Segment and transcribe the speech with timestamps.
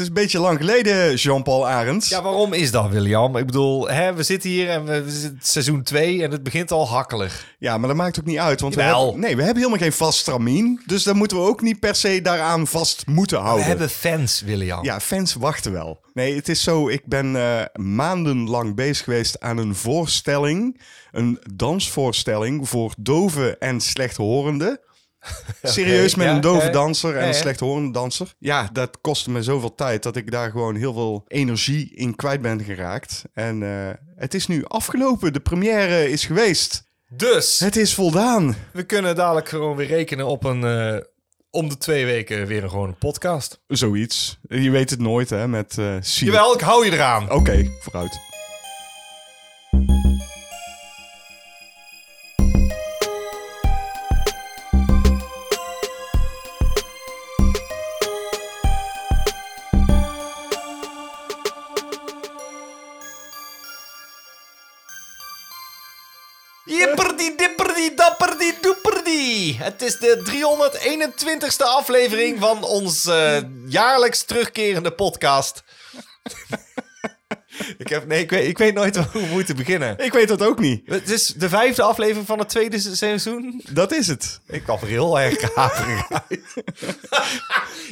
[0.00, 2.08] Het is een beetje lang geleden, Jean-Paul Arends.
[2.08, 3.36] Ja, waarom is dat, William?
[3.36, 6.70] Ik bedoel, hè, we zitten hier en we, we zitten seizoen 2 en het begint
[6.70, 7.54] al hakkelig.
[7.58, 8.60] Ja, maar dat maakt ook niet uit.
[8.60, 10.82] Want we hebben, nee, we hebben helemaal geen vast stramien.
[10.86, 13.66] Dus dan moeten we ook niet per se daaraan vast moeten We houden.
[13.66, 14.84] hebben fans, William.
[14.84, 16.00] Ja, fans wachten wel.
[16.14, 16.88] Nee, het is zo.
[16.88, 20.80] Ik ben eh, maandenlang bezig geweest aan een voorstelling.
[21.12, 24.80] Een dansvoorstelling voor doven en slechthorenden.
[25.62, 28.34] Serieus, met ja, een dove ja, danser en ja, een slechthorende danser.
[28.38, 32.40] Ja, dat kostte me zoveel tijd dat ik daar gewoon heel veel energie in kwijt
[32.42, 33.22] ben geraakt.
[33.34, 35.32] En eh, het is nu afgelopen.
[35.32, 36.88] De première is geweest.
[37.08, 38.56] Dus, Het is voldaan.
[38.72, 40.64] we kunnen dadelijk gewoon weer rekenen op een...
[40.64, 40.96] eh,
[41.50, 43.60] om de twee weken weer een, gewoon podcast.
[43.66, 44.38] Zoiets.
[44.48, 47.30] Je weet het nooit, hè, met eh Cine- Jawel, ik hou je eraan.
[47.32, 48.20] Oké, vooruit.
[68.62, 69.56] Doeperdi.
[69.58, 73.08] Het is de 321ste aflevering van ons
[73.66, 75.62] jaarlijks terugkerende podcast.
[77.78, 79.98] Ik, heb, nee, ik, weet, ik weet nooit hoe we moeten beginnen.
[79.98, 80.82] Ik weet dat ook niet.
[80.84, 83.62] Het is de vijfde aflevering van het tweede se- seizoen.
[83.70, 84.40] Dat is het.
[84.48, 86.40] Ik kwam er heel erg haverig uit.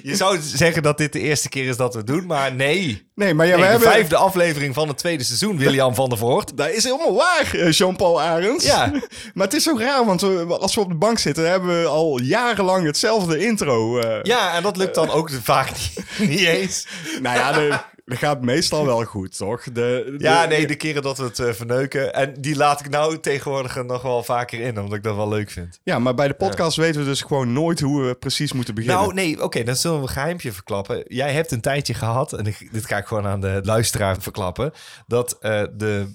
[0.03, 3.07] Je zou zeggen dat dit de eerste keer is dat we het doen, maar nee.
[3.15, 3.91] Nee, maar ja, Nee, we de hebben...
[3.93, 6.57] vijfde aflevering van het tweede seizoen, William van der Voort.
[6.57, 8.65] Dat is helemaal waar, eh, Jean-Paul Arends.
[8.65, 8.93] Ja.
[9.35, 11.51] maar het is zo raar, want we- als we op de bank zitten...
[11.51, 13.99] hebben we al jarenlang hetzelfde intro.
[13.99, 14.19] eh.
[14.23, 16.87] Ja, en dat lukt dan ook vaak niet, niet eens.
[17.23, 19.63] Nou ja, de- dat gaat meestal wel goed, toch?
[19.63, 22.15] De, de- Ja, nee, de keren dat we het eh, verneuken.
[22.15, 25.51] En die laat ik nou tegenwoordig nog wel vaker in, omdat ik dat wel leuk
[25.51, 25.81] vind.
[25.83, 29.01] Ja, maar bij de podcast weten we dus gewoon nooit hoe we precies moeten beginnen.
[29.01, 31.05] Nou, nee, oké, dan zullen we een geheimje verklappen.
[31.07, 34.73] Jij hebt een tijdje gehad, en ik, dit ga ik gewoon aan de luisteraar verklappen,
[35.07, 36.15] dat eh, de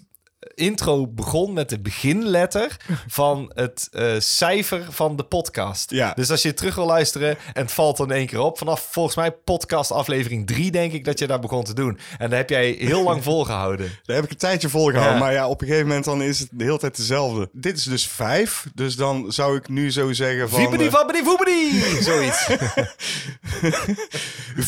[0.55, 5.91] intro begon met de beginletter van het eh, cijfer van de podcast.
[5.91, 6.13] Ja.
[6.13, 8.87] Dus als je terug wil luisteren en het valt dan in één keer op, vanaf
[8.91, 11.99] volgens mij podcast aflevering 3 denk ik dat je daar begon te doen.
[12.17, 13.99] En dat heb jij heel lang volgehouden.
[14.05, 15.17] Daar heb ik een tijdje volgehouden.
[15.17, 15.23] Ja.
[15.23, 17.49] Maar ja, op een gegeven moment dan is het de hele tijd dezelfde.
[17.51, 18.65] Dit is dus vijf.
[18.73, 20.59] Dus dan zou ik nu zo zeggen van...
[20.59, 21.83] Viebedi eh, fabbedi voebedi!
[22.09, 22.45] Zoiets.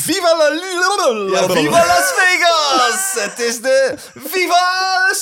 [0.05, 0.73] Viva la...
[1.31, 3.23] Ja, Viva Las Vegas!
[3.23, 5.13] Het is de Viva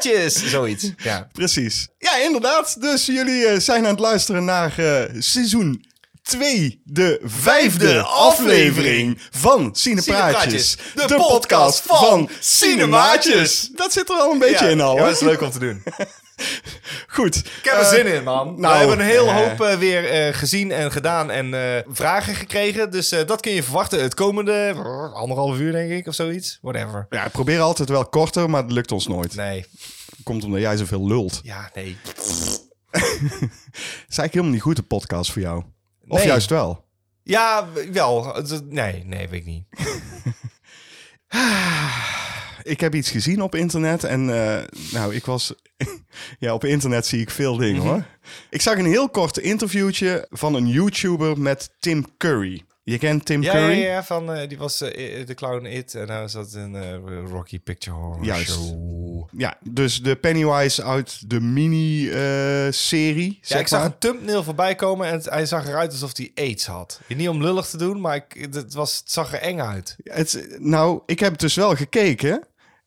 [0.00, 0.50] Cinemaatjes!
[0.50, 0.90] Zoiets.
[0.96, 1.28] Ja.
[1.32, 1.88] Precies.
[1.98, 2.80] Ja, inderdaad.
[2.80, 5.84] Dus jullie eh, zijn aan het luisteren naar eh, seizoen
[6.22, 10.76] 2, de vijfde aflevering van Cinepraatjes.
[10.94, 13.68] De podcast van Cinemaatjes.
[13.72, 14.96] Dat zit er al een beetje Ja, in al.
[14.96, 15.82] ja, dat is leuk om te doen.
[17.08, 17.36] Goed.
[17.36, 18.60] Ik heb er zin in, man.
[18.60, 19.36] nou, we hebben een hele eh.
[19.36, 22.90] hoop eh, weer eh, gezien en gedaan en eh, vragen gekregen.
[22.90, 26.58] Dus eh, dat kun je verwachten het komende eh, anderhalf uur, denk ik, of zoiets.
[26.62, 27.06] Whatever.
[27.10, 29.34] Ja, ik probeer altijd wel korter, maar dat lukt ons nooit.
[29.34, 29.64] Nee.
[30.22, 31.40] Komt omdat jij zoveel lult.
[31.42, 31.96] Ja, nee.
[32.04, 32.18] Het
[34.08, 35.62] is eigenlijk helemaal niet goed, de podcast voor jou.
[36.08, 36.26] Of Nee.
[36.26, 36.84] juist wel.
[37.22, 38.36] Ja, wel.
[38.68, 39.64] Nee, nee, weet ik niet.
[42.64, 45.54] Ik heb iets gezien op internet en eh, nou, ik was...
[46.38, 47.86] ja, op internet zie ik veel dingen Mhm.
[47.88, 48.04] hoor.
[48.50, 52.62] Ik zag een heel kort interviewtje van een YouTuber met Tim Curry.
[52.82, 53.78] Je kent Tim Ja, Curry?
[53.78, 56.94] ja, ja, van, eh, die was eh, de clown It en is dat een eh,
[57.30, 58.50] Rocky Picture Horror Juist.
[58.52, 59.28] Show.
[59.36, 63.38] Ja, dus de Pennywise uit de mini-serie.
[63.42, 66.66] Ja, ik zag een thumbnail voorbij komen en het- hij zag eruit alsof hij AIDS
[66.66, 67.00] had.
[67.16, 69.96] Niet om lullig te doen, maar ik, het, was, het zag er eng uit.
[70.04, 72.42] Het, nou, ik heb het dus wel gekeken.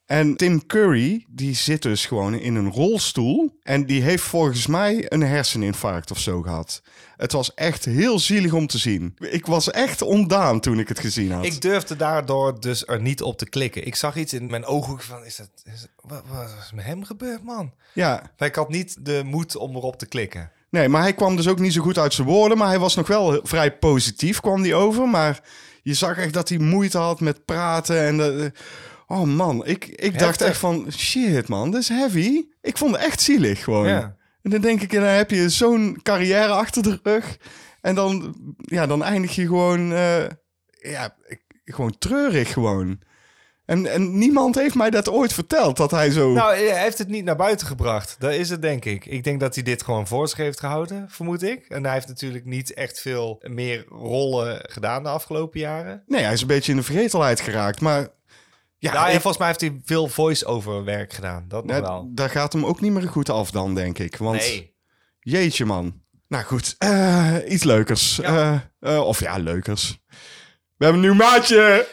[0.08, 3.58] En Tim Curry, die zit dus gewoon in een rolstoel.
[3.62, 6.82] En die heeft volgens mij een herseninfarct of zo gehad.
[7.16, 9.16] Het was echt heel zielig om te zien.
[9.18, 11.44] Ik was echt ontdaan toen ik het gezien had.
[11.44, 13.86] Ik durfde daardoor dus er niet op te klikken.
[13.86, 17.04] Ik zag iets in mijn ooghoek van, is dat, is, wat, wat is met hem
[17.04, 17.72] gebeurd, man?
[17.92, 20.50] Ja, Maar ik had niet de moed om erop te klikken.
[20.70, 22.58] nee, maar hij kwam dus ook niet zo goed uit zijn woorden.
[22.58, 25.08] Maar hij was nog wel vrij positief, kwam die over.
[25.08, 25.40] Maar
[25.82, 28.00] je zag echt dat hij moeite had met praten.
[28.00, 28.52] En de,
[29.08, 32.44] oh man, ik, ik dacht echt van, shit man, dit is heavy.
[32.60, 33.88] Ik vond het echt zielig gewoon.
[33.88, 34.16] Ja.
[34.42, 37.38] En dan denk ik, dan heb je zo'n carrière achter de rug.
[37.80, 40.24] En dan, ja, dan eindig je gewoon, eh,
[40.80, 41.14] ja,
[41.64, 42.98] gewoon treurig gewoon.
[43.64, 46.32] En, en niemand heeft mij dat ooit verteld, dat hij zo...
[46.32, 48.16] Nou, hij heeft het niet naar buiten gebracht.
[48.18, 49.06] Dat is het, denk ik.
[49.06, 51.64] Ik denk dat hij dit gewoon voor zich heeft gehouden, vermoed ik.
[51.68, 56.02] En hij heeft natuurlijk niet echt veel meer rollen gedaan de afgelopen jaren.
[56.06, 57.80] Nee, hij is een beetje in de vergetelheid geraakt.
[57.80, 58.08] Maar
[58.78, 61.44] ja, en volgens mij heeft hij veel voice-over werk gedaan.
[61.48, 62.10] Dat wel.
[62.14, 64.16] Daar gaat hem ook niet meer goed af dan, denk ik.
[64.16, 64.74] Want nee.
[65.20, 66.02] jeetje man.
[66.28, 68.20] Nou goed, eh, iets leukers.
[68.20, 69.98] Eh, eh, of ja, leukers.
[70.76, 71.86] We hebben een nieuw maatje.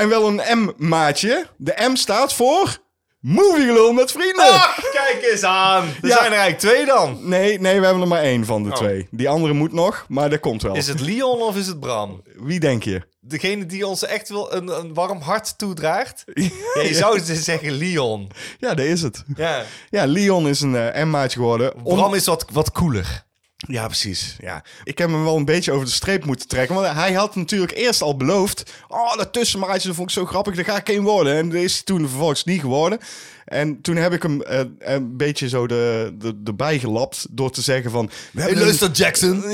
[0.00, 1.46] en wel een M-maatje.
[1.56, 2.84] De M staat voor...
[3.28, 4.44] Movie Gelul met vrienden.
[4.52, 5.82] Ach, kijk eens aan.
[6.02, 6.16] Er Ja.
[6.16, 7.18] zijn er eigenlijk twee dan.
[7.28, 8.74] Nee, nee, we hebben er maar één van de Oh.
[8.76, 9.08] twee.
[9.10, 10.74] Die andere moet nog, maar dat komt wel.
[10.76, 12.22] Is het Leon of is het Bram?
[12.36, 13.02] Wie denk je?
[13.20, 16.24] Degene die ons echt wel een, een warm hart toedraagt?
[16.74, 18.30] Ja, je zou dus zeggen Leon.
[18.58, 19.24] Ja, dat is het.
[19.36, 19.62] Ja.
[19.90, 21.74] Ja, Leon is een eh, M-maatje geworden.
[21.84, 23.24] Om- Bram is wat, wat cooler.
[23.66, 24.36] Ja, precies.
[24.40, 24.64] Ja.
[24.84, 26.74] Ik heb hem wel een beetje over de streep moeten trekken.
[26.74, 28.72] Want hij had natuurlijk eerst al beloofd...
[28.88, 30.56] Oh, dat tussenmaatje, vond ik zo grappig.
[30.56, 31.36] Dat ga ik geen worden.
[31.36, 32.98] En dat is hij toen vervolgens niet geworden.
[33.46, 37.26] En toen heb ik hem eh, een beetje zo de, de, erbij gelapt...
[37.30, 38.06] door te zeggen van...
[38.06, 39.42] We Hey, hebben een- luister Jackson.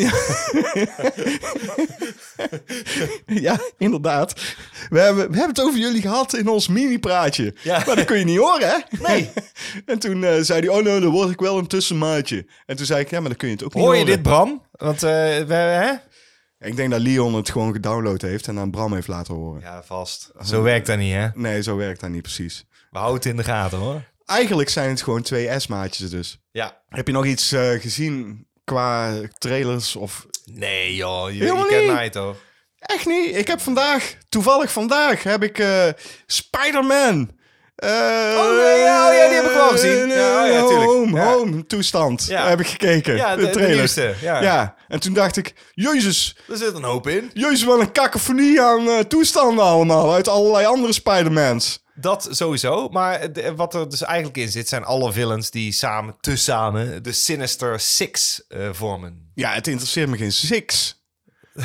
[3.27, 4.41] Ja, inderdaad.
[4.89, 7.55] We hebben, we hebben het over jullie gehad in ons mini-praatje.
[7.63, 7.83] Ja.
[7.87, 8.77] Maar dat kun je niet horen, hè?
[9.09, 9.31] Nee.
[9.87, 12.47] En toen eh, zei hij, oh nee, dan word ik wel een tussenmaatje.
[12.67, 14.15] En toen zei ik, ja, maar dan kun je het ook niet Hoor je horen.
[14.15, 14.63] dit, Bram?
[14.73, 15.11] Want, eh,
[15.47, 15.93] we, hè?
[16.69, 19.61] Ik denk dat Leon het gewoon gedownload heeft en aan Bram heeft laten horen.
[19.61, 20.31] Ja, vast.
[20.45, 21.29] Zo werkt dat niet, hè?
[21.35, 22.67] Nee, zo werkt dat niet precies.
[22.93, 24.03] We houden het in de gaten, hoor.
[24.25, 26.39] Eigenlijk zijn het gewoon twee S-maatjes dus.
[26.51, 26.81] Ja.
[26.89, 30.27] Heb je nog iets eh, gezien qua trailers of...
[30.45, 31.31] Nee, joh.
[31.31, 32.37] Je, je kent mij toch?
[32.79, 33.37] Echt niet.
[33.37, 35.85] Ik heb vandaag, toevallig vandaag, heb ik eh,
[36.27, 37.31] Spider-Man...
[37.77, 37.89] eh,
[38.37, 40.09] Oh, ja, ja, oh ja, die heb ik wel gezien.
[40.09, 40.61] Ja, oh ja.
[40.61, 41.33] Home, Ja.
[41.33, 42.49] home toestand Ja.
[42.49, 43.17] heb ik gekeken.
[43.17, 43.51] Ja, de,
[43.95, 44.15] de.
[44.21, 44.43] Ja.
[44.43, 47.31] Ja, en toen dacht ik, jezus, Er zit een hoop in.
[47.35, 51.81] jezus, wat een kakofonie aan toestanden allemaal uit allerlei andere Spider-Mans.
[52.03, 52.89] Dat sowieso.
[52.89, 57.13] Maar de- wat er dus eigenlijk in zit, zijn alle villains die samen, tezamen, de
[57.13, 59.31] Sinister Six eh, vormen.
[59.35, 61.01] Ja, het interesseert me geen six.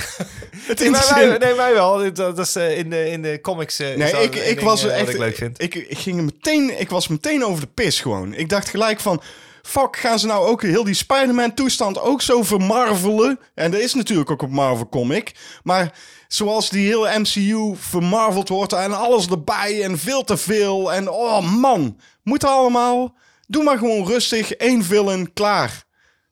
[0.67, 2.13] het Nee, wij, nee, mij wel.
[2.13, 3.79] Dat, is eh, in, de, in de comics.
[3.79, 4.99] eh, Nee, ik, ik was echt.
[4.99, 5.61] Wat ik leuk vind.
[5.61, 8.33] Ik, ik ging meteen, ik was meteen over de pis gewoon.
[8.33, 9.21] Ik dacht gelijk van.
[9.61, 13.39] Fuck, gaan ze nou ook heel die Spider-Man toestand ook zo vermarvelen?
[13.53, 15.31] En dat is natuurlijk ook een Marvel comic.
[15.63, 15.93] Maar
[16.27, 20.93] zoals die hele MCU vermarveld wordt en alles erbij en veel te veel.
[20.93, 23.15] En oh man, moet allemaal.
[23.47, 25.83] Doe maar gewoon rustig, één villain, klaar.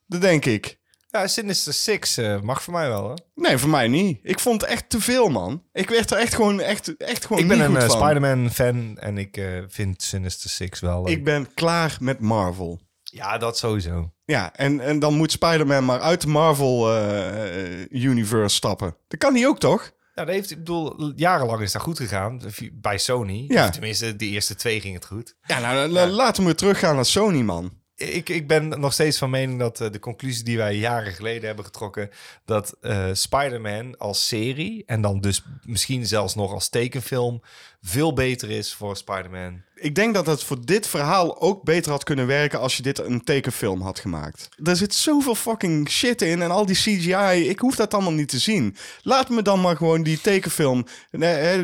[0.06, 0.78] Dat denk ik.
[1.10, 3.08] Ja, Sinister Six eh, mag voor mij wel.
[3.08, 3.14] Hè?
[3.34, 4.18] Nee, voor mij niet.
[4.22, 5.62] Ik vond het echt te veel, man.
[5.72, 7.88] Ik werd er echt gewoon, echt, echt gewoon Ik ben een eh.
[7.88, 11.08] Spider-Man fan en ik eh, vind Sinister Six wel.
[11.08, 12.80] Ik ben klaar met Marvel.
[13.12, 14.12] Ja, dat sowieso.
[14.24, 18.96] Ja, en, en dan moet Spider-Man maar uit de Marvel-universe stappen.
[19.08, 19.94] Dat kan hij ook, toch?
[20.14, 22.40] Nou, dat heeft, ik bedoel, jarenlang is dat goed gegaan
[22.72, 23.44] bij Sony.
[23.48, 23.64] Ja.
[23.64, 25.36] Of tenminste, de eerste twee ging het goed.
[25.42, 27.72] Ja, nou, la- laten we teruggaan naar Sony, man.
[27.94, 31.46] Ik, ik ben nog steeds van mening dat eh, de conclusie die wij jaren geleden
[31.46, 32.10] hebben getrokken...
[32.44, 37.42] dat eh, Spider-Man als serie en dan dus misschien zelfs nog als tekenfilm...
[37.82, 39.62] veel beter is voor Spider-Man.
[39.74, 42.98] Ik denk dat het voor dit verhaal ook beter had kunnen werken als je dit
[42.98, 44.48] een tekenfilm had gemaakt.
[44.64, 47.48] Er zit zoveel fucking shit in en al die CGI.
[47.48, 48.76] Ik hoef dat allemaal niet te zien.
[49.02, 50.86] Laat me dan maar gewoon die tekenfilm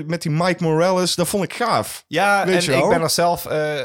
[0.06, 1.14] met die Mike Morales.
[1.14, 2.05] Dat vond ik gaaf.
[2.06, 3.81] Ja, Weet en ik ben er zelf eh,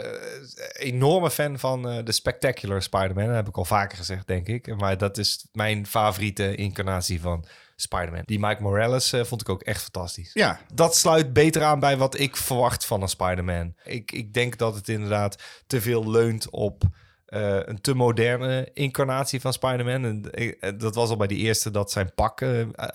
[0.73, 3.25] enorme fan van eh, de Spectacular Spider-Man.
[3.25, 4.77] Dat heb ik al vaker gezegd, denk ik.
[4.77, 7.45] Maar dat is mijn favoriete incarnatie van
[7.81, 8.21] Spider-Man.
[8.25, 10.31] Die Mike Morales eh, vond ik ook echt fantastisch.
[10.33, 13.73] Ja, Dat sluit beter aan bij wat ik verwacht van een Spider-Man.
[13.83, 16.83] Ik, ik denk dat het inderdaad te veel leunt op
[17.25, 20.05] eh, een te moderne incarnatie van Spider-Man.
[20.05, 22.45] En eh, dat was al bij die eerste dat zijn pak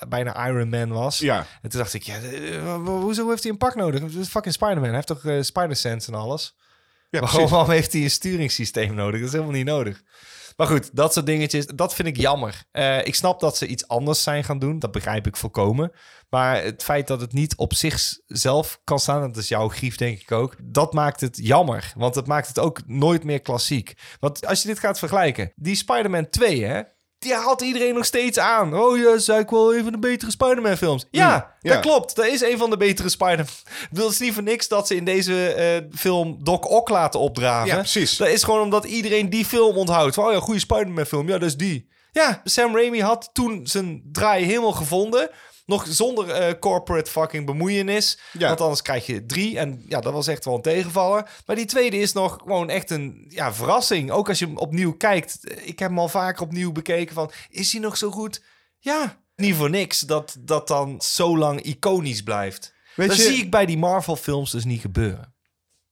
[0.09, 1.19] bijna Iron Man was.
[1.19, 1.47] ja.
[1.63, 2.19] En toen dacht ik, ja,
[2.79, 4.03] hoezo heeft hij een pak nodig?
[4.03, 4.85] Is fucking Spider-Man.
[4.85, 6.55] Hij heeft toch Spider-Sense en alles?
[7.11, 7.51] ja precies.
[7.51, 9.19] waarom heeft hij een sturingssysteem nodig?
[9.21, 10.03] Dat is helemaal niet nodig.
[10.57, 12.65] Maar goed, dat soort dingetjes, dat vind ik jammer.
[12.71, 14.79] Eh, ik snap dat ze iets anders zijn gaan doen.
[14.79, 15.93] Dat begrijp ik volkomen.
[16.29, 20.21] Maar het feit dat het niet op zichzelf kan staan, dat is jouw grief denk
[20.21, 20.57] ik ook.
[20.63, 21.93] Dat maakt het jammer.
[21.97, 23.95] Want het maakt het ook nooit meer klassiek.
[24.21, 26.83] Want als je dit gaat vergelijken, die Spider-Man 2, hè,
[27.23, 28.75] die haalt iedereen nog steeds aan.
[28.79, 31.07] Oh ja, zei ik wel een van de betere Spider-Man films.
[31.11, 31.73] Ja, Mm, ja.
[31.75, 32.17] dat klopt.
[32.17, 33.47] Dat is een van de betere Spider-Man.
[33.95, 37.67] Het is niet voor niks dat ze in deze eh, film Doc Ock laten opdragen.
[37.67, 38.17] Ja, precies.
[38.17, 40.15] Dat is gewoon omdat iedereen die film onthoudt.
[40.15, 41.29] Van, oh ja, goede Spider-Man film.
[41.29, 41.89] Ja, dat is die.
[42.13, 45.31] Ja, Sam Raimi had toen zijn draai helemaal gevonden.
[45.73, 48.19] Nog zonder eh, corporate fucking bemoeienis.
[48.33, 48.49] Ja.
[48.49, 49.59] Want anders krijg je drie.
[49.59, 51.31] En ja, dat was echt wel een tegenvaller.
[51.47, 54.11] Maar die tweede is nog gewoon echt een ja, verrassing.
[54.11, 55.39] Ook als je hem opnieuw kijkt.
[55.67, 57.31] Ik heb hem al vaker opnieuw bekeken van...
[57.49, 58.43] Is hij nog zo goed?
[58.79, 62.75] Ja, niet voor niks dat dat dan zo lang iconisch blijft.
[62.95, 65.32] Weet dat je- zie ik bij die Marvel films dus niet gebeuren.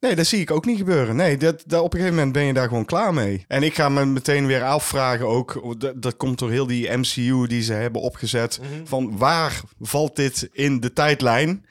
[0.01, 1.17] Nee, dat zie ik ook niet gebeuren.
[1.17, 3.45] Nee, dat, dat, op een gegeven moment ben je daar gewoon klaar mee.
[3.49, 5.81] En ik ga me meteen weer afvragen ook.
[5.81, 8.61] Dat, dat komt door heel die MCU die ze hebben opgezet.
[8.61, 8.87] Mhm.
[8.87, 11.65] Van waar valt dit in de tijdlijn?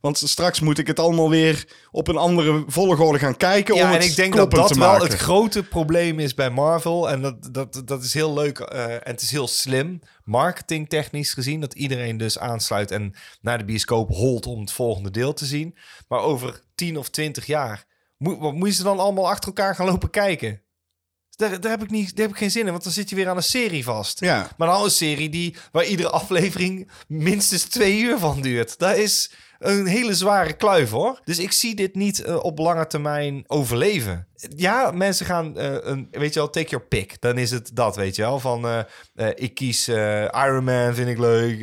[0.00, 3.74] Want straks moet ik het allemaal weer op een andere volgorde gaan kijken.
[3.74, 7.10] om het en ik denk dat dat wel het grote probleem is bij Marvel.
[7.10, 11.60] En dat, dat, dat is heel leuk eh, en het is heel slim, marketingtechnisch gezien,
[11.60, 15.78] dat iedereen dus aansluit en naar de bioscoop holt om het volgende deel te zien.
[16.08, 17.84] Maar over 10 of 20 jaar,
[18.16, 20.62] moet, wat moet je ze dan allemaal achter elkaar gaan lopen kijken?
[21.38, 23.16] Daar, daar, heb ik niet, daar heb ik geen zin in, want dan zit je
[23.16, 24.20] weer aan een serie vast.
[24.20, 24.50] Ja.
[24.56, 28.78] Maar dan een serie die, waar iedere aflevering minstens twee uur van duurt.
[28.78, 31.20] Dat is een hele zware kluif hoor.
[31.24, 34.26] Dus ik zie dit niet eh, op lange termijn overleven.
[34.56, 37.16] Ja, mensen gaan, eh, een, weet je wel, take your pick.
[37.20, 38.40] Dan is het dat, weet je wel.
[38.40, 38.78] Van, eh,
[39.14, 39.88] eh, ik kies
[40.44, 41.60] Iron Man, vind ik leuk.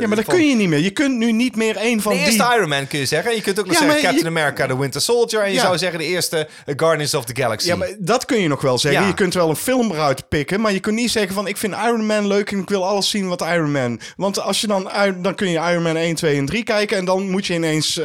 [0.00, 0.78] Ja, maar dat van- kun je niet meer.
[0.78, 2.26] Je kunt nu niet meer één van de die...
[2.26, 3.34] eerste Iron Man kun je zeggen.
[3.34, 5.42] Je kunt ook nog Ja, zeggen Captain je- America, The Winter Soldier.
[5.42, 5.60] En je Ja.
[5.60, 7.66] zou zeggen de eerste Guardians of the Galaxy.
[7.68, 9.00] Ja, maar dat kun je nog wel zeggen.
[9.02, 9.06] Ja.
[9.08, 11.74] Je kunt wel een film eruit pikken, maar je kunt niet zeggen van ik vind
[11.74, 14.00] Iron Man leuk en ik wil alles zien wat Iron Man.
[14.16, 14.90] Want als je dan
[15.22, 17.96] dan kun je Iron Man 1, 2 en 3 kijken en dan moet je ineens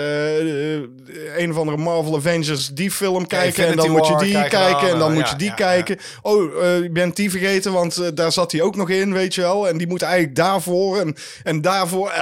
[1.37, 4.59] een of andere Marvel Avengers die film kijken en dan Infinity moet je die kijken
[4.59, 5.97] kijken dan, en dan eh, moet ja, je die kijken.
[6.21, 9.35] Oh, eh, je bent die vergeten, want eh, daar zat hij ook nog in, weet
[9.35, 9.67] je wel.
[9.67, 12.13] En die moet eigenlijk daarvoor en, en daarvoor.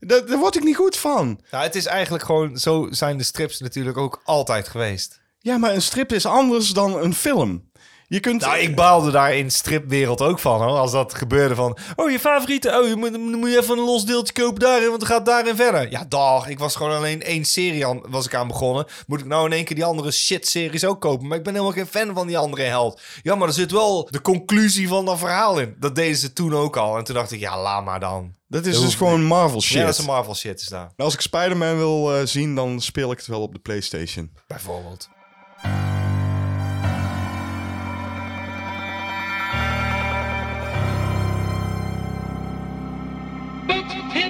[0.00, 1.40] Daar, daar word ik niet goed van.
[1.50, 5.20] Nou, het is eigenlijk gewoon, zo zijn de strips natuurlijk ook altijd geweest.
[5.38, 7.67] Ja, maar een strip is anders dan een film.
[8.08, 8.40] Je kunt.
[8.40, 10.78] Nou, ik baalde daar in stripwereld ook van, hoor.
[10.78, 11.78] Als dat gebeurde van...
[11.96, 12.80] Oh, je favoriete...
[12.80, 15.26] Oh, je moet, dan moet je even een los deeltje kopen daarin, want dan gaat
[15.26, 15.90] daarin verder.
[15.90, 16.48] Ja, dag.
[16.48, 18.86] Ik was gewoon alleen één serie aan, was ik aan begonnen.
[19.06, 21.26] Moet ik nou in één keer die andere shit-series ook kopen?
[21.26, 23.00] Maar ik ben helemaal geen fan van die andere held.
[23.22, 25.76] Ja, maar er zit wel de conclusie van dat verhaal in.
[25.78, 26.96] Dat deden ze toen ook al.
[26.98, 28.34] En toen dacht ik, ja, laat maar dan.
[28.46, 29.78] Dat is Dat dus gewoon Marvel shit.
[29.78, 30.92] Ja, dat is een Marvel shit is daar.
[30.96, 34.30] Als ik Spider-Man wil eh, zien, dan speel ik het wel op de PlayStation.
[34.46, 35.08] Bijvoorbeeld.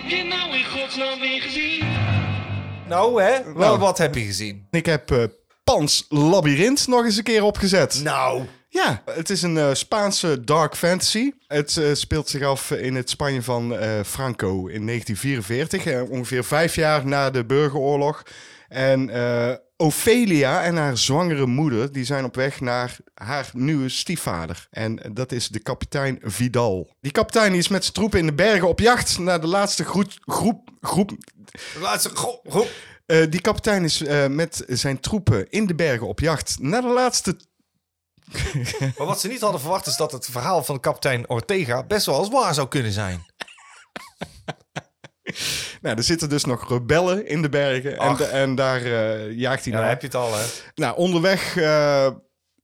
[0.09, 1.83] Heb je nou in godsnaam weer gezien?
[2.89, 3.43] Nou, hè?
[3.45, 3.79] Wel, Nou.
[3.79, 4.67] wat heb je gezien?
[4.71, 5.23] Ik heb eh
[5.65, 8.01] Pans Labyrinth nog eens een keer opgezet.
[8.03, 8.43] Nou...
[8.71, 11.31] Ja, het is een eh, Spaanse dark fantasy.
[11.47, 15.87] Het eh, speelt zich af in het Spanje van eh, Franco in 1944.
[15.87, 18.23] eh, ongeveer vijf jaar na de burgeroorlog.
[18.69, 21.93] En eh, Ophelia en haar zwangere moeder...
[21.93, 24.67] die zijn op weg naar haar nieuwe stiefvader.
[24.71, 26.91] En dat is de kapitein Vidal.
[27.01, 29.19] Die kapitein die is met zijn troepen in de bergen op jacht...
[29.19, 30.11] naar de laatste groep...
[30.21, 31.11] groep, groep
[31.81, 32.11] Laatste...
[32.15, 32.41] Go.
[33.07, 36.57] eh, die kapitein is eh, met zijn troepen in de bergen op jacht...
[36.61, 37.37] naar de laatste
[38.97, 42.15] Maar wat ze niet hadden verwacht is dat het verhaal van kapitein Ortega best wel
[42.15, 43.27] als waar zou kunnen zijn.
[45.83, 47.99] Nou, er zitten dus nog rebellen in de bergen.
[47.99, 49.89] En, de- en daar eh, jaagt hij Ja, naar.
[49.89, 50.45] heb je het al, hè?
[50.75, 52.07] Nou, onderweg eh,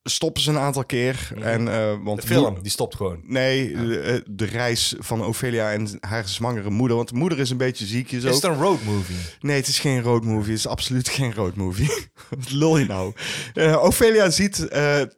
[0.02, 1.28] stoppen ze een aantal keer.
[1.40, 2.16] En, eh, want Mhm.
[2.16, 3.21] De film, die stopt gewoon.
[3.26, 6.97] Nee, de, de reis van Ophelia en haar zwangere moeder.
[6.97, 8.35] Want de moeder is een beetje ziekjes Is ook.
[8.35, 9.16] het een road movie?
[9.40, 10.50] Nee, het is geen road movie.
[10.50, 11.90] Het is absoluut geen road movie.
[12.38, 13.12] Wat lul je nou?
[13.54, 14.66] Eh, Ophelia ziet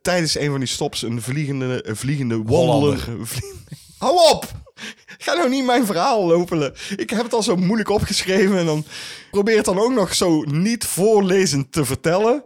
[0.03, 2.43] tijdens een van die stops een vliegende, vliegende
[3.99, 4.65] Hou op!
[5.19, 6.75] Ga nou niet mijn verhaal lopen.
[6.97, 8.85] Ik heb het al zo moeilijk opgeschreven en dan
[9.31, 12.45] probeer het dan ook nog zo niet voorlezend te vertellen.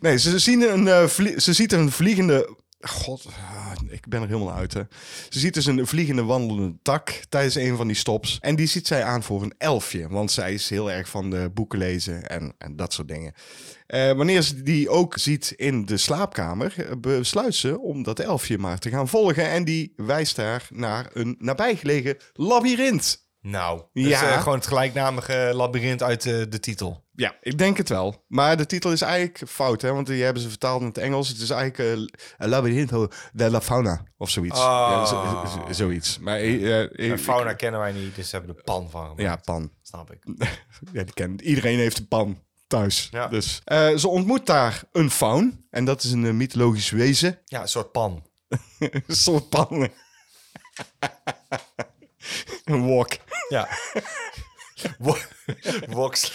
[0.00, 2.56] Nee, ze, zien een, eh, vlie- ze ziet een vliegende...
[2.80, 4.82] God, ah, ik ben er helemaal uit, hè.
[5.28, 8.38] Ze ziet dus een vliegende wandelende tak tijdens een van die stops.
[8.40, 10.08] En die ziet zij aan voor een elfje.
[10.08, 13.34] Want zij is heel erg van de boeken lezen en, en dat soort dingen.
[13.88, 18.58] Eh, wanneer ze die ook ziet in de slaapkamer, eh, besluit ze om dat elfje
[18.58, 19.50] maar te gaan volgen.
[19.50, 23.26] En die wijst haar naar een nabijgelegen labyrint.
[23.40, 24.32] Nou, dus, Ja.
[24.32, 27.06] eh, gewoon het gelijknamige labyrint uit de titel.
[27.12, 28.24] Ja, ik denk het wel.
[28.26, 29.92] Maar de titel is eigenlijk fout, hè?
[29.92, 31.28] Want die hebben ze vertaald in het Engels.
[31.28, 32.06] Het is eigenlijk uh,
[32.48, 32.90] Labyrinth
[33.32, 34.58] de la Fauna of zoiets.
[34.58, 34.88] Oh.
[34.90, 36.18] Ja, zo- zoiets.
[36.18, 36.38] Maar
[37.18, 39.20] fauna kennen wij niet, dus ze hebben er pan van gemaakt.
[39.22, 39.70] Ja, pan.
[39.82, 40.22] Snap ik.
[40.92, 41.40] Ja, die.
[41.42, 43.08] Iedereen heeft een pan thuis.
[43.10, 43.28] Ja.
[43.28, 45.64] Dus eh, ze ontmoet daar een faun.
[45.70, 47.38] En dat is een eh, mythologisch wezen.
[47.44, 48.26] Ja, een soort pan.
[48.78, 49.70] een soort pan.
[52.64, 53.16] een wok.
[53.48, 53.68] Ja.
[55.90, 56.32] Vox.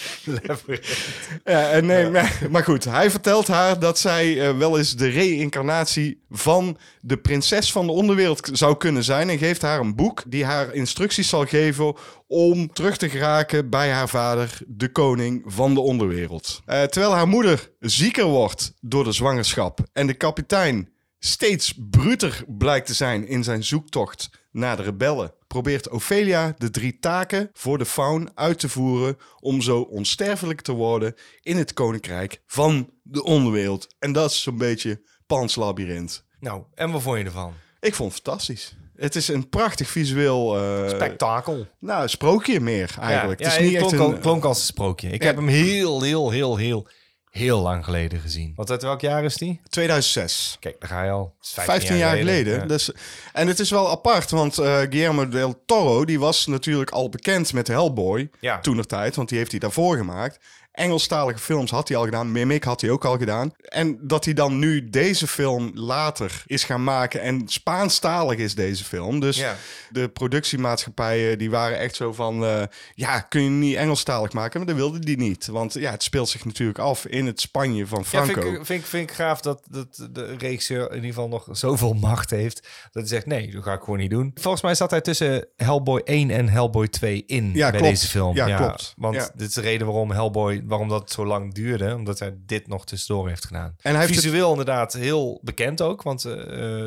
[1.44, 5.08] Ja, en nee, maar, maar goed, hij vertelt haar dat zij eh, wel eens de
[5.08, 9.28] reïncarnatie van de prinses van de onderwereld zou kunnen zijn.
[9.28, 11.94] En geeft haar een boek die haar instructies zal geven
[12.26, 16.62] om terug te geraken bij haar vader, de koning van de onderwereld.
[16.66, 22.86] Eh, terwijl haar moeder zieker wordt door de zwangerschap en de kapitein steeds bruter blijkt
[22.86, 27.84] te zijn in zijn zoektocht naar de rebellen, probeert Ophelia de drie taken voor de
[27.84, 33.86] faun uit te voeren om zo onsterfelijk te worden in het koninkrijk van de onderwereld.
[33.98, 36.24] En dat is zo'n beetje Pans Labyrinth.
[36.40, 37.52] Nou, en wat vond je ervan?
[37.80, 38.76] Ik vond het fantastisch.
[38.96, 40.56] Het is een prachtig visueel...
[40.58, 41.66] eh, Spektakel.
[41.80, 43.40] nou, sprookje meer eigenlijk.
[43.40, 44.20] Ja, het ja, is niet klonk, echt al- een...
[44.20, 45.08] klonk als een sprookje.
[45.10, 45.26] Ik Ja.
[45.26, 46.88] heb hem heel, heel, heel, heel,
[47.34, 48.52] heel lang geleden gezien.
[48.56, 49.60] Want uit welk jaar is die?
[49.68, 50.56] 2006.
[50.60, 51.34] Kijk, daar ga je al.
[51.38, 52.54] Het is 15, jaar geleden.
[52.60, 52.66] Ja.
[52.66, 52.90] Dus,
[53.32, 56.04] en het is wel apart, want eh, Guillermo del Toro...
[56.04, 58.60] die was natuurlijk al bekend met Hellboy Ja.
[58.60, 59.16] toen er tijd.
[59.16, 60.38] Want die heeft hij daarvoor gemaakt.
[60.74, 62.32] Engelstalige films had hij al gedaan.
[62.32, 63.52] Mimic had hij ook al gedaan.
[63.68, 67.20] En dat hij dan nu deze film later is gaan maken.
[67.20, 69.20] En Spaanstalig is deze film.
[69.20, 69.56] Dus Ja.
[69.90, 72.44] de productiemaatschappijen die waren echt zo van...
[72.44, 72.62] eh,
[72.94, 74.58] ja, kun je niet Engelstalig maken?
[74.58, 75.46] Maar dat wilde die niet.
[75.46, 78.40] Want ja, het speelt zich natuurlijk af in het Spanje van Ja, Franco.
[78.40, 81.48] vind, ik, vind, ik, vind ik gaaf dat, dat de regisseur in ieder geval nog
[81.52, 82.60] zoveel macht heeft.
[82.62, 84.30] Dat hij zegt, nee, dat ga ik gewoon niet doen.
[84.34, 87.94] Volgens mij zat hij tussen Hellboy 1 en Hellboy 2 in Ja, bij klopt.
[87.94, 88.34] deze film.
[88.36, 88.94] Ja, klopt.
[88.96, 89.30] Want Ja.
[89.34, 91.94] dit is de reden waarom Hellboy, waarom dat zo lang duurde.
[91.94, 93.74] Omdat hij dit nog tussendoor heeft gedaan.
[93.80, 96.02] En hij heeft het- Visueel inderdaad heel bekend ook.
[96.02, 96.34] Want eh,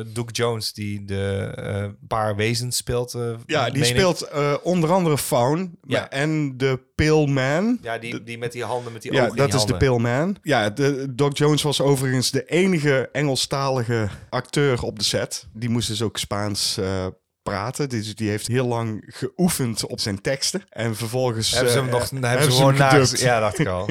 [0.06, 3.16] Duke Jones, die de eh, paar wezens speelt.
[3.46, 4.28] Ja, die speelt
[4.62, 6.10] onder andere Faun Ja.
[6.10, 7.78] en de Pale Man.
[7.82, 9.76] Ja, die, die met die handen, met die Ja, ogen in dat is de.
[9.76, 10.36] Pale Man.
[10.42, 15.46] Ja, de, Doc Jones was overigens de enige Engelstalige acteur op de set.
[15.52, 16.78] Die moest dus ook Spaans
[17.48, 17.88] praten.
[17.88, 20.62] Dus die heeft heel lang geoefend op zijn teksten.
[20.70, 21.50] En vervolgens...
[21.50, 23.20] Hebben ze hem eh, nog hebben ze gewoon naast.
[23.20, 23.86] Ja, dacht ik al.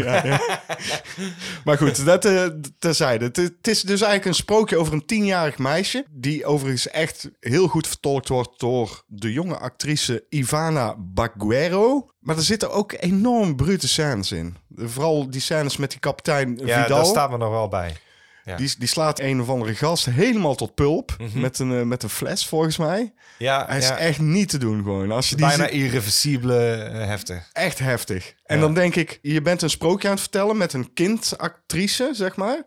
[1.65, 2.45] Maar goed, dat eh,
[2.79, 3.25] terzijde.
[3.25, 6.05] Het, is dus eigenlijk een sprookje over een tienjarig meisje...
[6.09, 12.09] die overigens echt heel goed vertolkt wordt door de jonge actrice Ivana Baguero.
[12.19, 14.57] Maar er zitten ook enorm brute scènes in.
[14.75, 16.97] Vooral die scènes met die kapitein Ja, Vidal.
[16.97, 17.95] daar staat me nog wel bij.
[18.47, 18.55] Ja.
[18.55, 21.15] Die, die slaat een of andere gast helemaal tot pulp.
[21.33, 23.13] met, een, eh, met een fles, volgens mij.
[23.37, 23.97] Ja, Hij is ja.
[23.97, 25.11] echt niet te doen gewoon.
[25.11, 27.49] Als je die bijna irreversibele eh, heftig.
[27.53, 28.33] echt heftig.
[28.45, 28.61] En Ja.
[28.61, 32.63] dan denk ik, je bent een sprookje aan het vertellen met een kindactrice, zeg maar.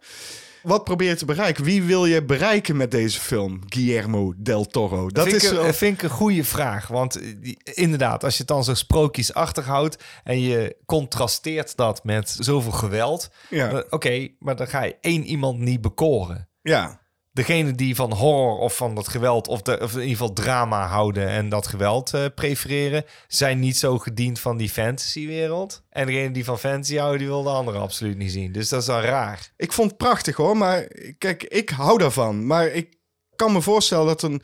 [0.62, 1.64] Wat probeer je te bereiken?
[1.64, 3.60] Wie wil je bereiken met deze film?
[3.66, 5.08] Guillermo del Toro.
[5.08, 6.86] Dat vind, is ik, wel- een- vind ik een goede vraag.
[6.88, 10.02] Want eh, inderdaad, als je het dan zo sprookjes achterhoudt...
[10.24, 13.28] en je contrasteert dat met zoveel geweld...
[13.48, 13.84] Ja.
[13.90, 16.48] Oké, maar dan ga je één iemand niet bekoren.
[16.62, 16.99] ja.
[17.32, 19.48] Degene die van horror of van dat geweld...
[19.48, 23.04] of, de, of in ieder geval drama houden en dat geweld eh, prefereren...
[23.28, 25.82] zijn niet zo gediend van die fantasywereld.
[25.88, 28.52] En degene die van fantasy houden, die wil de andere absoluut niet zien.
[28.52, 29.52] Dus dat is dan raar.
[29.56, 32.46] Ik vond het prachtig hoor, maar kijk, ik hou daarvan.
[32.46, 32.98] Maar ik
[33.36, 34.42] kan me voorstellen dat een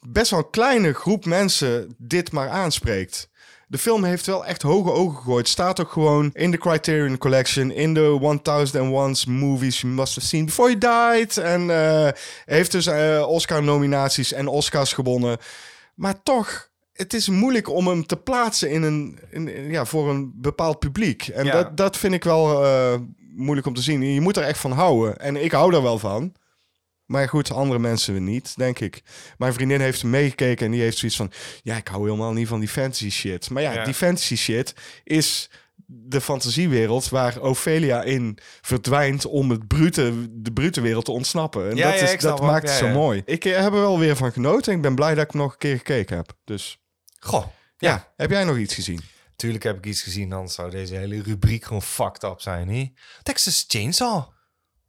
[0.00, 3.30] best wel kleine groep mensen dit maar aanspreekt.
[3.72, 5.48] De film heeft wel echt hoge ogen gegooid.
[5.48, 10.44] Staat ook gewoon in de Criterion Collection, in de 1001 movies you must have seen
[10.44, 11.36] before you died.
[11.36, 12.08] En eh,
[12.44, 15.38] heeft dus eh, Oscar-nominaties en Oscars gewonnen.
[15.94, 20.32] Maar toch, het is moeilijk om hem te plaatsen in een, in, ja, voor een
[20.34, 21.26] bepaald publiek.
[21.26, 21.52] En Ja.
[21.52, 22.94] dat, dat vind ik wel eh,
[23.34, 24.02] moeilijk om te zien.
[24.02, 25.18] Je moet er echt van houden.
[25.18, 26.32] En ik hou er wel van.
[27.06, 29.02] Maar goed, andere mensen niet, denk ik.
[29.38, 31.32] Mijn vriendin heeft meegekeken en die heeft zoiets van...
[31.62, 33.50] Ja, ik hou helemaal niet van die fantasy shit.
[33.50, 33.84] Maar ja, Ja.
[33.84, 35.50] die fantasy shit is
[35.86, 41.70] de fantasiewereld waar Ophelia in verdwijnt om het brute, de brute wereld te ontsnappen.
[41.70, 43.22] En Ja, dat, ja, is, dat maakt het zo mooi.
[43.24, 44.72] Ik eh, heb er wel weer van genoten.
[44.74, 46.32] Ik ben blij dat ik nog een keer gekeken heb.
[46.44, 46.78] Dus
[47.18, 49.00] Goh, ja, heb jij nog iets gezien?
[49.36, 52.98] Tuurlijk heb ik iets gezien, anders zou deze hele rubriek gewoon fucked up zijn, niet?
[53.22, 54.22] Texas Chainsaw.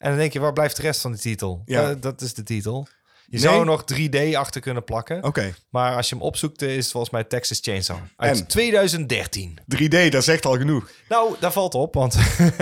[0.03, 1.61] En dan denk je, waar blijft de rest van de titel?
[1.65, 1.89] Ja.
[1.89, 2.87] Eh, dat is de titel.
[3.25, 3.41] Je Nee.
[3.47, 5.23] zou er nog 3D achter kunnen plakken.
[5.23, 7.97] Oké, Maar als je hem opzoekt, eh, is het volgens mij Texas Chainsaw.
[8.15, 8.47] Uit En?
[8.47, 9.57] 2013.
[9.67, 10.89] 3D, dat is echt al genoeg.
[11.09, 12.15] Nou, daar valt op, want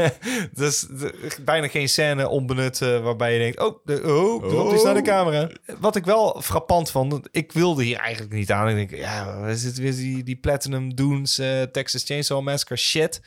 [0.55, 4.73] er is de- bijna geen scène onbenut eh, waarbij je denkt, oh, de, oh, loopt
[4.73, 5.49] iets naar de camera.
[5.79, 8.69] Wat ik wel frappant vond, ik wilde hier eigenlijk niet aan.
[8.69, 13.21] Ik denk, ja, is het weer die, die Platinum Dunes eh, Texas Chainsaw Massacre shit.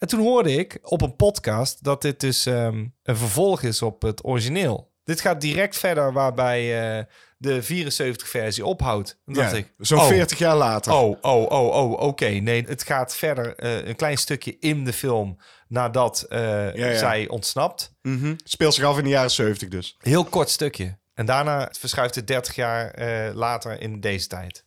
[0.00, 4.02] En toen hoorde ik op een podcast dat dit dus ehm, een vervolg is op
[4.02, 4.92] het origineel.
[5.04, 7.04] Dit gaat direct verder waarbij eh,
[7.36, 9.20] de 74-versie ophoudt.
[9.26, 10.92] En dacht Ja, ik, Zo'n oh, 40 jaar later.
[10.92, 12.28] Oh, oh, oh, oh, oké.
[12.28, 16.96] Nee, het gaat verder eh, een klein stukje in de film nadat ja.
[16.96, 17.94] zij ontsnapt.
[18.02, 18.34] Mhm.
[18.44, 19.96] Speelt zich af in de jaren 70 dus.
[19.98, 20.98] Heel kort stukje.
[21.14, 22.94] En daarna verschuift het 30 jaar
[23.34, 24.64] later in deze tijd.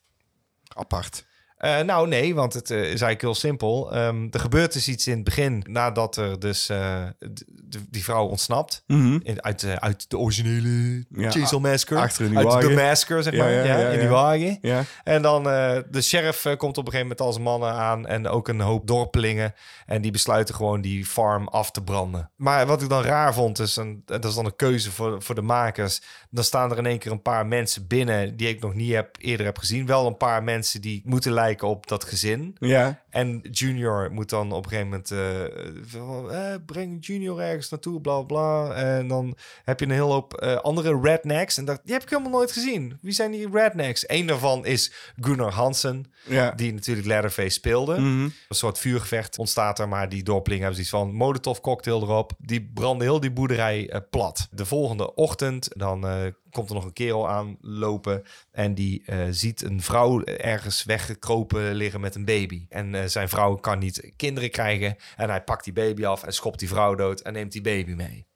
[0.75, 1.25] Apart.
[1.63, 3.93] Eh, nou, nee, want het eh, is eigenlijk heel simpel.
[3.93, 7.03] Ehm, er gebeurt dus iets in het begin nadat er dus eh,
[7.89, 8.83] die vrouw ontsnapt.
[8.87, 11.97] In, uit, uit de originele Ja, Chainsaw Massacre.
[11.99, 12.73] achter in die uit de wagen.
[12.73, 13.51] Massacre, zeg Ja, maar.
[13.51, 14.59] ja, Ja, ja, in die wagen.
[15.03, 18.27] En dan uh, de sheriff uh, komt op een gegeven moment als mannen aan en
[18.27, 19.53] ook een hoop dorpelingen.
[19.85, 22.31] En die besluiten gewoon die farm af te branden.
[22.35, 25.35] Maar wat ik dan raar vond, is een, dat is dan een keuze voor, voor
[25.35, 26.01] de makers.
[26.29, 29.15] Dan staan er in één keer een paar mensen binnen die ik nog niet heb,
[29.19, 29.85] eerder heb gezien.
[29.85, 32.55] Wel een paar mensen die moeten lijken op dat gezin.
[32.59, 33.02] Ja.
[33.13, 35.11] En Junior moet dan op een gegeven moment...
[35.11, 38.71] eh, van, eh, breng Junior ergens naartoe, bla bla.
[38.71, 41.57] En dan heb je een hele hoop eh, andere rednecks.
[41.57, 42.97] En dat, die heb ik helemaal nooit gezien.
[43.01, 44.03] Wie zijn die rednecks?
[44.09, 46.05] Eén daarvan is Gunnar Hansen.
[46.27, 46.51] Ja.
[46.51, 47.99] Die natuurlijk Leatherface speelde.
[47.99, 48.23] Mhm.
[48.23, 52.31] Een soort vuurgevecht ontstaat er, maar die dorpelingen hebben zoiets van Molotov cocktail erop.
[52.37, 54.47] Die branden heel die boerderij eh, plat.
[54.51, 59.61] De volgende ochtend dan eh, komt er nog een kerel aanlopen en die eh, ziet
[59.63, 62.65] een vrouw ergens weggekropen liggen met een baby.
[62.69, 66.33] En eh, zijn vrouw kan niet kinderen krijgen en hij pakt die baby af en
[66.33, 68.27] schopt die vrouw dood en neemt die baby mee.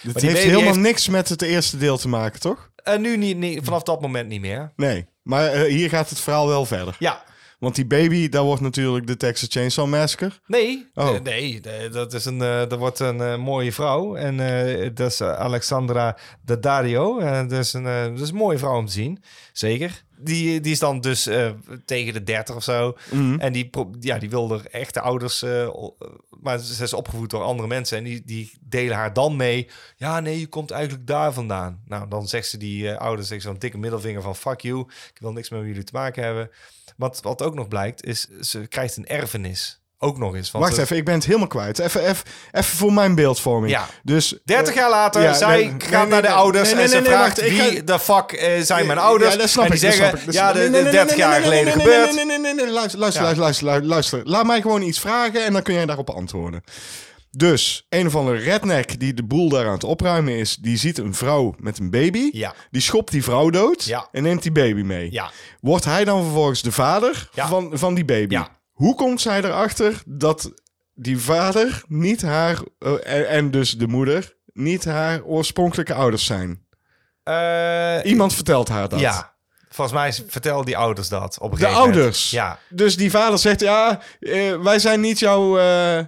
[0.00, 2.70] Het heeft helemaal heeft- niks met het eerste deel te maken, toch?
[2.82, 4.72] En nu niet, niet, vanaf dat moment niet meer.
[4.76, 5.06] Nee.
[5.22, 6.96] Maar eh, hier gaat het verhaal wel verder.
[6.98, 7.24] Ja,
[7.58, 10.30] Want die baby, daar wordt natuurlijk de Texas Chainsaw Massacre.
[10.46, 11.14] Nee, Oh.
[11.14, 14.16] eh, nee, nee, dat is een, eh, dat wordt een eh, mooie vrouw.
[14.16, 17.18] En eh, dat is eh, Alexandra Daddario.
[17.18, 20.04] Eh, dat, is een, eh, dat is een mooie vrouw om te zien, zeker.
[20.20, 21.50] Die, die is dan dus eh,
[21.84, 22.96] tegen de 30 of zo.
[23.10, 23.38] Mhm.
[23.40, 25.44] En die, ja, die wil er echte ouders...
[25.44, 25.96] o-
[26.40, 27.98] maar ze is opgevoed door andere mensen.
[27.98, 29.68] En die, die delen haar dan mee.
[29.96, 31.82] Ja, nee, je komt eigenlijk daar vandaan.
[31.84, 34.36] Nou, dan zegt ze die eh, ouders zegt zo'n dikke middelvinger van...
[34.36, 34.80] Fuck you,
[35.14, 36.50] ik wil niks meer met jullie te maken hebben.
[36.96, 39.80] Wat, wat ook nog blijkt, is ze krijgt een erfenis.
[40.00, 40.50] Ook nog eens.
[40.50, 41.78] Want Wacht even, ik ben het helemaal kwijt.
[41.78, 43.72] Even, even, even voor mijn beeldvorming.
[43.72, 43.86] Ja.
[44.02, 46.88] Dus, 30 eh, jaar later, ja, zij nee, gaat nee, naar nee, de ouders en
[46.88, 49.32] ze vraagt wacht, wie ga- de fuck eh, zijn mijn ouders.
[49.32, 49.80] Ja, dat snap en ik.
[49.80, 50.70] dat zeggen, snap ja, de, ik.
[50.70, 52.14] Nee, de nee, 30 nee, jaar geleden gebeurd.
[52.14, 53.34] Nee, nee, nee, luister, luister, Ja.
[53.36, 54.20] luister, luister, luister.
[54.24, 56.62] Laat mij gewoon iets vragen en dan kun jij daarop antwoorden.
[57.30, 60.98] Dus, een of andere redneck die de boel daar aan het opruimen is, die ziet
[60.98, 62.28] een vrouw met een baby.
[62.32, 62.54] Ja.
[62.70, 64.08] Die schopt die vrouw dood Ja.
[64.12, 65.12] en neemt die baby mee.
[65.12, 65.30] Ja.
[65.60, 68.34] Wordt hij dan vervolgens de vader van, van die baby?
[68.34, 68.48] Ja.
[68.78, 70.52] Hoe komt zij erachter dat
[70.94, 76.66] die vader niet haar, eh, en, en dus de moeder, niet haar oorspronkelijke ouders zijn?
[77.22, 79.00] Eh, Iemand vertelt haar dat.
[79.00, 79.34] Ja.
[79.68, 81.82] Volgens mij vertellen die ouders dat op een De moment.
[81.84, 82.30] ouders.
[82.30, 82.58] Ja.
[82.68, 85.58] Dus die vader zegt, ja, eh, wij zijn niet jouw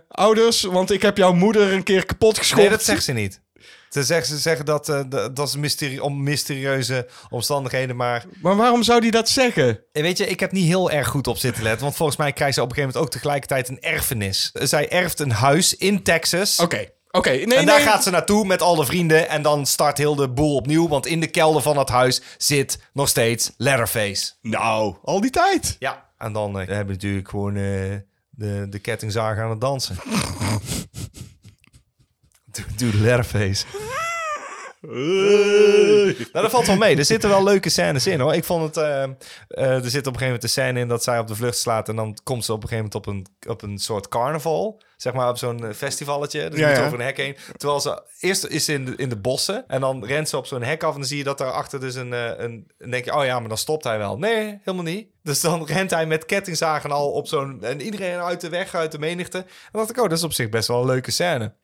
[0.08, 2.60] ouders, want ik heb jouw moeder een keer kapot geschopt.
[2.60, 3.42] Nee, dat zegt ze niet.
[3.90, 8.56] Ze zeggen, ze zeggen dat, eh, dat, dat is mysterie, om mysterieuze omstandigheden, maar Maar
[8.56, 9.80] waarom zou die dat zeggen?
[9.92, 11.82] Eh, Weet je, ik heb niet heel erg goed op zitten letten.
[11.82, 14.50] Want volgens mij krijgt ze op een gegeven moment ook tegelijkertijd een erfenis.
[14.52, 16.58] Zij erft een huis in Texas.
[16.58, 17.30] Oké, oké.
[17.30, 17.86] Nee, en daar nee.
[17.86, 19.28] gaat ze naartoe met alle vrienden.
[19.28, 20.88] En dan start heel de boel opnieuw.
[20.88, 24.32] Want in de kelder van het huis zit nog steeds Leatherface.
[24.42, 25.76] Nou, al die tijd.
[25.78, 26.08] Ja.
[26.18, 27.62] En dan eh, hebben we natuurlijk gewoon eh,
[28.30, 29.96] de, de kettingzaag aan het dansen.
[32.52, 33.64] Doe, doe Leatherface.
[34.80, 36.96] Nou, dat valt wel mee.
[36.96, 38.34] Er zitten wel leuke scènes in hoor.
[38.34, 38.84] Ik vond het.
[38.84, 41.34] eh, eh, er zit op een gegeven moment een scène in dat zij op de
[41.34, 41.88] vlucht slaat.
[41.88, 43.14] En dan komt ze op een gegeven moment op
[43.46, 44.80] een, op een soort carnaval.
[44.96, 46.48] Zeg maar op zo'n eh, festivalletje.
[46.48, 46.86] Dus Ja, moet ze ja.
[46.86, 47.36] over een hek heen.
[47.56, 49.64] Terwijl ze eerst is in de, in de bossen.
[49.66, 50.92] En dan rent ze op zo'n hek af.
[50.92, 52.12] En dan zie je dat daarachter dus een.
[52.42, 54.18] een dan denk je, oh ja, maar dan stopt hij wel.
[54.18, 55.08] Nee, helemaal niet.
[55.22, 57.62] Dus dan rent hij met kettingzagen al op zo'n.
[57.62, 59.38] En iedereen uit de weg, uit de menigte.
[59.38, 61.54] En dacht ik, oh, dat is op zich best wel een leuke scène.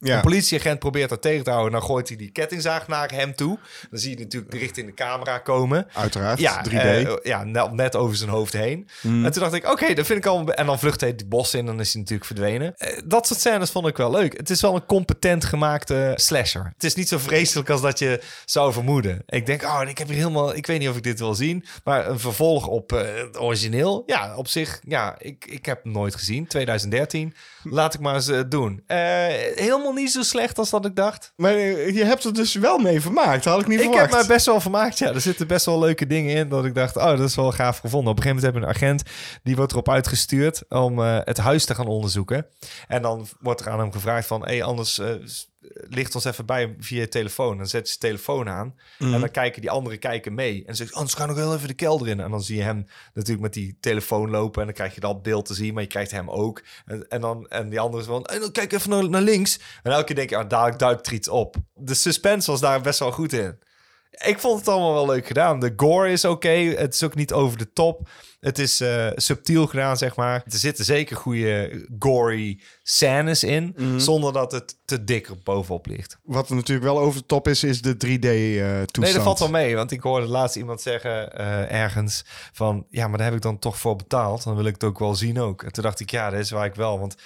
[0.00, 0.14] Ja.
[0.16, 1.72] Een politieagent probeert dat tegen te houden.
[1.72, 3.58] Dan gooit hij die kettingzaag naar hem toe.
[3.90, 5.86] Dan zie je natuurlijk richting de camera komen.
[5.92, 6.72] Uiteraard, Ja, 3D.
[6.72, 8.88] eh, ja net, net over zijn hoofd heen.
[9.02, 9.24] Mm.
[9.24, 10.52] En toen dacht ik, oké, dat vind ik al...
[10.52, 12.74] En dan vlucht hij die bos in en dan is hij natuurlijk verdwenen.
[12.76, 14.36] Eh, dat soort scènes vond ik wel leuk.
[14.36, 16.70] Het is wel een competent gemaakte slasher.
[16.74, 19.22] Het is niet zo vreselijk als dat je zou vermoeden.
[19.26, 20.54] Ik denk, oh, ik heb hier helemaal...
[20.56, 21.64] Ik weet niet of ik dit wil zien.
[21.84, 24.02] Maar een vervolg op eh, het origineel.
[24.06, 26.46] Ja, op zich, ja, ik, ik heb hem nooit gezien.
[26.46, 27.34] 2013.
[27.62, 28.82] Laat ik maar eens doen.
[28.86, 29.56] Eh,
[29.88, 31.32] helemaal niet zo slecht als dat ik dacht.
[31.36, 33.44] Maar eh, je hebt er dus wel mee vermaakt.
[33.44, 34.10] Dat had ik niet Ik verwacht.
[34.12, 35.12] heb me best wel vermaakt, ja.
[35.14, 37.78] Er zitten best wel leuke dingen in dat ik dacht, oh, dat is wel gaaf
[37.78, 38.10] gevonden.
[38.10, 39.02] Op een gegeven moment heb je een agent,
[39.42, 42.46] die wordt erop uitgestuurd om eh, het huis te gaan onderzoeken.
[42.88, 45.10] En dan wordt er aan hem gevraagd van, hé, hey, anders eh,
[45.88, 47.56] licht ons even bij via je telefoon.
[47.56, 49.14] Dan zet je zijn telefoon aan Mhm.
[49.14, 50.56] en dan kijken die anderen kijken mee.
[50.58, 52.20] En dan zegt, anders ga nog wel even de kelder in.
[52.20, 55.22] En dan zie je hem natuurlijk met die telefoon lopen en dan krijg je dat
[55.22, 56.62] beeld te zien, maar je krijgt hem ook.
[56.86, 59.60] En, en dan en die andere is van, hey, dan kijk even naar, naar links.
[59.82, 61.56] En elke keer denk je, ah, dadelijk duikt er iets op.
[61.74, 63.58] De suspense was daar best wel goed in.
[64.10, 65.60] Ik vond het allemaal wel leuk gedaan.
[65.60, 66.48] De gore is oké.
[66.48, 68.08] Het is ook niet over de top.
[68.40, 70.42] Het is eh, subtiel gedaan, zeg maar.
[70.44, 73.74] Er zitten zeker goede gory scènes in.
[73.96, 76.18] Zonder dat het te dik bovenop ligt.
[76.22, 78.98] Wat er natuurlijk wel over de top is, is de 3D-toestand.
[78.98, 79.74] Nee, dat valt wel mee.
[79.74, 82.86] Want ik hoorde laatst iemand zeggen eh, ergens van...
[82.90, 84.44] Ja, maar daar heb ik dan toch voor betaald.
[84.44, 85.62] Dan wil ik het ook wel zien ook.
[85.62, 86.98] En toen dacht ik, ja, dat is waar ik wel.
[86.98, 87.16] Want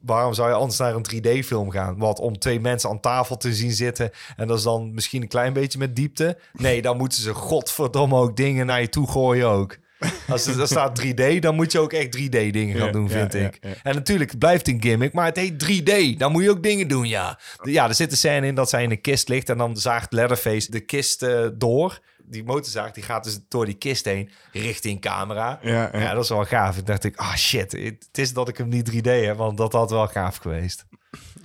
[0.00, 1.98] waarom zou je anders naar een 3D-film gaan?
[1.98, 4.10] Wat, om twee mensen aan tafel te zien zitten...
[4.36, 6.38] en dat is dan misschien een klein beetje met diepte?
[6.52, 9.80] Nee, dan moeten ze godverdomme ook dingen naar je toe gooien ook.
[10.28, 13.58] Als er, staat 3D, dan moet je ook echt 3D-dingen gaan Ja, doen, vind ik.
[13.82, 16.16] En natuurlijk, het blijft een gimmick, maar het heet 3D.
[16.18, 17.38] Dan moet je ook dingen doen, ja.
[17.62, 19.48] Ja, er zit een scène in dat zij in een kist ligt...
[19.48, 22.00] en dan zaagt Leatherface de kist eh, door.
[22.24, 25.58] die motorzaag die gaat dus door die kist heen richting camera.
[25.62, 26.00] Ja, ja.
[26.00, 26.76] Ja, dat is wel gaaf.
[26.76, 29.72] Ik dacht ik, ah shit, het is dat ik hem niet 3D heb, want dat
[29.72, 30.84] had wel gaaf geweest.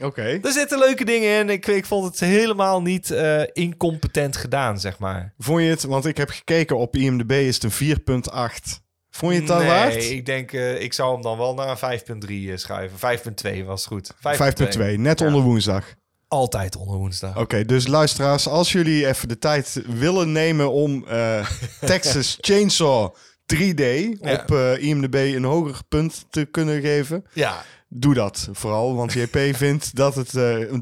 [0.02, 0.40] Oké.
[0.42, 1.50] Er zitten leuke dingen in.
[1.50, 5.34] Ik, ik vond het helemaal niet eh, incompetent gedaan, zeg maar.
[5.38, 8.86] Vond je het, want ik heb gekeken op IMDb, is het een 4.8.
[9.10, 10.10] Vond je het dan nee, waard?
[10.10, 13.20] ik denk, eh, ik zou hem dan wel naar een 5.3 eh, schuiven.
[13.60, 14.12] 5.2 was goed.
[14.14, 15.94] 5.2, net onder woensdag.
[16.28, 17.38] Altijd onder woensdag.
[17.38, 21.50] Oké, dus luisteraars, als jullie even de tijd willen nemen om eh,
[21.86, 23.16] Texas Chainsaw
[23.56, 23.84] 3D
[24.22, 24.44] Ja.
[24.44, 27.64] op IMDb een hoger punt te kunnen geven, Ja.
[27.90, 28.96] Doe dat vooral.
[28.96, 30.34] Want JP vindt dat het eh,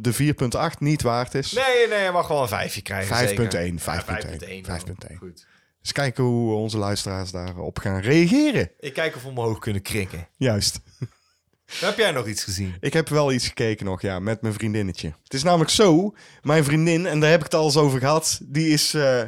[0.02, 0.34] de
[0.74, 1.52] 4.8 niet waard is.
[1.52, 3.16] Nee, nee, je mag wel een vijfje krijgen.
[3.16, 3.74] 5.1, zeker.
[4.48, 4.80] 5.1, Ja,
[5.12, 5.16] 5.1.
[5.18, 5.46] Goed.
[5.82, 8.72] Dus kijken hoe onze luisteraars daarop gaan reageren.
[8.80, 10.28] Ik kijk of we omhoog kunnen krikken.
[10.38, 10.80] Juist.
[11.80, 12.76] Heb jij nog iets gezien?
[12.80, 15.14] Ik heb wel iets gekeken nog, ja, met mijn vriendinnetje.
[15.24, 18.40] Het is namelijk zo, mijn vriendin, en daar heb ik het al eens over gehad,
[18.44, 19.22] die is eh,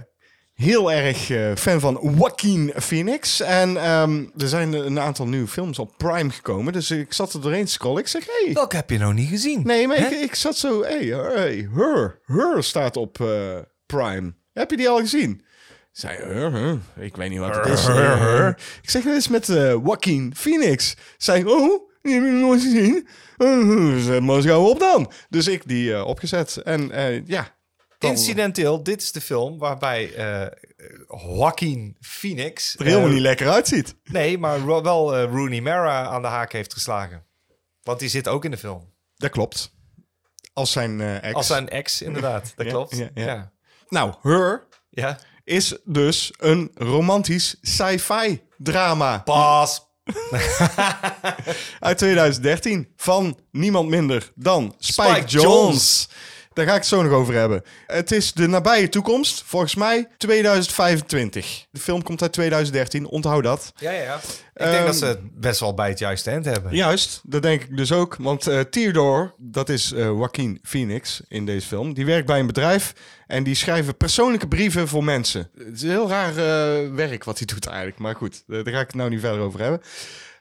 [0.57, 3.39] heel erg eh, fan van Joaquin Phoenix.
[3.41, 7.41] En ehm, er zijn een aantal nieuwe films op Prime gekomen, dus ik zat er
[7.41, 8.01] doorheen te scrollen.
[8.01, 9.61] Ik zeg, hey, Welke heb je nou niet gezien?
[9.63, 13.27] nee, maar ik, ik zat zo, hey, hey, Her, Her staat op eh,
[13.85, 14.33] Prime.
[14.53, 15.45] Heb je die al gezien?
[15.91, 17.85] Zei, Her, Her, ik weet niet wat het is.
[17.85, 18.49] Her, Her.
[18.81, 20.95] Ik zeg, dit is met eh Joaquin Phoenix.
[21.17, 23.07] Zei, oh, die heb ik nog nooit gezien.
[23.37, 25.11] Uh, zet maar eens gauw op dan.
[25.29, 26.57] Dus ik die eh, opgezet.
[26.57, 27.56] En eh, ja.
[27.99, 30.47] Incidenteel, dit is de film waarbij eh
[31.07, 32.75] Joaquin Phoenix...
[32.79, 33.95] er helemaal eh, niet lekker uitziet.
[34.03, 37.25] Nee, maar ro- wel eh, Rooney Mara aan de haak heeft geslagen.
[37.83, 38.93] Want die zit ook in de film.
[39.15, 39.71] Dat klopt.
[40.53, 41.33] Als zijn eh, ex.
[41.33, 42.53] Als zijn ex, inderdaad.
[42.55, 42.97] Dat Ja, klopt.
[42.97, 43.25] ja, ja.
[43.25, 43.51] ja.
[43.89, 45.19] Nou, Her Ja.
[45.43, 49.19] is dus een romantisch sci-fi drama.
[49.19, 49.85] Pas.
[51.79, 56.09] uit 2013 van niemand minder dan Spike, Spike Jones.
[56.57, 57.63] Daar ga ik het zo nog over hebben.
[57.87, 61.65] Het is de nabije toekomst, volgens mij 2025.
[61.71, 63.73] De film komt uit 2013, onthoud dat.
[63.75, 64.15] Ja, ja.
[64.15, 64.21] Ik
[64.53, 66.75] denk Ehm, dat ze het best wel bij het juiste eind hebben.
[66.75, 68.15] Juist, dat denk ik dus ook.
[68.19, 72.93] Want Theodore, dat is eh Joaquin Phoenix in deze film, die werkt bij een bedrijf
[73.27, 75.49] en die schrijven persoonlijke brieven voor mensen.
[75.57, 78.79] Het is een heel raar eh, werk wat hij doet eigenlijk, maar goed, daar ga
[78.79, 79.81] ik het nou niet verder over hebben.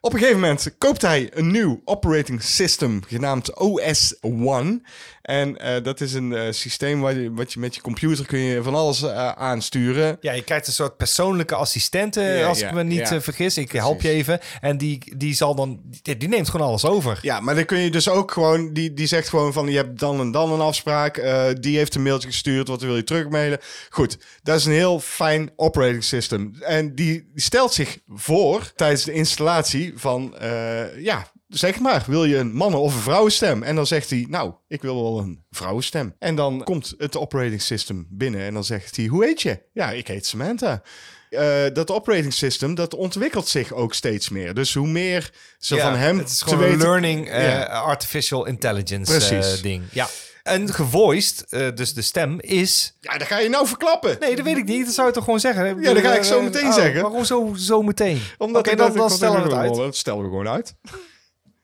[0.07, 4.81] Op een gegeven moment koopt hij een nieuw operating system genaamd OS1.
[5.27, 8.38] En eh, dat is een eh, systeem waar je, wat je met je computer kun
[8.38, 10.16] je van alles eh, aansturen.
[10.21, 13.21] Ja, je krijgt een soort persoonlijke assistente, Ja, als ja, ik me niet ja.
[13.21, 13.57] vergis.
[13.57, 14.40] Ik help je even.
[14.61, 15.81] En die, die zal dan...
[16.03, 17.19] Die, die neemt gewoon alles over.
[17.23, 19.99] Ja, maar dan kun je dus ook gewoon, die, die zegt gewoon van je hebt
[19.99, 21.14] dan en dan een afspraak.
[21.61, 23.59] die heeft een mailtje gestuurd, wat wil je terugmailen?
[23.90, 26.55] Goed, dat is een heel fijn operating system.
[26.61, 32.37] En die stelt zich voor tijdens de installatie van, eh, ja, zeg maar, wil je
[32.37, 33.63] een mannen- of een vrouwenstem?
[33.63, 36.15] En dan zegt hij, nou, ik wil wel een vrouwenstem.
[36.19, 39.63] En dan komt het operating system binnen en dan zegt hij, hoe heet je?
[39.73, 40.83] Ja, ik heet Samantha.
[41.31, 44.55] Eh, dat operating system, dat ontwikkelt zich ook steeds meer.
[44.55, 46.81] Dus hoe meer ze Ja, van hem Het is gewoon een weten...
[46.87, 49.63] learning eh, artificial intelligence Precies.
[49.63, 49.83] ding.
[49.93, 50.09] Ja.
[50.47, 52.97] En gevoiced, eh, dus de stem, is...
[53.01, 54.17] Ja, dat ga je nou verklappen.
[54.21, 54.85] Nee, dat weet ik niet.
[54.85, 55.81] Dat zou je toch gewoon zeggen?
[55.81, 57.03] Ja, dat ga ik zo meteen oh, zeggen.
[57.03, 58.23] Waarom zo, zo meteen?
[58.39, 59.75] Omdat dan, dat- dan stellen we het uit.
[59.75, 60.75] Dat stellen we gewoon uit.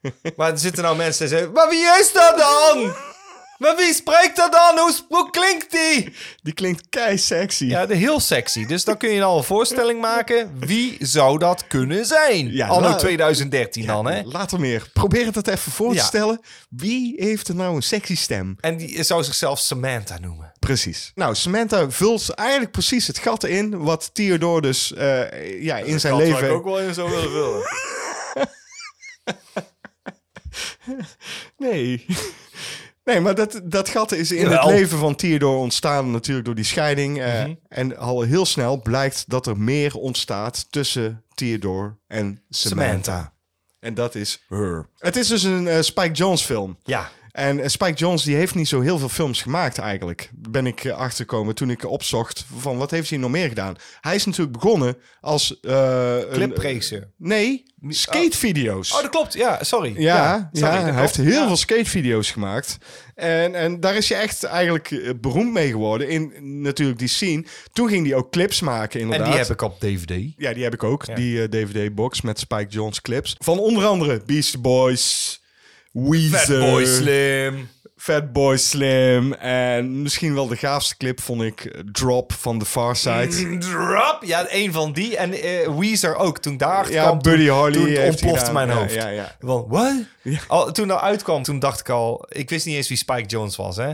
[0.36, 1.52] Maar er zitten nou mensen die zeggen...
[1.52, 2.94] Maar wie is dat dan?
[3.62, 4.78] Maar wie spreekt dat dan?
[4.78, 6.12] Hoe, hoe klinkt die?
[6.42, 7.64] Die klinkt kei sexy.
[7.64, 8.66] Ja, de heel sexy.
[8.66, 10.58] Dus dan kun je al een voorstelling maken.
[10.58, 12.52] Wie zou dat kunnen zijn?
[12.52, 14.22] Ja, Anno la- 2013 dan, hè?
[14.24, 14.90] Later meer.
[14.92, 16.04] Probeer het dat even voor te Ja.
[16.04, 16.40] stellen.
[16.68, 18.56] Wie heeft er nou een sexy stem?
[18.60, 20.52] En die zou zichzelf Samantha noemen.
[20.58, 21.12] Precies.
[21.14, 26.16] Nou, Samantha vult eigenlijk precies het gat in wat Theodore dus eh, ja, in zijn
[26.16, 26.62] leven...
[26.64, 27.62] wel in zo willen vullen.
[31.58, 32.06] Nee.
[33.04, 34.58] Nee, maar dat, dat gat is in Jawel.
[34.68, 37.20] het leven van Theodore ontstaan natuurlijk door die scheiding.
[37.20, 37.54] eh, Mhm.
[37.68, 42.88] En al heel snel blijkt dat er meer ontstaat tussen Theodore en Samantha.
[42.88, 43.32] Samantha.
[43.80, 44.86] En dat is her.
[44.98, 46.76] Het is dus een eh, Spike Jones film.
[46.82, 47.10] Ja.
[47.32, 50.30] En eh, Spike Jones die heeft niet zo heel veel films gemaakt eigenlijk.
[50.34, 53.76] Ben ik eh, achtergekomen toen ik opzocht van wat heeft hij nog meer gedaan.
[54.00, 55.58] Hij is natuurlijk begonnen als...
[56.32, 57.08] Clipregisseur.
[57.16, 58.92] Nee, skatevideo's.
[58.94, 59.32] Oh, dat klopt.
[59.34, 59.94] Ja, sorry.
[59.96, 61.46] Ja, ja, sorry, hij heeft heel Ja.
[61.46, 62.78] veel skatevideo's gemaakt.
[63.14, 67.44] En, en daar is je echt eigenlijk beroemd mee geworden in natuurlijk die scene.
[67.72, 69.28] Toen ging hij ook clips maken En inderdaad.
[69.28, 70.32] die heb ik op DVD.
[70.36, 71.16] Ja, die heb ik ook.
[71.16, 73.36] Die DVD-box met Spike Jones clips.
[73.38, 75.40] Van onder andere Beast Boys,
[75.92, 77.68] Weezer, Fatboy Slim.
[77.96, 79.32] Fatboy Slim.
[79.32, 83.58] En misschien wel de gaafste clip vond ik Drop van The Far Side.
[83.58, 84.18] Drop.
[84.24, 85.16] Ja, een van die.
[85.16, 86.38] En eh, Weezer ook.
[86.38, 88.52] Toen daar Ja, kwam, Buddy toen, Holly toen heeft hij ontplofte gedaan.
[88.54, 88.94] mijn Ja, hoofd.
[88.94, 89.36] ja, ja.
[89.40, 89.92] What?
[90.48, 92.26] Al, toen dat uitkwam, toen dacht ik al...
[92.28, 93.92] Ik wist niet eens wie Spike Jones was, hè.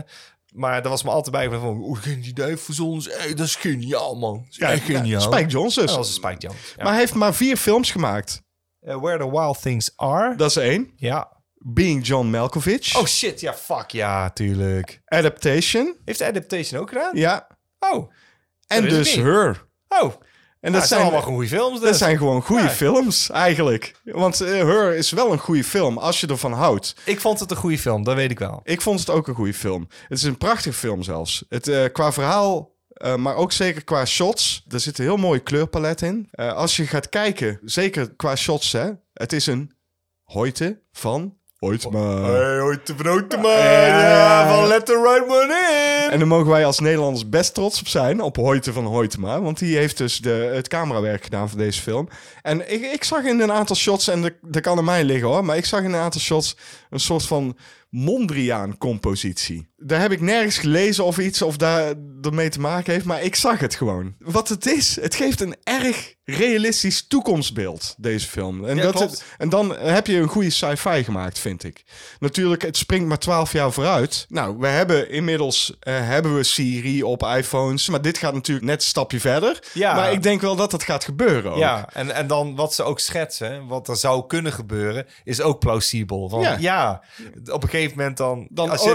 [0.53, 3.09] Maar dat was me altijd bij van, oh, geen idee voor ons.
[3.17, 4.45] Hey, dat is geniaal, man.
[4.49, 5.21] Is Ja, geniaal.
[5.21, 5.89] Spike Jonze dus.
[5.89, 6.57] Dat was Spike Jones.
[6.77, 6.83] Ja.
[6.83, 8.41] Maar hij heeft maar vier films gemaakt.
[8.79, 10.35] Eh, Where the Wild Things Are.
[10.35, 10.91] Dat is één.
[10.95, 11.37] Ja.
[11.73, 12.95] Being John Malkovich.
[12.97, 15.01] Oh shit, ja, fuck, ja, tuurlijk.
[15.05, 15.95] Adaptation.
[16.05, 17.15] Heeft de Adaptation ook gedaan?
[17.15, 17.47] Ja.
[17.79, 18.11] Oh,
[18.67, 19.15] En dus.
[19.15, 19.67] Her.
[19.87, 20.13] oh.
[20.59, 21.89] En dat dat zijn allemaal goede films dus.
[21.89, 22.69] dat zijn gewoon goede Ja.
[22.69, 23.95] films, eigenlijk.
[24.03, 26.95] Want eh, Her is wel een goede film, als je ervan houdt.
[27.05, 28.59] Ik vond het een goede film, dat weet ik wel.
[28.63, 29.87] Ik vond het ook een goede film.
[30.07, 31.45] Het is een prachtige film zelfs.
[31.49, 34.65] Het, eh, qua verhaal, eh, maar ook zeker qua shots.
[34.67, 36.27] Er zit een heel mooi kleurpalet in.
[36.31, 38.89] Als je gaat kijken, zeker qua shots, hè.
[39.13, 39.71] Het is een
[40.23, 42.21] hoite van Hoytma.
[42.21, 43.51] Hey, ooit te brood man.
[43.51, 45.53] Ja, van Let the Right One
[46.05, 46.11] in.
[46.11, 49.41] En daar mogen wij als Nederlanders best trots op zijn, op Hoyte van Hoytema.
[49.41, 52.09] Want die heeft dus de, het camerawerk gedaan voor deze film.
[52.41, 55.45] En ik, ik zag in een aantal shots, en dat kan aan mij liggen hoor,
[55.45, 56.57] maar ik zag in een aantal shots
[56.89, 57.57] een soort van
[57.89, 59.68] Mondriaan-compositie.
[59.81, 63.35] Daar heb ik nergens gelezen of iets of daar ermee te maken heeft, maar ik
[63.35, 64.15] zag het gewoon.
[64.19, 68.65] Wat het is, het geeft een erg realistisch toekomstbeeld, deze film.
[68.65, 71.83] En, Ja, dat het- en dan heb je een goede sci-fi gemaakt, vind ik.
[72.19, 74.25] Natuurlijk, het springt maar 12 jaar vooruit.
[74.29, 78.81] Nou, we hebben inmiddels eh, hebben we Siri op iPhones, maar dit gaat natuurlijk net
[78.81, 79.59] een stapje verder.
[79.73, 79.95] Ja.
[79.95, 81.57] Maar ik denk wel dat dat gaat gebeuren ook.
[81.57, 85.59] Ja, en, en dan wat ze ook schetsen, wat er zou kunnen gebeuren, is ook
[85.59, 86.29] plausibel.
[86.29, 86.55] Van, Ja.
[86.59, 87.03] ja.
[87.51, 88.47] op een gegeven moment dan...
[88.51, 88.89] Dan als je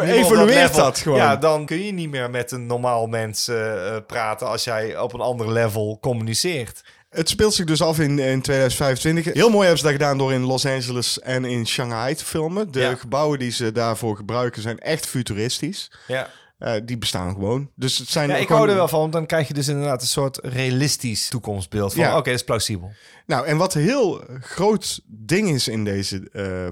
[0.77, 1.19] dat gewoon.
[1.19, 4.99] Ja, dan kun je niet meer met een normaal mens eh, eh, praten als jij
[4.99, 6.85] op een ander level communiceert.
[7.11, 9.35] Het speelt zich dus af in, in 2025.
[9.35, 12.73] Heel mooi hebben ze dat gedaan door in Los Angeles en in Shanghai te filmen.
[12.73, 12.95] De Ja.
[12.95, 15.93] gebouwen die ze daarvoor gebruiken zijn echt futuristisch.
[16.07, 16.29] Ja.
[16.59, 17.71] Eh, die bestaan gewoon.
[17.75, 20.01] Dus het zijn Ja, ik hou er wel van, want dan krijg je dus inderdaad
[20.03, 22.17] een soort realistisch toekomstbeeld van, Ja.
[22.17, 22.93] oké, dat is plausibel.
[23.27, 26.23] Nou, en wat een heel groot ding is in deze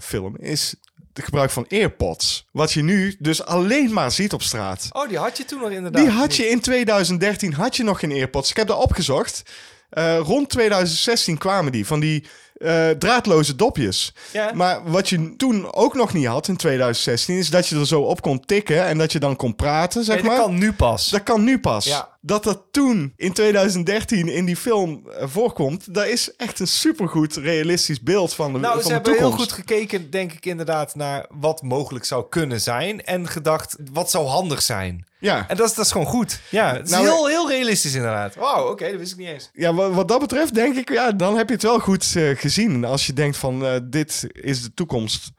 [0.02, 0.74] film, is
[1.14, 2.46] het gebruik van AirPods.
[2.52, 4.88] Wat je nu dus alleen maar ziet op straat.
[4.92, 6.02] Oh, die had je toen nog inderdaad.
[6.02, 8.50] Die had je in 2013 had je nog geen AirPods.
[8.50, 9.42] Ik heb dat opgezocht.
[9.90, 12.24] Eh, rond 2016 kwamen die van die
[12.56, 14.14] eh, draadloze dopjes.
[14.32, 14.50] Ja.
[14.54, 18.00] Maar wat je toen ook nog niet had in 2016 is dat je er zo
[18.00, 20.36] op kon tikken en dat je dan kon praten, zeg Nee, maar.
[20.36, 21.08] dat kan nu pas.
[21.08, 21.84] Dat kan nu pas.
[21.84, 22.08] Ja.
[22.24, 27.36] Dat dat toen in 2013 in die film eh, voorkomt, dat is echt een supergoed
[27.36, 30.94] realistisch beeld van de, Nou, van ze de hebben heel goed gekeken, denk ik inderdaad,
[30.94, 33.04] naar wat mogelijk zou kunnen zijn.
[33.04, 35.06] En gedacht, wat zou handig zijn.
[35.18, 35.48] Ja.
[35.48, 36.40] En dat is, dat is gewoon goed.
[36.48, 38.34] Ja, het is Nou, heel, heel realistisch inderdaad.
[38.34, 39.50] Wauw, oké, dat wist ik niet eens.
[39.52, 42.36] Ja, wat, wat dat betreft denk ik, ja, dan heb je het wel goed eh,
[42.36, 42.84] gezien.
[42.84, 45.30] Als je denkt van, eh, dit is de toekomst.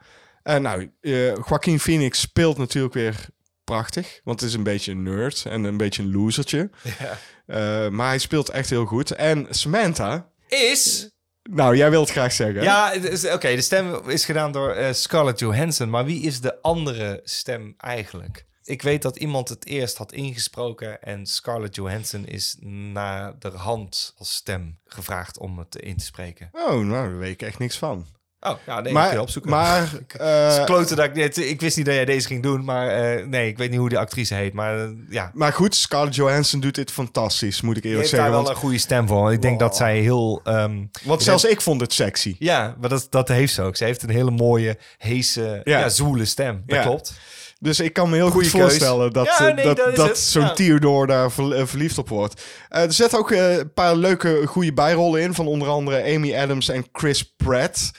[0.42, 3.28] Eh, nou, eh Joaquin Phoenix speelt natuurlijk weer
[3.64, 4.20] prachtig.
[4.24, 6.70] Want het is een beetje een nerd en een beetje een losertje.
[6.98, 7.18] Ja.
[7.46, 9.10] Eh, maar hij speelt echt heel goed.
[9.10, 11.10] En Samantha, Is...
[11.42, 12.62] nou, jij wilt graag zeggen.
[12.62, 12.94] Ja,
[13.32, 15.90] oké, de stem is gedaan door eh, Scarlett Johansson.
[15.90, 18.46] Maar wie is de andere stem eigenlijk?
[18.62, 24.14] Ik weet dat iemand het eerst had ingesproken en Scarlett Johansson is na de hand
[24.16, 26.48] als stem gevraagd om het in te spreken.
[26.52, 28.06] Oh, nou, daar weet ik echt niks van.
[28.46, 29.50] Oh, ja, nee, ik maar, opzoeken.
[29.50, 32.88] maar eh, Kloten dat ik, dit- ik wist niet dat jij deze ging doen, maar
[32.88, 34.52] eh, nee, ik weet niet hoe die actrice heet.
[34.52, 38.24] Maar eh, ja, maar goed, Scarlett Johansson doet dit fantastisch, moet ik eerlijk heeft daar
[38.24, 38.42] zeggen.
[38.42, 39.32] wel een goede stem voor.
[39.32, 40.40] Ik denk dat zij heel...
[40.44, 42.36] ehm, want zelfs ik vond het sexy.
[42.38, 43.76] ja, maar dat, dat heeft ze ook.
[43.76, 45.78] Ze heeft een hele mooie, heese, Ja.
[45.78, 45.88] ja.
[45.88, 46.62] zwoele stem.
[46.66, 46.82] Dat Ja.
[46.82, 47.12] klopt.
[47.64, 48.68] Dus ik kan me heel Goeie goed keus.
[48.70, 50.52] voorstellen dat, Ja, eh, nee, dat, dat zo'n Ja.
[50.52, 52.42] Theodore daar eh, verliefd op wordt.
[52.68, 55.34] Eh, er zitten ook een paar leuke, goede bijrollen in.
[55.34, 57.90] Van onder andere Amy Adams en Chris Pratt.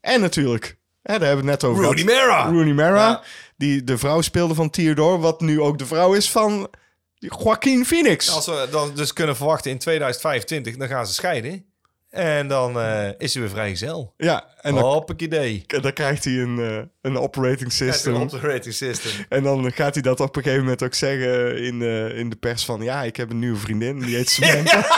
[0.00, 1.92] En natuurlijk, hè, daar hebben we het net over Mhm.
[1.92, 2.04] Rooney.
[2.04, 2.44] Mara.
[2.44, 3.08] Rooney Mara.
[3.08, 3.22] Ja.
[3.56, 5.18] Die de vrouw speelde van Theodore.
[5.18, 6.68] Wat nu ook de vrouw is van
[7.14, 8.30] Joaquin Phoenix.
[8.30, 11.64] Als we dan dus kunnen verwachten in 2025, dan gaan ze scheiden.
[12.12, 14.14] En dan eh, is ze weer vrijgezel.
[14.16, 15.64] Ja, en dan, Hoppakee.
[15.66, 18.14] dan krijgt hij een, eh, een operating system.
[18.14, 19.10] Op de rating system.
[19.28, 22.36] En dan gaat hij dat op een gegeven moment ook zeggen in, eh, in de
[22.36, 22.82] pers van...
[22.82, 24.84] Ja, ik heb een nieuwe vriendin, die heet Samantha.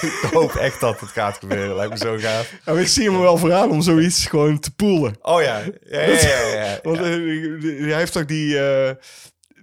[0.00, 1.76] Ik hoop echt dat het gaat gebeuren.
[1.76, 2.52] Lijkt me zo gaaf.
[2.64, 5.16] Nou, ik zie hem er wel voor aan om zoiets gewoon te poelen.
[5.22, 5.62] Oh ja.
[5.84, 6.78] Ja, ja, ja.
[6.82, 8.58] Want hij heeft ook die...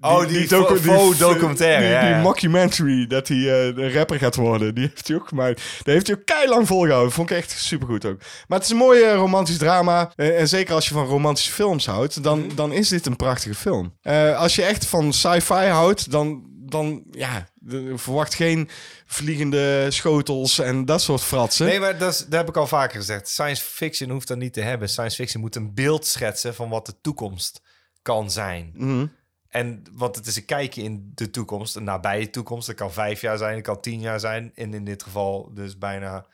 [0.02, 2.22] Oh, die fo- faux documentaire, Die, ja, die ja.
[2.22, 4.76] mockumentary, dat hij eh, een rapper gaat worden.
[4.76, 5.62] Die heeft hij ook gemaakt.
[5.84, 7.12] Daar heeft hij ook keilang volgehouden.
[7.12, 8.20] Vond ik echt supergoed ook.
[8.48, 10.12] Maar het is een mooi romantisch drama.
[10.16, 12.56] Eh, en zeker als je van romantische films houdt, dan, Mhm.
[12.56, 13.98] dan is dit een prachtige film.
[14.02, 18.70] Eh, als je echt van sci-fi houdt, dan, dan ja, de- verwacht geen
[19.06, 21.66] vliegende schotels en dat soort fratsen.
[21.66, 23.28] Nee, maar dat, is, dat heb ik al vaker gezegd.
[23.30, 24.90] Science fiction hoeft dat niet te hebben.
[24.90, 27.62] Science fiction moet een beeld schetsen van wat de toekomst
[28.02, 28.72] kan zijn.
[28.76, 29.06] Mhm.
[29.52, 32.68] En want het is een kijkje in de toekomst, een nabije toekomst.
[32.68, 34.52] Dat kan vijf jaar zijn, dat kan tien jaar zijn.
[34.56, 36.26] En in dit geval dus bijna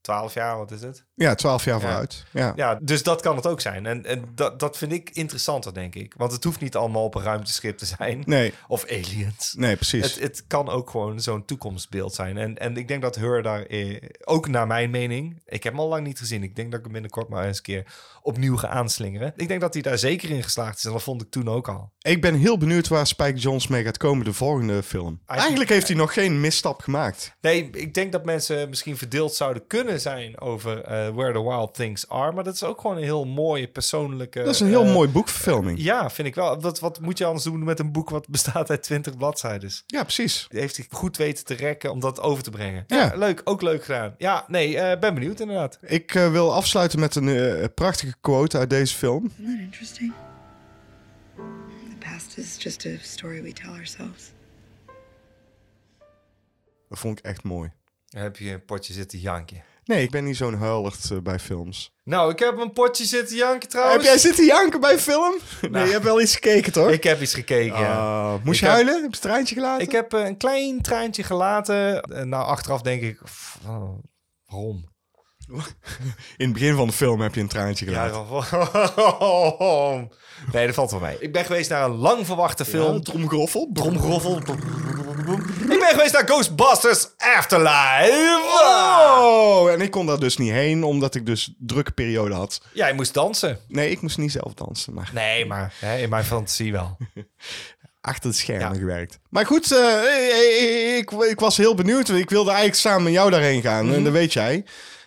[0.00, 1.04] 12 jaar, wat is het?
[1.14, 1.80] Ja, twaalf jaar Ja.
[1.80, 2.24] vooruit.
[2.30, 2.52] Ja.
[2.56, 3.86] Ja, dus dat kan het ook zijn.
[3.86, 6.14] En, en dat, dat vind ik interessanter, denk ik.
[6.16, 8.22] Want het hoeft niet allemaal op een ruimteschip te zijn.
[8.26, 9.54] Nee, Of aliens.
[9.56, 10.14] nee, precies.
[10.14, 12.36] Het, het kan ook gewoon zo'n toekomstbeeld zijn.
[12.36, 15.40] En, en ik denk dat Her daar, eh, ook naar mijn mening...
[15.46, 16.42] Ik heb hem al lang niet gezien.
[16.42, 17.92] Ik denk dat ik hem binnenkort maar eens een keer
[18.24, 19.32] opnieuw ga aanslingeren.
[19.36, 20.84] Ik denk dat hij daar zeker in geslaagd is.
[20.84, 21.92] En dat vond ik toen ook al.
[21.98, 25.20] Ik ben heel benieuwd waar Spike Jonze mee gaat komen, de volgende film.
[25.26, 27.36] Eigenlijk heeft hij nog geen misstap gemaakt.
[27.40, 31.74] Nee, ik denk dat mensen misschien verdeeld zouden kunnen zijn over eh, Where the Wild
[31.74, 32.32] Things Are.
[32.32, 34.42] Maar dat is ook gewoon een heel mooie persoonlijke...
[34.42, 35.78] Dat is een heel eh, mooi boekverfilming.
[35.82, 36.60] Ja, vind ik wel.
[36.60, 39.70] Wat, wat moet je anders doen met een boek wat bestaat uit 20 bladzijden?
[39.86, 40.46] Ja, precies.
[40.48, 42.84] Die heeft hij goed weten te rekken om dat over te brengen.
[42.86, 43.12] Ja, Ja.
[43.16, 43.40] leuk.
[43.44, 44.14] Ook leuk gedaan.
[44.18, 45.78] Ja, nee, eh, ben benieuwd inderdaad.
[45.80, 47.64] Ik wil afsluiten met een eh,
[48.14, 49.24] prachtige quote uit deze film.
[49.24, 50.12] Isn't that interesting?
[51.90, 54.32] The past is just a story we tell ourselves.
[56.88, 57.72] Dat vond ik echt mooi.
[58.08, 59.64] Heb je een potje zitten janken.
[59.84, 61.92] Nee, ik ben niet zo'n huilert eh, bij films.
[62.04, 63.96] Nou, ik heb een potje zitten janken trouwens.
[63.96, 65.34] Heb jij zitten janken bij film?
[65.70, 66.90] Nee, je hebt wel iets gekeken, toch?
[66.90, 67.96] Ik heb iets gekeken, ja.
[67.96, 68.92] Ah, moest Ik je huilen?
[68.92, 69.86] Heb je het treintje gelaten?
[69.86, 72.02] Ik heb eh, een klein traantje gelaten.
[72.02, 73.22] En nou, achteraf denk ik...
[73.22, 73.98] pff, oh,
[74.46, 74.93] waarom?
[76.36, 78.26] In het begin van de film heb je een traantje Ja, gelaten.
[78.94, 80.10] waarom?
[80.52, 81.16] Nee, dat valt wel mee.
[81.20, 83.02] Ik ben geweest naar een lang verwachte film.
[83.02, 83.70] Tromgroffel.
[83.74, 84.36] Tromgroffel.
[85.60, 88.40] Ik ben geweest naar Ghostbusters Afterlife.
[88.62, 92.60] Oh, en ik kon daar dus niet heen, omdat ik dus drukke periode had.
[92.72, 93.58] Jij moest dansen.
[93.68, 96.96] Nee, ik moest niet zelf dansen, maar Nee, maar hè, in mijn fantasie wel.
[98.00, 98.78] achter de schermen Ja.
[98.78, 99.18] gewerkt.
[99.28, 102.08] Maar goed, eh, ik, ik was heel benieuwd.
[102.08, 103.94] Ik wilde eigenlijk samen met jou daarheen gaan, Mhm.
[103.94, 104.64] en dat weet jij.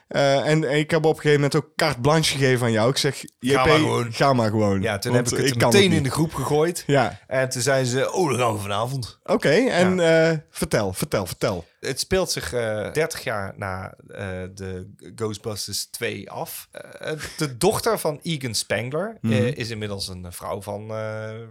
[0.07, 2.89] Eh, en ik heb op een gegeven moment ook carte blanche gegeven aan jou.
[2.89, 4.13] Ik zeg, JP, maar gewoon.
[4.13, 4.81] ga maar gewoon.
[4.81, 6.83] Ja, toen heb ik het meteen in de groep gegooid.
[6.87, 9.19] Ja, En toen zeiden ze, oh, dan gaan we vanavond.
[9.23, 9.49] oké.
[9.49, 11.65] en eh, vertel, vertel, vertel.
[11.87, 16.67] Het speelt zich eh 30 jaar na eh, de Ghostbusters 2 af.
[16.71, 19.33] Eh, de dochter van Egan Spangler Mhm.
[19.33, 21.47] eh, is inmiddels een vrouw van eh, eh,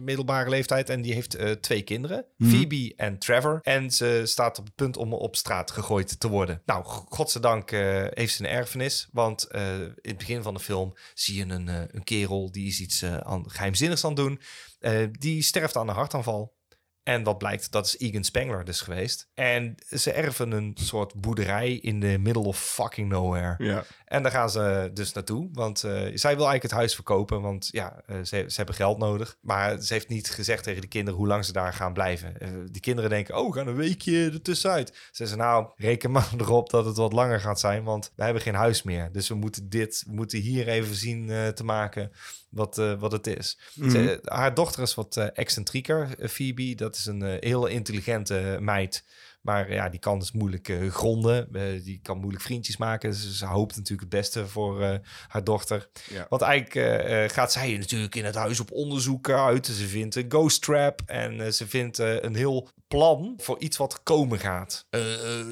[0.00, 0.88] middelbare leeftijd.
[0.90, 2.50] En die heeft eh, twee kinderen, Mhm.
[2.50, 3.58] Phoebe en Trevor.
[3.62, 6.62] En ze staat op het punt om op straat gegooid te worden.
[6.66, 9.08] Nou, godzijdank eh, heeft ze een erfenis.
[9.12, 12.66] Want eh, in het begin van de film zie je een, eh, een kerel die
[12.66, 14.40] is iets eh, aan, geheimzinnigs aan het doen.
[14.80, 16.58] Eh, die sterft aan een hartaanval.
[17.02, 19.28] En wat blijkt, dat is Egan Spangler dus geweest.
[19.34, 23.54] En ze erven een soort boerderij in de middle of fucking nowhere.
[23.64, 23.84] Ja.
[24.04, 25.48] En daar gaan ze dus naartoe.
[25.52, 27.40] Want eh, zij wil eigenlijk het huis verkopen.
[27.40, 29.36] Want ja, eh, ze, ze hebben geld nodig.
[29.40, 32.40] Maar ze heeft niet gezegd tegen de kinderen hoe lang ze daar gaan blijven.
[32.40, 34.88] Eh, die kinderen denken, oh, we gaan een weekje ertussenuit.
[34.88, 37.84] Ze zeggen, nou, reken maar erop dat het wat langer gaat zijn.
[37.84, 39.12] Want we hebben geen huis meer.
[39.12, 42.12] Dus we moeten dit, we moeten hier even zien te maken
[42.50, 43.58] wat, eh, wat het is.
[43.90, 46.74] Ze- haar dochter is wat eh, excentrieker, eh, Phoebe.
[46.74, 49.04] Dat is een heel intelligente meid.
[49.40, 51.52] Maar ja, die kan dus moeilijk gronden.
[51.84, 53.10] Die kan moeilijk vriendjes maken.
[53.10, 55.88] Dus ze hoopt natuurlijk het beste voor haar dochter.
[56.10, 56.26] Ja.
[56.28, 59.66] Want eigenlijk gaat zij natuurlijk in het huis op onderzoek uit.
[59.66, 61.00] Ze vindt een ghost trap.
[61.06, 64.86] En ze vindt een heel plan voor iets wat komen gaat.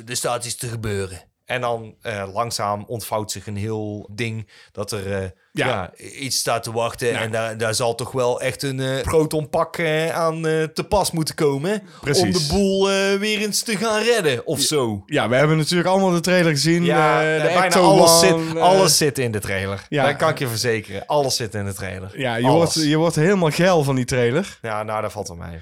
[0.06, 1.22] Er staat iets te gebeuren.
[1.44, 1.96] En dan
[2.32, 5.66] langzaam ontvouwt zich een heel ding dat er Ja.
[5.66, 6.04] ja.
[6.20, 7.18] iets staat te wachten.
[7.18, 11.10] En daar, daar zal toch wel echt een eh protonpak eh, aan eh, te pas
[11.10, 11.82] moeten komen.
[12.00, 12.22] Precies.
[12.24, 12.88] Om de boel
[13.18, 15.02] weer eens te gaan redden of zo.
[15.06, 16.84] ja, we hebben natuurlijk allemaal de trailer gezien.
[16.84, 19.86] Ja, bijna alles, zit, alles zit in de trailer.
[19.88, 20.06] ja.
[20.06, 21.06] Dat kan ik je verzekeren.
[21.06, 22.10] Alles zit in de trailer.
[22.16, 22.74] Ja, je Alles.
[22.74, 24.58] wordt, je wordt helemaal geil van die trailer.
[24.62, 25.58] Ja, nou, dat valt wel mee.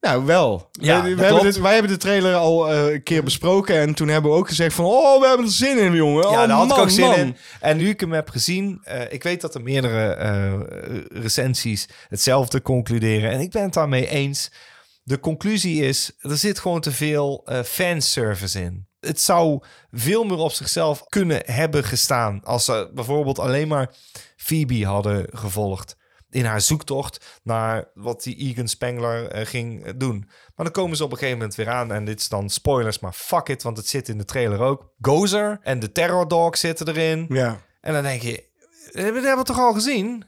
[0.00, 0.68] Nou, wel.
[0.72, 3.76] Ja, wij hebben dit, wij hebben de trailer al eh, een keer besproken.
[3.76, 4.84] En toen hebben we ook gezegd van...
[4.84, 6.22] Oh, we hebben er zin in, jongen.
[6.22, 7.14] Ja, oh, daar had ik ook zin man.
[7.18, 7.36] in.
[7.60, 10.60] En nu ik hem heb gezien, eh, ik weet dat er meerdere eh,
[11.22, 13.30] recensies hetzelfde concluderen.
[13.30, 14.50] En ik ben het daarmee eens.
[15.02, 18.86] De conclusie is, er zit gewoon te veel eh, fanservice in.
[19.00, 23.94] Het zou veel meer op zichzelf kunnen hebben gestaan als ze bijvoorbeeld alleen maar
[24.36, 25.96] Phoebe hadden gevolgd
[26.30, 30.18] in haar zoektocht naar wat die Egan Spengler eh, ging doen.
[30.26, 32.98] Maar dan komen ze op een gegeven moment weer aan en dit is dan spoilers,
[32.98, 34.92] maar fuck it, want het zit in de trailer ook.
[35.00, 37.26] Gozer en de Terror Dog zitten erin.
[37.28, 37.60] Ja.
[37.80, 38.44] En dan denk je,
[38.92, 40.24] dat hebben we toch al gezien?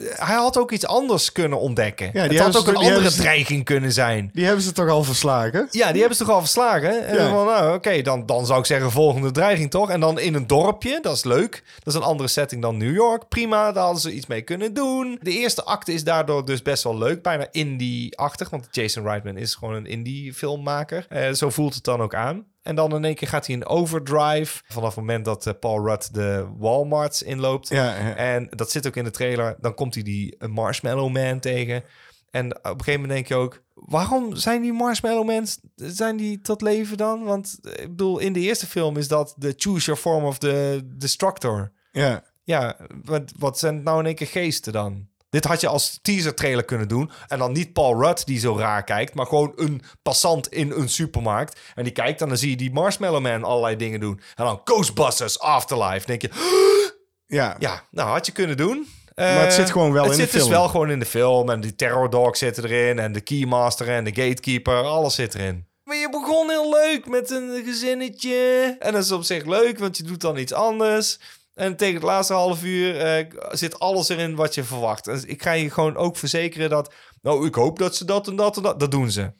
[0.00, 2.12] Hij had ook iets anders kunnen ontdekken.
[2.12, 4.30] die het had ook een andere dreiging kunnen zijn.
[4.32, 5.68] Die hebben ze toch al verslagen?
[5.70, 7.06] Ja, die hebben ze toch al verslagen?
[7.06, 7.28] En Ja.
[7.28, 9.90] van, nou, oké, dan, dan zou ik zeggen volgende dreiging toch?
[9.90, 11.62] En dan in een dorpje, dat is leuk.
[11.78, 13.28] Dat is een andere setting dan New York.
[13.28, 15.18] Prima, daar hadden ze iets mee kunnen doen.
[15.22, 17.22] De eerste acte is daardoor dus best wel leuk.
[17.22, 21.06] Bijna indie-achtig, want Jason Reitman is gewoon een indie-filmmaker.
[21.08, 22.44] Eh, zo voelt het dan ook aan.
[22.64, 24.62] En dan in één keer gaat hij in overdrive.
[24.66, 27.68] Vanaf het moment dat eh, Paul Rudd de Walmarts inloopt.
[27.68, 28.14] Ja, ja.
[28.14, 29.56] En dat zit ook in de trailer.
[29.60, 31.84] Dan komt hij die eh, Marshmallow Man tegen.
[32.30, 33.62] En op een gegeven moment denk je ook...
[33.74, 37.24] waarom zijn die Marshmallow Men zijn die tot leven dan?
[37.24, 40.38] Want eh, ik bedoel, in de eerste film is dat de choose your form of
[40.38, 41.72] the destructor.
[41.92, 42.24] Ja.
[42.42, 45.08] Ja, wat, wat zijn nou in één keer geesten dan?
[45.34, 47.10] Dit had je als teaser trailer kunnen doen.
[47.28, 50.88] En dan niet Paul Rudd die zo raar kijkt, maar gewoon een passant in een
[50.88, 51.60] supermarkt.
[51.74, 54.20] En die kijkt en dan zie je die Marshmallow Man allerlei dingen doen.
[54.34, 56.06] En dan Ghostbusters Afterlife.
[56.06, 56.30] denk je,
[57.38, 57.56] Ja.
[57.58, 58.88] ja, nou had je kunnen doen.
[59.14, 60.52] Maar het Eh, zit gewoon wel het in de zit dus film.
[60.54, 61.50] wel gewoon in de film.
[61.50, 62.98] En die Terror Dog zit erin.
[62.98, 64.82] En de Keymaster en de Gatekeeper.
[64.82, 65.66] Alles zit erin.
[65.84, 68.76] Maar je begon heel leuk met een gezinnetje.
[68.78, 71.18] En dat is op zich leuk, want je doet dan iets anders.
[71.54, 75.04] En tegen het laatste half uur eh, zit alles erin wat je verwacht.
[75.04, 76.94] Dus ik ga je gewoon ook verzekeren dat...
[77.22, 78.80] Nou, ik hoop dat ze dat en dat en dat...
[78.80, 79.32] Dat doen ze.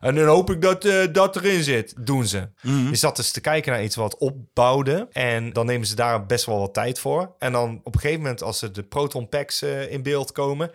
[0.00, 1.94] En dan hoop ik dat eh, dat erin zit.
[2.06, 2.48] Doen ze.
[2.62, 5.08] Je zat dus te kijken naar iets wat opbouwde.
[5.10, 7.34] En dan nemen ze daar best wel wat tijd voor.
[7.38, 10.70] En dan op een gegeven moment, als er de proton packs eh, in beeld komen...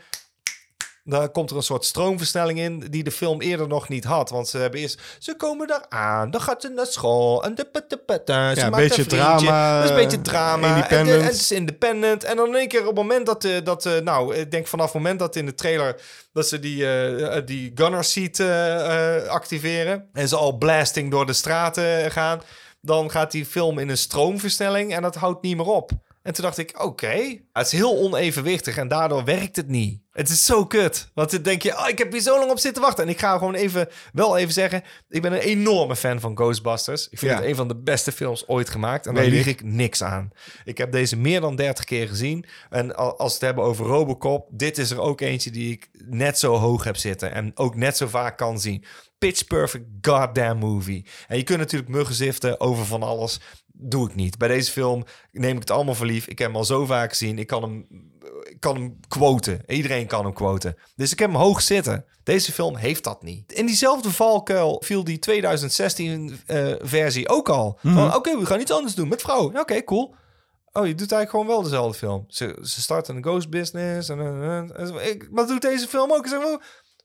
[1.09, 4.29] Dan komt er een soort stroomversnelling in die de film eerder nog niet had.
[4.29, 7.43] Want ze hebben eerst, ze komen daar aan, dan gaat ze naar school.
[7.43, 9.15] En de put, de put, eh, ze een beetje vriendje.
[9.17, 10.67] drama, Dat is een beetje drama.
[10.75, 11.07] independent.
[11.09, 12.23] En, de- en het is independent.
[12.23, 14.67] En dan in één keer op het moment dat, eh, dat eh, nou, ik denk
[14.67, 16.01] vanaf het moment dat in de trailer
[16.33, 18.39] dat ze die, eh, die gunner seat
[19.29, 20.09] activeren.
[20.13, 22.41] En ze al blasting door de straten gaan.
[22.81, 25.91] Dan gaat die film in een stroomversnelling en dat houdt niet meer op.
[26.27, 30.01] En toen dacht ik, oké, het is heel onevenwichtig en daardoor werkt het niet.
[30.11, 31.11] Het is zo kut.
[31.13, 33.03] Want dan denk je, oh, ik heb hier zo lang op zitten wachten.
[33.03, 37.09] En ik ga gewoon even, wel even zeggen, ik ben een enorme fan van Ghostbusters.
[37.09, 37.37] Ik vind Ja.
[37.37, 39.05] het een van de beste films ooit gemaakt.
[39.07, 39.59] En daar lieg ik.
[39.59, 40.31] ik niks aan.
[40.63, 42.45] Ik heb deze meer dan 30 keer gezien.
[42.69, 46.39] En als we het hebben over Robocop, dit is er ook eentje die ik net
[46.39, 47.33] zo hoog heb zitten.
[47.33, 48.83] En ook net zo vaak kan zien.
[49.17, 51.05] Pitch perfect goddamn movie.
[51.27, 53.39] En je kunt natuurlijk muggen ziften over van alles.
[53.79, 54.37] Doe ik niet.
[54.37, 56.27] Bij deze film neem ik het allemaal voor lief.
[56.27, 57.39] Ik heb hem al zo vaak gezien.
[57.39, 57.87] Ik kan hem,
[58.43, 59.61] ik kan hem quoten.
[59.67, 60.75] Iedereen kan hem quoten.
[60.95, 62.05] Dus ik heb hem hoog zitten.
[62.23, 63.51] Deze film heeft dat niet.
[63.51, 67.79] In diezelfde valkuil viel die 2016-versie ook al.
[67.81, 69.59] Van, oké, we gaan iets anders doen met vrouwen.
[69.59, 70.15] Oké, cool.
[70.71, 72.25] Oh, je doet eigenlijk gewoon wel dezelfde film.
[72.27, 74.09] Ze, ze starten een ghost business.
[74.09, 76.25] En, en, en- ik, maar doet deze film ook?
[76.25, 76.57] Ik zeg,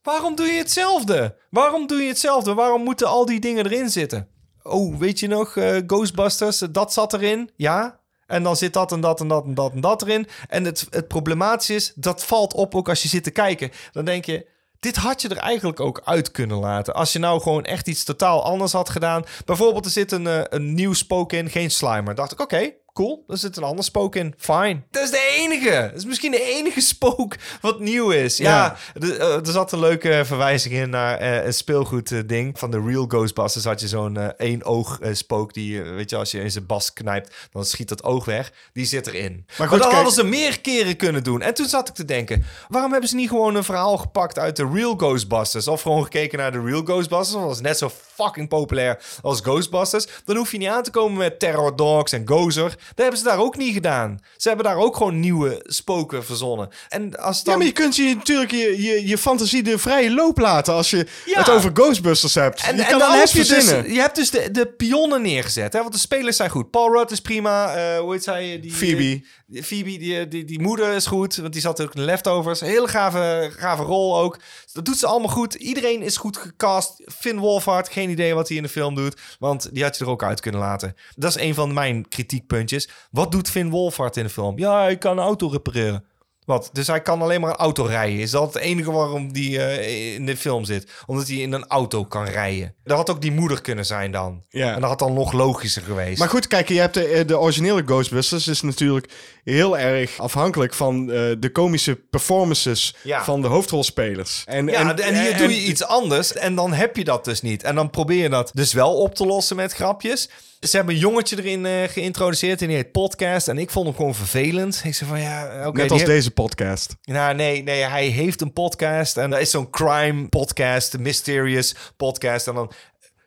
[0.03, 1.35] waarom doe je hetzelfde?
[1.49, 2.53] Waarom doe je hetzelfde?
[2.53, 4.27] Waarom moeten al die dingen erin zitten?
[4.63, 7.49] Oh, weet je nog, eh, Ghostbusters, dat zat erin.
[7.55, 10.27] Ja, en dan zit dat en dat en dat en dat en dat erin.
[10.47, 13.71] En het, het problematische is, dat valt op ook als je zit te kijken.
[13.91, 14.47] Dan denk je,
[14.79, 16.93] dit had je er eigenlijk ook uit kunnen laten.
[16.93, 19.23] Als je nou gewoon echt iets totaal anders had gedaan.
[19.45, 22.15] Bijvoorbeeld, er zit een, eh, een nieuw spook in, geen Slimer.
[22.15, 23.23] Dacht ik, oké, cool.
[23.27, 24.33] Er zit een ander spook in.
[24.37, 24.81] Fine.
[24.91, 25.87] Dat is de enige.
[25.91, 28.37] Dat is misschien de enige spook wat nieuw is.
[28.37, 32.59] Ja, er, eh, er zat een leuke verwijzing in naar eh, een speelgoed eh, ding.
[32.59, 35.53] Van de Real Ghostbusters had je zo'n één oog spook.
[35.53, 38.51] Die, weet je, als je in zijn bas knijpt, dan schiet dat oog weg.
[38.73, 39.45] Die zit erin.
[39.57, 41.41] Maar, goed, dat kijk- hadden ze meer keren kunnen doen.
[41.41, 44.55] En toen zat ik te denken, waarom hebben ze niet gewoon een verhaal gepakt uit
[44.55, 45.67] de Real Ghostbusters?
[45.67, 47.31] Of gewoon gekeken naar de Real Ghostbusters?
[47.31, 50.07] Dat was net zo fucking populair als Ghostbusters.
[50.25, 52.75] Dan hoef je niet aan te komen met Terror Dogs en Gozer.
[52.87, 54.19] Dat hebben ze daar ook niet gedaan.
[54.37, 56.69] Ze hebben daar ook gewoon nieuwe spoken verzonnen.
[56.89, 57.53] En als dan...
[57.53, 60.89] Ja, maar je kunt je natuurlijk je, je, je fantasie de vrije loop laten als
[60.89, 61.39] je Ja.
[61.39, 62.61] het over Ghostbusters hebt.
[62.63, 63.83] En, je en kan dan alles heb je verzinnen.
[63.83, 65.79] dus, je hebt dus de, de pionnen neergezet, hè?
[65.79, 66.71] want de spelers zijn goed.
[66.71, 68.59] Paul Rudd is prima, eh, hoe heet zij?
[68.61, 69.25] Die, Phoebe.
[69.61, 72.59] Phoebe, die, die, die moeder is goed, want die zat ook in de leftovers.
[72.59, 74.39] Hele gave, gave rol ook.
[74.71, 75.53] Dat doet ze allemaal goed.
[75.53, 77.01] Iedereen is goed gecast.
[77.05, 80.09] Finn Wolfhard, geen idee wat hij in de film doet, want die had je er
[80.09, 80.95] ook uit kunnen laten.
[81.15, 82.89] Dat is een van mijn kritiekpuntjes.
[83.11, 84.59] Wat doet Finn Wolfhard in de film?
[84.59, 86.05] Ja, ik kan een auto repareren.
[86.45, 86.69] Wat?
[86.73, 88.19] Dus hij kan alleen maar een auto rijden.
[88.19, 90.91] Is dat het enige waarom die eh, in de film zit?
[91.05, 92.75] Omdat hij in een auto kan rijden.
[92.83, 94.43] Dat had ook die moeder kunnen zijn dan.
[94.49, 94.73] Ja.
[94.73, 96.19] En dat had dan nog logischer geweest.
[96.19, 99.11] Maar goed, kijk, je hebt de, eh, de originele Ghostbusters is natuurlijk
[99.43, 103.23] heel erg afhankelijk van eh, de komische performances Ja.
[103.23, 104.43] van de hoofdrolspelers.
[104.45, 107.41] En, ja, en, hier en- doe je iets anders en dan heb je dat dus
[107.41, 107.63] niet.
[107.63, 110.29] En dan probeer je dat dus wel op te lossen met grapjes.
[110.63, 113.47] Ze hebben een jongetje erin eh, geïntroduceerd en die heet Podcast.
[113.47, 114.81] En ik vond hem gewoon vervelend.
[114.83, 115.77] Ik zei van ja, oké.
[115.81, 116.95] Net als heeft- deze podcast.
[117.03, 119.17] Nou, nee, nee, hij heeft een podcast.
[119.17, 122.47] En dat is zo'n crime podcast, mysterious podcast.
[122.47, 122.71] En dan,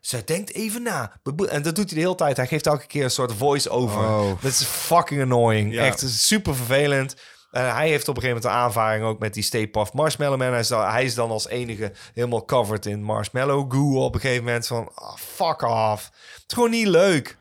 [0.00, 1.20] ze denkt even na.
[1.48, 2.36] En dat doet hij de hele tijd.
[2.36, 4.00] Hij geeft elke keer een soort voice-over.
[4.00, 4.42] Oh.
[4.42, 5.72] Dat is fucking annoying.
[5.72, 5.84] Ja.
[5.84, 7.14] Echt super vervelend.
[7.56, 10.38] En hij heeft op een gegeven moment een aanvaring ook met die Stay Puft Marshmallow
[10.38, 10.50] Man.
[10.50, 14.20] Hij is, dan, hij is dan als enige helemaal covered in marshmallow goo op een
[14.20, 14.66] gegeven moment.
[14.66, 16.04] Van, ah, fuck off.
[16.34, 17.36] Het is gewoon niet leuk.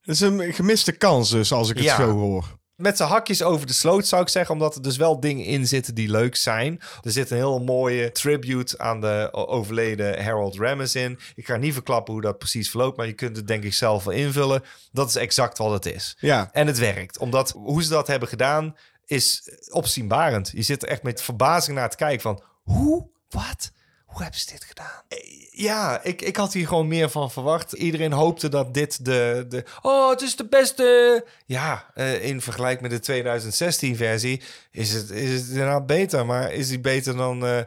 [0.00, 1.96] Het is een gemiste kans dus, als ik het Ja.
[1.96, 2.44] zo hoor.
[2.74, 5.66] Met zijn hakjes over de sloot zou ik zeggen, omdat er dus wel dingen in
[5.66, 6.80] zitten die leuk zijn.
[7.02, 11.18] Er zit een heel mooie tribute aan de overleden Harold Ramis in.
[11.34, 14.04] Ik ga niet verklappen hoe dat precies verloopt, maar je kunt het denk ik zelf
[14.04, 14.62] wel invullen.
[14.92, 16.16] Dat is exact wat het is.
[16.20, 16.48] Ja.
[16.52, 18.76] En het werkt, omdat hoe ze dat hebben gedaan
[19.06, 20.50] is opzienbarend.
[20.54, 23.72] Je zit er echt met verbazing naar te kijken van hoe wat?
[24.04, 25.02] Hoe hebben ze dit gedaan?
[25.50, 27.72] Ja, ik, ik had hier gewoon meer van verwacht.
[27.72, 29.44] Iedereen hoopte dat dit de...
[29.48, 31.24] de oh, het is de beste...
[31.46, 36.26] Ja, eh, in vergelijking met de 2016-versie is het, is het inderdaad beter.
[36.26, 37.46] Maar is die beter dan...
[37.46, 37.60] eh,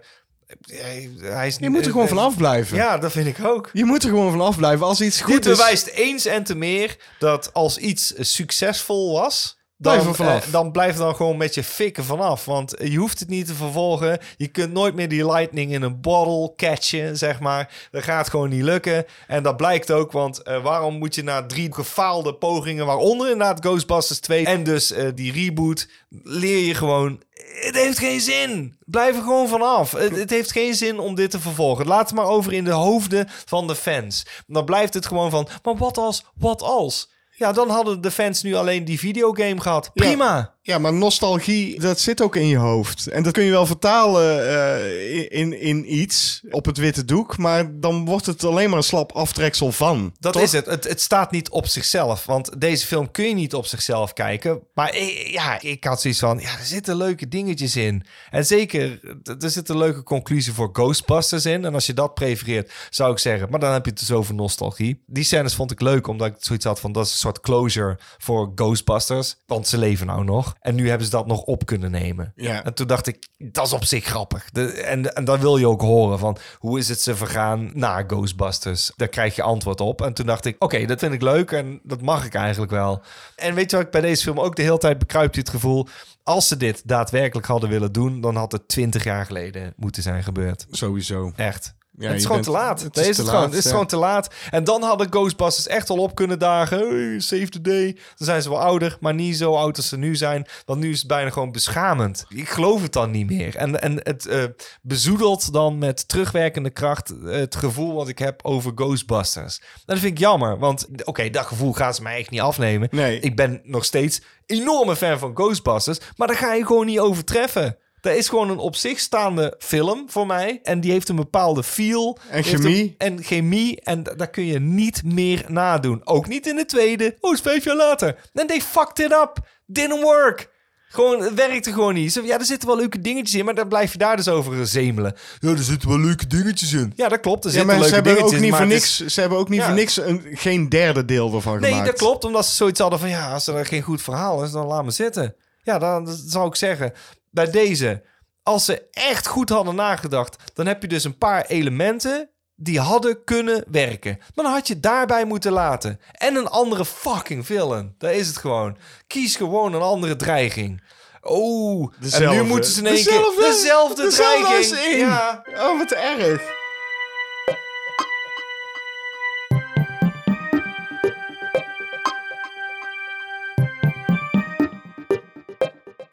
[0.61, 2.77] hij, hij is, Je moet er gewoon van afblijven.
[2.77, 3.69] Ja, dat vind ik ook.
[3.73, 4.85] Je moet er gewoon van afblijven.
[4.85, 5.57] Als iets goed Dit is...
[5.57, 9.56] bewijst eens en te meer dat als iets succesvol was...
[9.77, 10.45] Blijf Dan, er vanaf.
[10.45, 12.45] eh, dan blijf er dan gewoon met je fikken vanaf.
[12.45, 14.19] Want je hoeft het niet te vervolgen.
[14.37, 17.87] Je kunt nooit meer die lightning in een bottle catchen, zeg maar.
[17.91, 19.05] Dat gaat gewoon niet lukken.
[19.27, 22.85] En dat blijkt ook, want eh, waarom moet je na drie gefaalde pogingen...
[22.85, 25.87] waaronder inderdaad Ghostbusters 2 en dus eh, die reboot...
[26.23, 27.21] leer je gewoon...
[27.47, 28.75] Het heeft geen zin.
[28.85, 29.91] Blijf er gewoon vanaf.
[29.91, 31.87] Het, het heeft geen zin om dit te vervolgen.
[31.87, 34.25] Laat het maar over in de hoofden van de fans.
[34.47, 35.47] Dan blijft het gewoon van...
[35.63, 37.15] Maar wat als, wat als...
[37.37, 39.91] Ja, dan hadden de fans nu alleen die videogame gehad.
[39.93, 40.56] Prima.
[40.67, 43.07] Ja, maar nostalgie, dat zit ook in je hoofd.
[43.07, 47.37] En dat kun je wel vertalen eh, in, in iets op het witte doek.
[47.37, 50.15] Maar dan wordt het alleen maar een slap aftreksel van.
[50.19, 50.41] Dat toch?
[50.41, 50.65] is het.
[50.65, 50.83] het.
[50.83, 52.25] Het staat niet op zichzelf.
[52.25, 54.61] Want deze film kun je niet op zichzelf kijken.
[54.73, 56.39] Maar eh, ja, ik had zoiets van...
[56.39, 58.05] Ja, er zitten leuke dingetjes in.
[58.29, 58.99] En zeker,
[59.39, 61.65] er zit een leuke conclusie voor Ghostbusters in.
[61.65, 63.49] En als je dat prefereert, zou ik zeggen...
[63.49, 65.03] Maar dan heb je het dus over nostalgie.
[65.05, 66.91] Die scènes vond ik leuk, omdat ik zoiets had van...
[66.91, 69.35] Dat is een soort closure voor Ghostbusters.
[69.45, 70.55] Want ze leven nou nog.
[70.61, 72.33] En nu hebben ze dat nog op kunnen nemen.
[72.35, 72.63] Ja.
[72.63, 74.49] En toen dacht ik, dat is op zich grappig.
[74.51, 76.37] De, en, en dan wil je ook horen van...
[76.57, 78.91] Hoe is het ze vergaan na Ghostbusters?
[78.95, 80.01] Daar krijg je antwoord op.
[80.01, 83.01] En toen dacht ik, oké, dat vind ik leuk en dat mag ik eigenlijk wel.
[83.35, 85.49] En weet je wat ik bij deze film ook de hele tijd bekruipt je het
[85.49, 85.87] gevoel...
[86.23, 88.21] Als ze dit daadwerkelijk hadden willen doen...
[88.21, 90.67] dan had het twintig jaar geleden moeten zijn gebeurd.
[90.71, 91.31] Sowieso.
[91.35, 91.75] Echt.
[91.99, 92.81] Ja, het is gewoon bent- te laat.
[92.81, 93.69] het is gewoon, het is ja.
[93.69, 94.33] gewoon te laat.
[94.49, 96.77] En dan hadden Ghostbusters echt al op kunnen dagen.
[96.77, 97.93] Hey, save the day.
[97.93, 100.47] Dan zijn ze wel ouder, maar niet zo oud als ze nu zijn.
[100.65, 102.25] Want nu is het bijna gewoon beschamend.
[102.29, 103.55] Ik geloof het dan niet meer.
[103.55, 104.43] En, en het eh,
[104.81, 109.59] bezoedelt dan met terugwerkende kracht het gevoel wat ik heb over Ghostbusters.
[109.59, 110.57] En dat vind ik jammer.
[110.59, 112.87] Want oké, dat gevoel gaan ze mij echt niet afnemen.
[112.91, 113.19] Nee.
[113.19, 115.99] Ik ben nog steeds enorme fan van Ghostbusters.
[116.15, 117.77] Maar daar ga je gewoon niet overtreffen.
[118.01, 120.59] Dat is gewoon een op zich staande film voor mij.
[120.63, 122.17] En die heeft een bepaalde feel.
[122.29, 122.95] En chemie.
[122.97, 123.81] een- en chemie.
[123.81, 126.01] En da- daar kun je niet meer nadoen.
[126.03, 127.17] Ook niet in de tweede.
[127.19, 128.29] Oh, is vijf jaar later.
[128.33, 129.37] En they fucked it up.
[129.65, 130.55] Didn't work.
[130.89, 132.13] Gewoon, het werkte gewoon niet.
[132.13, 134.67] Zo, Ja, er zitten wel leuke dingetjes in, maar dan blijf je daar dus over
[134.67, 135.15] zemelen.
[135.39, 136.93] Ja, er zitten wel leuke dingetjes in.
[136.95, 137.45] Ja, dat klopt.
[137.45, 139.65] Er Ja, maar ze hebben ook niet voor is- niks, ze hebben ook niet Ja.
[139.65, 141.87] voor niks een, geen derde deel ervan Nee, gemaakt.
[141.89, 142.23] dat klopt.
[142.25, 143.09] Omdat ze zoiets hadden van...
[143.09, 145.35] ja, als er geen goed verhaal is, dan laat me zitten.
[145.63, 146.93] Ja, dan dat zou ik zeggen.
[147.37, 148.03] Bij deze,
[148.43, 150.35] als ze echt goed hadden nagedacht...
[150.53, 152.29] dan heb je dus een paar elementen...
[152.55, 154.19] die hadden kunnen werken.
[154.33, 155.99] Dan had je daarbij moeten laten.
[156.11, 157.95] En een andere fucking villain.
[157.97, 158.77] Daar is het gewoon.
[159.07, 160.83] Kies gewoon een andere dreiging.
[161.21, 162.43] Oh, en nu Dezelfde.
[162.43, 163.41] moeten ze in één Dezelfde.
[163.41, 163.51] keer...
[163.51, 164.99] Dezelfde, Dezelfde dreiging.
[164.99, 165.43] Ja.
[165.57, 166.56] Oh, wat erg.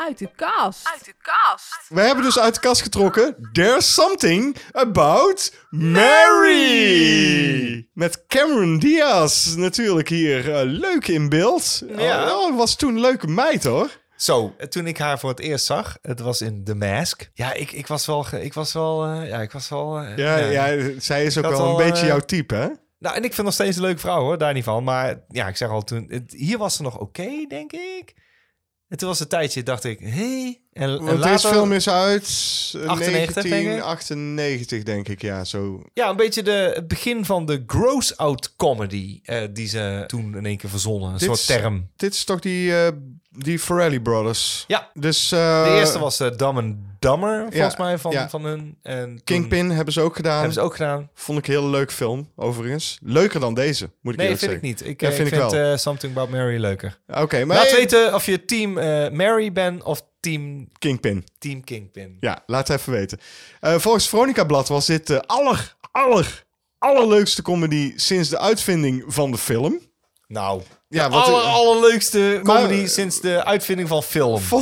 [0.04, 0.88] Uit de kast.
[0.92, 1.86] Uit de kast.
[1.88, 3.48] We hebben dus uit de kast getrokken.
[3.52, 5.54] There's something about
[6.54, 7.88] Mary.
[7.92, 11.82] Met Cameron Diaz natuurlijk hier eh, leuk in beeld.
[11.96, 12.36] Ja.
[12.36, 14.02] Oh, was toen een leuke meid hoor.
[14.16, 17.30] Zo, toen ik haar voor het eerst zag, het was in The Mask.
[17.34, 19.98] Ja, ik, ik was wel, ik was wel, eh, ja, ik was wel.
[19.98, 20.90] eh, Ja, ja.
[20.98, 22.68] zij is ook wel een beetje jouw type hè?
[22.98, 24.84] Nou, en ik vind nog steeds een leuke vrouw hoor, daar niet van.
[24.84, 28.14] Maar ja, ik zeg al toen, het- hier was ze nog oké, denk ik.
[28.94, 30.08] En toen was het een tijdje, dacht ik, hé.
[30.08, 30.60] Hey.
[30.72, 32.22] En, en later, deze film is uit
[32.74, 33.80] eh, 98, denk ik.
[33.82, 35.82] 1998 denk ik, ja, zo.
[35.94, 40.46] Ja, een beetje de, het begin van de gross-out comedy eh, die ze toen in
[40.46, 41.08] één keer verzonnen.
[41.08, 41.90] Een Dit soort is- term.
[41.96, 42.88] Dit is toch die, eh
[43.36, 44.64] die Farrelly Brothers?
[44.66, 48.28] Ja, Dus eh, de eerste was uh, Dumb and Dumber, volgens mij, van, ja.
[48.28, 48.76] van hun.
[48.82, 50.34] En Kingpin hebben ze ook gedaan.
[50.36, 51.08] Hebben ze ook gedaan.
[51.14, 52.98] Vond ik een hele leuk film, overigens.
[53.02, 54.86] Leuker dan deze, moet ik Nee, eerlijk vind ik zeggen.
[54.86, 54.94] niet.
[54.94, 55.70] Ik, Ja, eh, vind ik ik vind wel.
[55.72, 56.98] eh, Something About Mary leuker.
[57.06, 61.24] Oké, maar Laat hey, weten of je team eh, Mary bent of team, Kingpin.
[61.38, 62.16] team Kingpin.
[62.20, 63.18] Ja, laat even weten.
[63.60, 66.44] Eh, volgens Veronica Blad was dit de aller, aller,
[66.78, 69.78] allerleukste comedy sinds de uitvinding van de film.
[70.26, 70.62] Nou,
[70.94, 74.40] Ja, de wat- aller, allerleukste Maar- comedy sinds de uitvinding van film.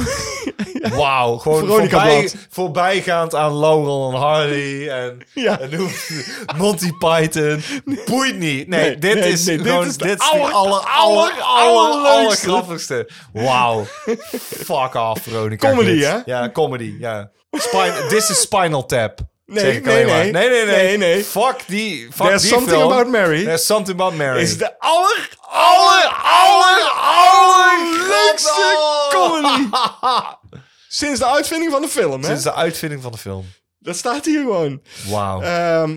[0.97, 5.61] Wauw, gewoon voorbij, voorbijgaand aan Laurel en Hardy en, Ja.
[5.61, 5.91] en
[6.57, 7.62] Monty Python.
[8.05, 8.68] Boeit niet.
[8.68, 11.33] Nee, Nee, dit nee, is nee, dit gewoon dit is de aller, aller, aller- aller,
[11.43, 12.49] aller, allerleukste.
[12.49, 13.09] grappigste.
[13.33, 13.85] Wauw.
[14.68, 15.70] Fuck off, Veronica.
[15.70, 16.16] Comedy, hè?
[16.24, 17.30] Ja, comedy, ja.
[17.51, 19.18] Spine, this is Spinal Tap.
[19.53, 20.30] Nee, nee, nee.
[20.32, 21.24] nee, nee, nee.
[21.24, 22.92] Fuck die, fuck There's die something film.
[22.92, 23.44] about Mary.
[23.44, 24.40] There's something about Mary.
[24.40, 28.78] Is de aller, aller, aller, allerleukste
[29.11, 29.68] comedy
[30.88, 32.26] sinds de uitvinding van de film, hè?
[32.26, 33.44] Sinds de uitvinding van de film.
[33.78, 34.82] Dat staat hier gewoon.
[35.09, 35.42] Wauw.
[35.42, 35.96] Ehm,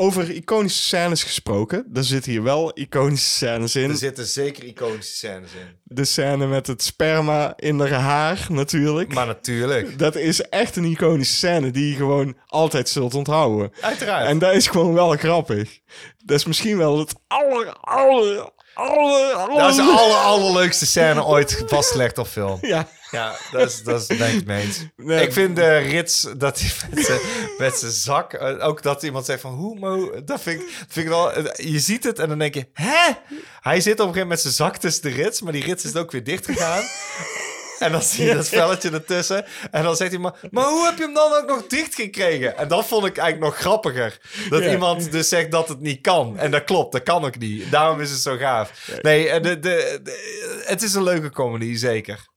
[0.00, 1.86] over iconische scènes gesproken.
[1.94, 3.90] Er zitten hier wel iconische scènes in.
[3.90, 5.78] er zitten zeker iconische scènes in.
[5.82, 9.14] De scène met het sperma in haar haar, natuurlijk.
[9.14, 9.98] Maar natuurlijk.
[9.98, 13.72] Dat is echt een iconische scène die je gewoon altijd zult onthouden.
[13.80, 14.26] Uiteraard.
[14.26, 15.80] En dat is gewoon wel grappig.
[16.24, 19.58] Dat is misschien wel het aller, aller, aller, aller...
[19.58, 22.58] Dat is de aller, allerleukste scène ooit vastgelegd op film.
[22.60, 22.88] Ja.
[23.10, 24.46] Ja, dat is, dat is denk ik.
[24.96, 25.22] Nee.
[25.26, 27.20] Ik vind de rits dat hij met zijn-
[27.58, 28.32] met zijn zak...
[28.32, 29.52] eh, ook dat iemand zegt van...
[29.54, 30.22] Hoe, Mo?
[30.24, 31.38] Dat vind ik, vind ik wel...
[31.56, 32.66] Je ziet het en dan denk je...
[32.72, 33.10] Hè?
[33.60, 35.40] Hij zit op een gegeven moment met zijn zak tussen de rits...
[35.40, 36.82] maar die rits is ook weer dicht gegaan.
[37.78, 39.44] En dan zie je dat spelletje ertussen.
[39.70, 40.34] En dan zegt hij maar...
[40.50, 42.56] Maar hoe heb je hem dan ook nog dicht gekregen?
[42.58, 44.20] En dat vond ik eigenlijk nog grappiger.
[44.50, 44.70] Dat Ja.
[44.70, 46.38] iemand dus zegt dat het niet kan.
[46.38, 47.70] En dat klopt, dat kan ook niet.
[47.70, 48.88] Daarom is het zo gaaf.
[49.02, 52.28] Nee, eh, de, de, de- het is een leuke comedy, zeker.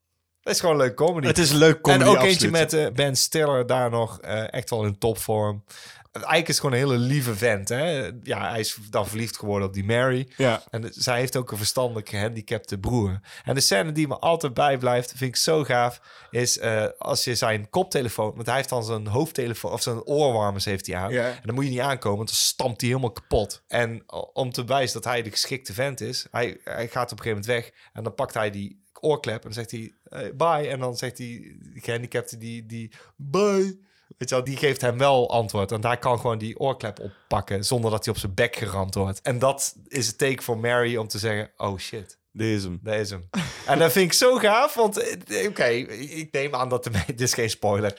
[0.44, 1.28] Het is gewoon een leuke comedy.
[1.28, 2.42] Het is een leuk comedy, En ook absoluut.
[2.42, 5.64] eentje met eh, Ben Stiller daar nog eh, echt wel in topvorm.
[6.12, 7.70] Eigenlijk is gewoon een hele lieve vent.
[7.70, 8.12] Hè?
[8.24, 10.28] Ja, hij is dan verliefd geworden op die Mary.
[10.38, 10.64] Ja.
[10.70, 13.20] En zij heeft ook een verstandelijk gehandicapte broer.
[13.44, 17.36] En de scène die me altijd bijblijft, vind ik zo gaaf, is eh, als je
[17.36, 21.12] zijn koptelefoon, want hij heeft dan zijn hoofdtelefoon of zijn oorwarmers heeft hij aan.
[21.12, 21.28] Ja.
[21.28, 23.64] En dan moet je niet aankomen, want dan stampt hij helemaal kapot.
[23.68, 27.24] En om te bewijzen dat hij de geschikte vent is, hij, hij gaat op een
[27.24, 30.68] gegeven moment weg en dan pakt hij die oorklep en dan zegt hij eh, bye.
[30.68, 33.80] En dan zegt die gehandicapte die, die bye.
[34.18, 35.72] Weet je wel, die geeft hem wel antwoord.
[35.72, 39.22] En hij kan gewoon die oorklep oppakken zonder dat hij op zijn bek geramd wordt.
[39.22, 43.30] En dat is het teken voor Mary om te zeggen: Oh shit, Deze hem.
[43.66, 47.22] en dat vind ik zo gaaf, want eh, oké, ik neem aan dat de dit
[47.22, 47.98] is geen spoiler.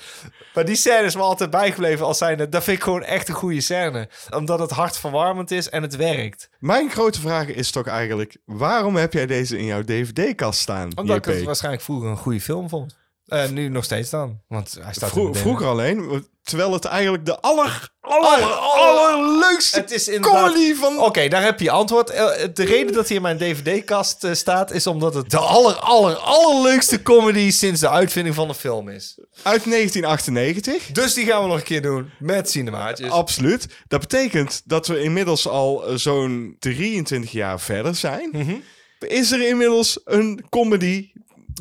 [0.54, 3.34] Maar die scène is me altijd bijgebleven als zijnde, dat vind ik gewoon echt een
[3.34, 4.08] goede scène.
[4.30, 6.48] Omdat het hartverwarmend is en het werkt.
[6.58, 8.36] Mijn grote vraag is toch eigenlijk...
[8.44, 11.34] waarom heb jij deze in jouw dvd-kast staan, Omdat ik JP?
[11.34, 12.96] het waarschijnlijk vroeger een goede film vond.
[13.24, 17.40] Eh, nu nog steeds dan, want hij staat Vro- vroeger alleen, terwijl het eigenlijk de
[17.40, 20.98] aller, aller, allerleukste Het is comedy van...
[20.98, 22.10] Oké, daar heb je antwoord.
[22.10, 24.70] Eh, De reden dat hij in mijn dvd-kast eh, staat...
[24.72, 27.50] is omdat het de aller, aller, allerleukste comedy...
[27.50, 29.18] sinds de uitvinding van de film is.
[29.42, 30.86] Uit 1998.
[30.92, 33.10] Dus die gaan we nog een keer doen met cinemaatjes.
[33.10, 33.66] Absoluut.
[33.88, 38.28] Dat betekent dat we inmiddels al zo'n 23 jaar verder zijn.
[38.32, 38.54] Mhm.
[38.98, 41.10] Is er inmiddels een comedy...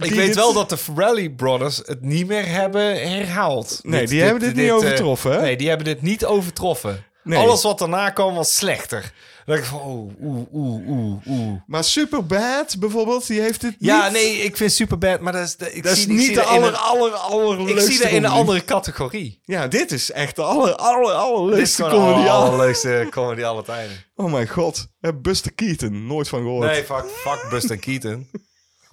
[0.02, 3.80] Ik weet dit- wel dat de Farrelly Brothers het niet meer hebben herhaald.
[3.84, 5.42] Nee, die hebben dit niet eh, overtroffen, hè?
[5.42, 7.06] Nee, die hebben dit niet overtroffen.
[7.24, 7.40] Nee.
[7.40, 9.14] Alles wat daarna kwam was slechter.
[9.46, 11.62] Dan ik van, oeh, oeh, oeh, oeh, oeh.
[11.68, 14.14] Maar Superbad bijvoorbeeld, die heeft het Ja, niet.
[14.14, 16.68] nee, ik vind Superbad, maar dat is, de- ik Dat zie, is niet de aller,
[16.68, 19.40] een- aller, allerleukste Ik zie dat in een andere categorie.
[19.46, 22.28] Ja, dit is echt de aller, aller, allerleukste comedy.
[22.30, 23.96] allerleukste comedy aller tijden.
[24.16, 24.88] Oh mijn god.
[25.02, 26.68] Eh, Buster Keaton, nooit van gehoord.
[26.70, 28.28] Nee, fuck, fuck Buster Keaton.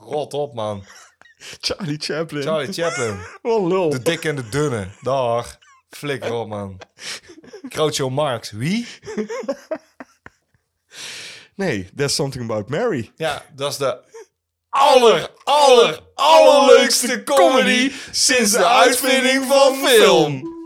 [0.01, 0.84] Rot op, man.
[1.61, 2.42] Charlie Chaplin.
[2.42, 3.18] Charlie Chaplin.
[3.42, 3.90] Wat lul.
[3.90, 4.88] De dikke en de dunne.
[5.03, 5.59] Dag.
[5.90, 6.80] Flikker op, man.
[7.68, 8.51] Groucho Marx.
[8.51, 8.86] Wie?
[11.55, 13.12] Nee, There's Something About Mary.
[13.16, 13.98] Ja, dat is de
[14.68, 20.59] aller, aller, allerleukste comedy sinds de uitvinding van film.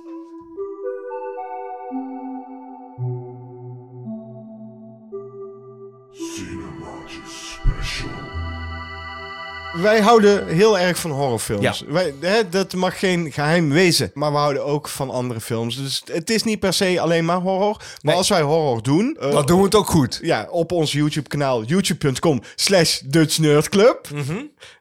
[9.82, 11.78] Wij houden heel erg van horrorfilms.
[11.78, 11.92] Ja.
[11.92, 14.10] Wij, hè, dat mag geen geheim wezen.
[14.14, 15.76] Maar we houden ook van andere films.
[15.76, 17.76] Dus het is niet per se alleen maar horror.
[17.78, 18.14] Maar Nee.
[18.14, 19.16] als wij horror doen...
[19.20, 20.18] eh, Dan doen we het ook goed.
[20.22, 24.08] ja, op ons YouTube-kanaal youtube.com slash Dutch Nerd Club.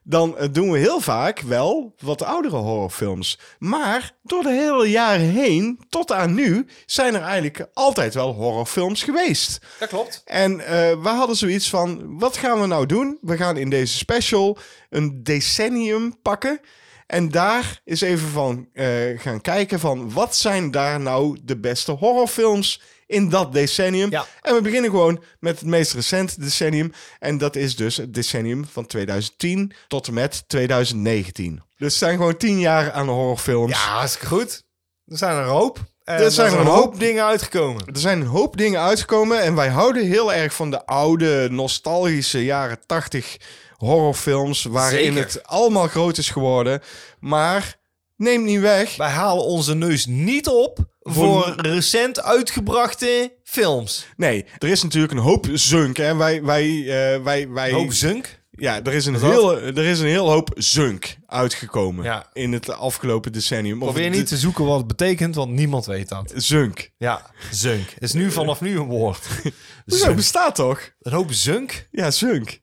[0.06, 3.38] Dan eh, doen we heel vaak wel wat oudere horrorfilms.
[3.58, 9.02] Maar door de hele jaren heen, tot aan nu, zijn er eigenlijk altijd wel horrorfilms
[9.02, 9.58] geweest.
[9.78, 10.22] Dat klopt.
[10.24, 13.18] En eh, we hadden zoiets van, wat gaan we nou doen?
[13.20, 14.58] We gaan in deze special
[14.90, 16.60] een decennium pakken.
[17.06, 18.86] En daar eens even van eh,
[19.16, 22.80] gaan kijken van, wat zijn daar nou de beste horrorfilms
[23.14, 24.10] in dat decennium?
[24.10, 24.26] Ja.
[24.42, 26.92] En we beginnen gewoon met het meest recente decennium.
[27.18, 31.62] En dat is dus het decennium van 2010 tot en met 2019.
[31.76, 33.72] Dus het zijn gewoon tien jaar aan horrorfilms.
[33.72, 34.62] Ja, hartstikke goed.
[35.06, 35.78] Er zijn er een hoop.
[36.04, 36.98] En Er zijn er een hoop.
[36.98, 37.86] dingen uitgekomen.
[37.86, 42.44] Er zijn een hoop dingen uitgekomen en wij houden heel erg van de oude, nostalgische
[42.44, 43.36] jaren 80
[43.76, 45.20] horrorfilms waarin Zeker.
[45.22, 46.82] het allemaal groot is geworden.
[47.18, 47.76] Maar
[48.16, 48.96] neem niet weg.
[48.96, 54.06] Wij halen onze neus niet op voor recent uitgebrachte films.
[54.16, 55.96] Nee, er is natuurlijk een hoop zunk.
[55.96, 56.16] Hè.
[56.16, 58.42] Wij, wij, eh, wij, wij, Hoop zunk.
[58.50, 62.30] ja, er is, een heel, er is een heel hoop zunk uitgekomen Ja.
[62.32, 63.82] in het afgelopen decennium.
[63.82, 66.32] Of Probeer de- niet te zoeken wat het betekent, want niemand weet dat.
[66.36, 66.90] Zunk.
[66.96, 67.94] Ja, zunk.
[67.98, 69.26] Is nu vanaf nu een woord.
[69.86, 70.16] Hoezo, Zunk.
[70.16, 70.90] bestaat toch?
[71.00, 71.88] Een hoop zunk?
[71.90, 72.60] Ja, zunk.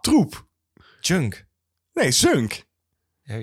[0.00, 0.48] Troep.
[1.00, 1.46] Junk.
[1.92, 2.64] Nee, zunk.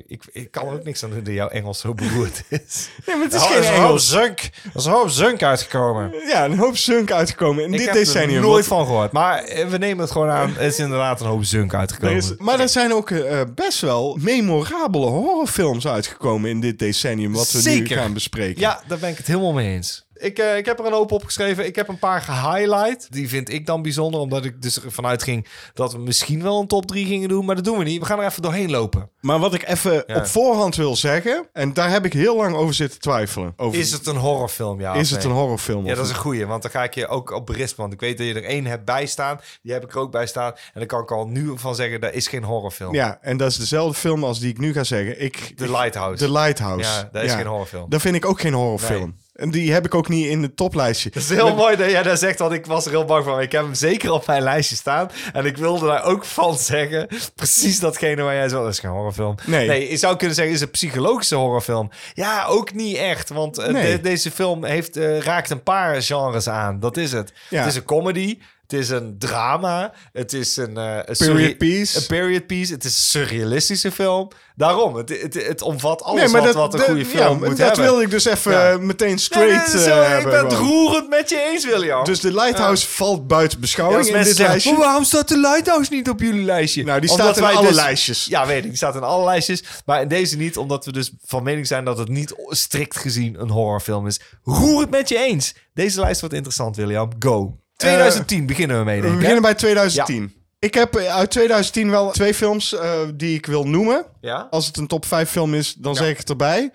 [0.07, 2.89] Ik, ik kan er ook niks aan doen dat jouw Engels zo beroerd is.
[3.05, 4.39] Nee, maar het is Oh, geen er is hoop zunk.
[4.39, 6.11] Er is een hoop zunk uitgekomen.
[6.27, 8.35] Ja, een hoop zunk uitgekomen in Ik dit heb decennium.
[8.35, 9.11] er nooit van gehoord.
[9.11, 10.49] Maar eh, we nemen het gewoon aan.
[10.53, 12.15] Het is inderdaad een hoop zunk er uitgekomen.
[12.15, 17.33] is- maar er zijn ook eh, best wel memorabele horrorfilms uitgekomen in dit decennium.
[17.33, 17.97] Wat we nu Zeker.
[17.97, 18.61] gaan bespreken.
[18.61, 20.05] Ja, daar ben ik het helemaal mee eens.
[20.20, 21.65] Ik, eh, ik heb er een hoop opgeschreven.
[21.65, 23.07] Ik heb een paar gehighlight.
[23.11, 26.68] Die vind ik dan bijzonder, omdat ik dus ervan uitging dat we misschien wel een
[26.68, 27.45] top 3 gingen doen.
[27.45, 27.99] Maar dat doen we niet.
[27.99, 29.09] We gaan er even doorheen lopen.
[29.22, 30.15] Maar wat ik even Ja.
[30.15, 33.53] op voorhand wil zeggen, en daar heb ik heel lang over zitten twijfelen.
[33.57, 34.80] Over, Is het een horrorfilm?
[34.80, 35.86] Ja, is het een horrorfilm?
[35.86, 37.82] Ja, dat is een goeie, want dan ga ik je ook op berispen.
[37.82, 39.39] Want ik weet dat je er één hebt bij staan.
[39.61, 40.51] Die heb ik er ook bij staan.
[40.51, 42.93] En dan kan ik al nu van zeggen, dat is geen horrorfilm.
[42.93, 45.22] Ja, en dat is dezelfde film als die ik nu ga zeggen.
[45.24, 46.26] Ik, The Lighthouse.
[46.26, 46.89] The Lighthouse.
[46.89, 47.89] Ja, dat is geen horrorfilm.
[47.89, 49.15] Dat vind ik ook geen horrorfilm.
[49.38, 51.09] En die heb ik ook niet in het toplijstje.
[51.09, 53.41] Dat is heel mooi dat jij dat zegt, want ik was er heel bang van.
[53.41, 55.09] Ik heb hem zeker op mijn lijstje staan.
[55.33, 58.63] En ik wilde daar ook van zeggen, precies datgene waar jij zo...
[58.63, 59.35] Dat is geen horrorfilm.
[59.45, 59.89] Nee.
[59.89, 61.89] je zou kunnen zeggen, is een psychologische horrorfilm.
[62.13, 63.29] Ja, ook niet echt.
[63.29, 63.91] Want eh, Nee.
[63.95, 66.79] de- deze film heeft, eh, raakt een paar genres aan.
[66.79, 67.33] Dat is het.
[67.49, 67.59] Ja.
[67.59, 68.38] Het is een comedy.
[68.68, 69.93] Het is een drama.
[70.13, 70.78] Het is een...
[70.78, 71.97] eh, een Period piece.
[71.97, 72.74] Een period piece.
[72.74, 74.28] Het is een surrealistische film.
[74.55, 77.07] Daarom, het, het, het omvat alles Nee, maar wat, dat, wat een dat- goede ja,
[77.26, 77.84] film moet dat hebben.
[77.84, 78.72] wilde ik dus even Ja.
[78.72, 82.03] eh, meteen straight nee, eh, zo, ik ben het roerend met je eens, William.
[82.03, 84.72] Dus de Lighthouse valt buiten Ja, beschouwing in dit zeggen, lijstje.
[84.72, 86.84] "Oh, waarom staat de Lighthouse niet op jullie lijstje?
[86.84, 88.26] Nou, die Omdat staat in alle dus- lijstjes.
[88.26, 88.68] Ja, weet ik.
[88.68, 89.63] Die staat in alle lijstjes.
[89.86, 93.41] Maar in deze niet, omdat we dus van mening zijn dat het niet strikt gezien
[93.41, 94.20] een horrorfilm is.
[94.43, 95.53] Roer het met je eens.
[95.74, 97.09] Deze lijst wordt interessant, William.
[97.20, 97.57] Go.
[97.78, 99.19] 2010 beginnen we mee, We denk ik.
[99.19, 99.49] beginnen hè?
[99.49, 100.34] bij 2010.
[100.59, 104.05] Ik heb eh, uit 2010 wel twee films eh, die ik wil noemen.
[104.21, 104.47] Ja?
[104.49, 106.71] Als het een top 5 film is, dan zeg ik het erbij.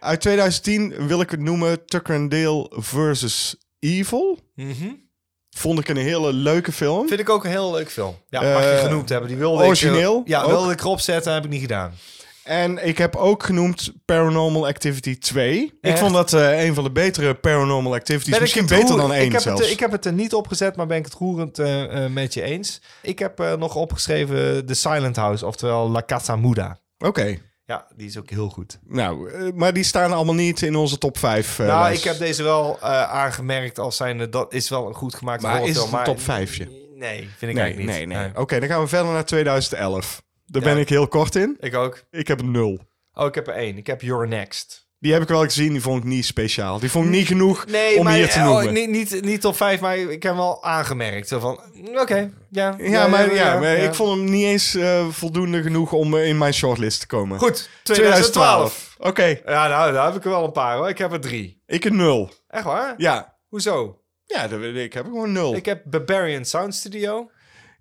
[0.00, 4.38] Uit 2010 wil ik het noemen Tucker and Dale versus Evil.
[5.56, 6.98] Vond ik een hele leuke film.
[6.98, 7.08] Mhm.
[7.08, 8.14] Vind ik ook een heel leuk film.
[8.28, 9.28] Ja, mag je Eh, genoemd hebben.
[9.28, 10.50] Die wilde origineel Ik, eh, ja, ook.
[10.50, 11.92] wilde ik erop zetten, heb ik niet gedaan.
[12.44, 15.78] En ik heb ook genoemd Paranormal Activity 2.
[15.80, 18.38] Ik vond dat eh, een van de betere Paranormal Activities.
[18.38, 19.60] Misschien beter dan één ik heb zelfs.
[19.60, 22.42] Het, ik heb het er niet opgezet, maar ben ik het roerend eh, met je
[22.42, 22.80] eens.
[23.02, 26.78] Ik heb nog opgeschreven The Silent House, oftewel La Casa Muda.
[26.98, 27.38] Oké.
[27.66, 28.78] Ja, die is ook heel goed.
[28.86, 31.58] Nou, maar die staan allemaal niet in onze top 5.
[31.58, 32.04] eh, nou, lijst.
[32.04, 35.76] ik heb deze wel aangemerkt als zijnde, dat is wel een goed gemaakt Maar is
[35.76, 36.64] het een top vijfje?
[36.94, 38.16] Nee, vind ik Nee, eigenlijk nee, niet.
[38.16, 38.30] nee.
[38.42, 40.22] Oké, dan gaan we verder naar 2011.
[40.46, 41.56] Daar ben ik heel kort in.
[41.60, 42.04] Ik ook.
[42.10, 42.78] Ik heb nul.
[43.12, 43.76] Oh, ik heb er één.
[43.76, 44.84] Ik heb Your Next.
[44.98, 46.78] Die heb ik wel gezien, die vond ik niet speciaal.
[46.78, 48.66] Die vond ik niet genoeg Nee, om maar hier te eh, noemen.
[48.66, 51.28] oh, niet, niet, niet top 5, maar ik heb hem wel aangemerkt.
[51.28, 55.08] Zo van, mm, oké, ja, ja, maar, ja, maar ik vond hem niet eens eh,
[55.08, 57.38] voldoende genoeg om eh, in mijn shortlist te komen.
[57.38, 58.94] Goed, 2012.
[58.98, 60.88] Oké, Ja, nou, daar heb ik er wel een paar hoor.
[60.88, 61.62] Ik heb er drie.
[61.66, 62.30] ik een nul.
[62.48, 62.94] Echt waar?
[62.96, 63.98] Ja, Hoezo?
[64.24, 65.54] ja dat, ik heb gewoon nul.
[65.54, 67.30] Ik heb Barbarian Sound Studio.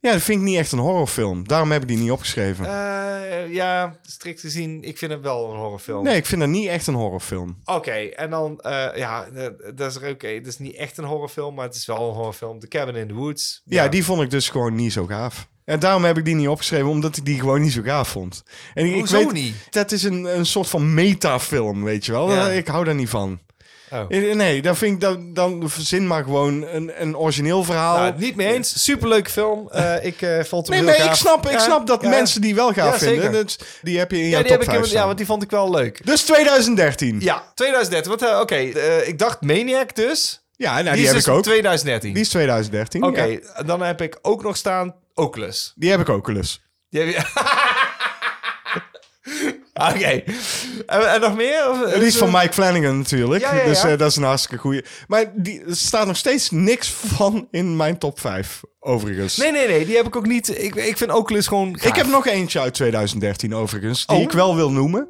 [0.04, 1.48] Ja, dat vind ik niet echt een horrorfilm.
[1.48, 2.66] Daarom heb ik die niet opgeschreven.
[2.66, 6.04] Eh, ja, strikt gezien, ik vind het wel een horrorfilm.
[6.04, 7.58] nee, ik vind dat niet echt een horrorfilm.
[7.66, 10.38] Oké, en dan, eh, ja, eh, dat is oké.
[10.38, 12.60] Dat is niet echt een horrorfilm, maar het is wel een horrorfilm.
[12.60, 13.62] The Cabin in the Woods.
[13.66, 15.48] Ja, die vond ik dus gewoon niet zo gaaf.
[15.66, 18.44] En daarom heb ik die niet opgeschreven, omdat ik die gewoon niet zo gaaf vond.
[18.74, 19.56] En ik, Hoezo weet, niet?
[19.70, 22.32] Dat is een, een soort van metafilm, weet je wel.
[22.32, 22.48] Ja.
[22.50, 23.40] Ik hou daar niet van.
[23.94, 24.06] Oh.
[24.10, 27.98] Eh, Nee, dan vind ik dat dan verzin maar gewoon een, een origineel verhaal.
[27.98, 28.84] Nou, niet mee eens.
[28.84, 29.70] Superleuke film.
[29.70, 32.10] Eh, ik eh, vond hem nee, nee, ik snap, ik Ja, snap dat ja.
[32.10, 33.32] mensen die wel gaaf Ja, vinden.
[33.32, 35.26] Dat, die heb je in Ja, jouw die top heb ik, 5 ja, want die
[35.26, 36.06] vond ik wel leuk.
[36.06, 37.20] Dus 2013.
[37.20, 38.12] Ja, Ja, 2013.
[38.12, 38.56] Wat, eh, Oké,
[39.06, 40.42] ik dacht Maniac dus.
[40.58, 41.44] nou, die, heb dus ik ook.
[41.44, 42.14] 2013.
[42.14, 43.04] Die is 2013.
[43.04, 43.64] Oké, ja.
[43.66, 45.74] dan heb ik ook nog staan Oculus.
[45.76, 46.62] Die heb ik ook dus.
[46.90, 47.22] Die heb je...
[49.90, 50.24] Oké.
[50.86, 51.70] En, en nog meer?
[51.70, 53.42] Of, Die is van Mike Flanagan natuurlijk.
[53.42, 54.86] Ja, ja, Dus eh, dat is een hartstikke goeie.
[55.08, 59.38] Maar die, er staat nog steeds niks van in mijn top 5, overigens.
[59.38, 59.86] Nee, nee, nee.
[59.86, 60.64] Die heb ik ook niet.
[60.64, 61.90] Ik, ik vind Oculus gewoon gaaf.
[61.90, 64.24] Ik heb nog eentje uit 2013 overigens, die Oh.
[64.24, 65.08] ik wel wil noemen.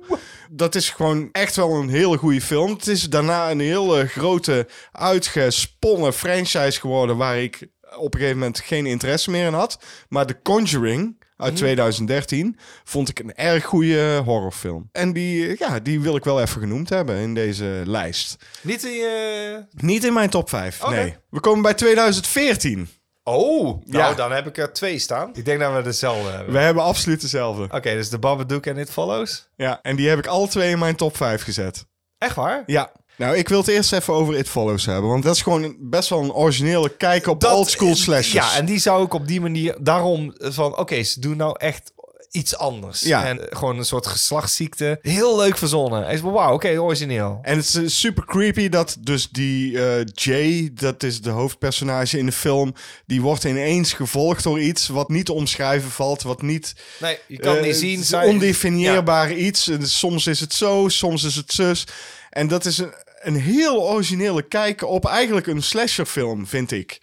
[0.52, 2.72] Dat is gewoon echt wel een hele goede film.
[2.72, 7.18] Het is daarna een hele grote, uitgesponnen franchise geworden...
[7.18, 9.80] waar ik op een gegeven moment geen interesse meer in had.
[10.10, 14.90] Maar The Conjuring uit 2013 vond ik een erg goede horrorfilm.
[14.92, 18.36] En die, ja, die wil ik wel even genoemd hebben in deze lijst.
[18.62, 19.06] Niet die...
[19.06, 20.92] eh, Niet in mijn top 5, Oké.
[20.96, 21.16] nee.
[21.30, 22.90] We komen bij 2014.
[23.24, 24.14] Oh, nou Ja.
[24.14, 25.30] dan heb ik er twee staan.
[25.34, 26.54] Ik denk dat we dezelfde hebben.
[26.54, 27.64] We hebben absoluut dezelfde.
[27.64, 29.48] Oké, dus de Babadook en It Follows.
[29.56, 31.86] Ja, en die heb ik alle twee in mijn top 5 gezet.
[32.18, 32.64] Echt waar?
[32.66, 32.92] Ja.
[33.16, 35.10] Nou, ik wil het eerst even over It Follows hebben.
[35.10, 38.32] Want dat is gewoon best wel een originele kijk op Dat- oldschool slashers.
[38.34, 39.76] Ja, en die zou ik op die manier...
[39.80, 41.92] Daarom van, oké, ze doen nou echt
[42.32, 43.02] iets anders.
[43.02, 43.26] Ja.
[43.26, 45.00] En eh, gewoon een soort geslachtsziekte.
[45.02, 46.04] Heel leuk verzonnen.
[46.04, 47.40] Hij is wauw, oké, origineel.
[47.42, 52.18] En het is eh, super creepy dat dus die eh, Jay, dat is de hoofdpersonage
[52.18, 52.74] in de film,
[53.06, 56.76] die wordt ineens gevolgd door iets wat niet te omschrijven valt, wat niet...
[57.00, 58.00] Nee, je kan eh, niet zien.
[58.00, 59.68] het ondefinieerbaar iets.
[59.68, 61.88] En soms is het zo, soms is het zus.
[62.30, 62.94] En dat is een,
[63.24, 67.02] een heel originele kijk op eigenlijk een slasherfilm, vind ik.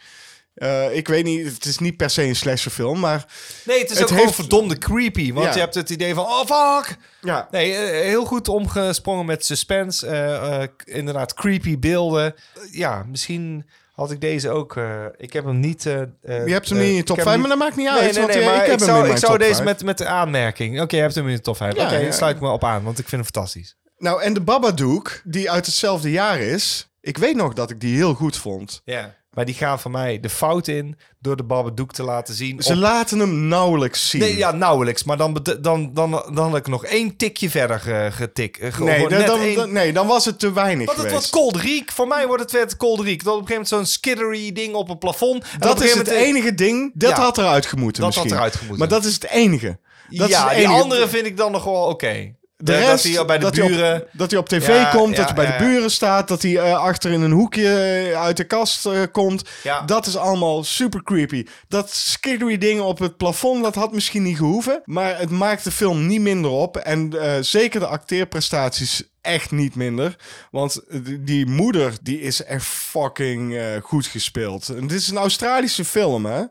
[0.54, 3.26] Eh, ik weet niet, het is niet per se een slasherfilm, maar...
[3.64, 5.32] Nee, het is Het ook gewoon heeft- verdomde creepy.
[5.32, 5.52] Want Ja.
[5.54, 6.96] je hebt het idee van, oh fuck!
[7.20, 10.06] Ja, Nee, eh, heel goed omgesprongen met suspense.
[10.06, 10.62] eh,
[10.96, 12.34] inderdaad, creepy beelden.
[12.70, 14.76] Ja, misschien had ik deze ook...
[15.16, 15.82] ik heb hem niet...
[15.82, 17.98] je hebt hem niet in je top heb 5, hem maar dat maakt niet Nee,
[18.00, 18.14] uit.
[18.14, 19.64] nee, nee, maar ik heb zou, ik zou deze 5.
[19.64, 20.80] met, met de aanmerking...
[20.80, 21.74] Oké, je hebt hem in de top 5.
[21.76, 22.10] Ja, Oké, ja.
[22.12, 23.76] sluit ik me op aan, want ik vind hem fantastisch.
[24.00, 26.88] Nou, en de Babadook, die uit hetzelfde jaar is...
[27.02, 28.82] Ik weet nog dat ik die heel goed vond.
[28.84, 29.14] Ja.
[29.30, 32.62] Maar die gaan van mij de fout in door de Babadook te laten zien.
[32.62, 34.20] Ze op- laten hem nauwelijks zien.
[34.20, 35.04] Nee, ja, nauwelijks.
[35.04, 38.58] Maar dan, dan, dan, dan had ik nog één tikje verder eh, getikt.
[38.58, 41.30] Eh, nee, dan, dan, één- dan- nee, dan was het te weinig Want het geweest.
[41.32, 41.92] wordt kolderiek.
[41.92, 43.24] Voor mij wordt het werd kolderiek.
[43.24, 45.44] Dat op een gegeven moment zo'n skiddery ding op een plafond.
[45.58, 46.90] Dat een is het moment- enige ding.
[46.94, 47.20] Dat Ja.
[47.22, 48.78] had eruit gemoeten Dat had eruit gemoeten.
[48.78, 49.78] Maar dat is het enige.
[50.08, 52.34] Dat is ja, die andere vind ik dan nog wel oké.
[52.62, 54.04] De rest, dat hij bij de dat hij op- buren...
[54.12, 56.56] dat hij op tv Ja, komt, ja, dat hij bij de buren staat, dat hij
[56.58, 57.68] eh, achter in een hoekje
[58.12, 59.42] eh, uit de kast eh, komt.
[59.62, 59.80] Ja.
[59.82, 61.46] Dat is allemaal super creepy.
[61.68, 64.82] Dat skiddery ding op het plafond, dat had misschien niet gehoeven.
[64.84, 66.76] Maar het maakt de film niet minder op.
[66.76, 70.16] En zeker de acteerprestaties echt niet minder.
[70.50, 70.80] Want
[71.20, 74.68] die- moeder, die is echt fucking goed gespeeld.
[74.68, 76.42] En dit is een Australische film, hè.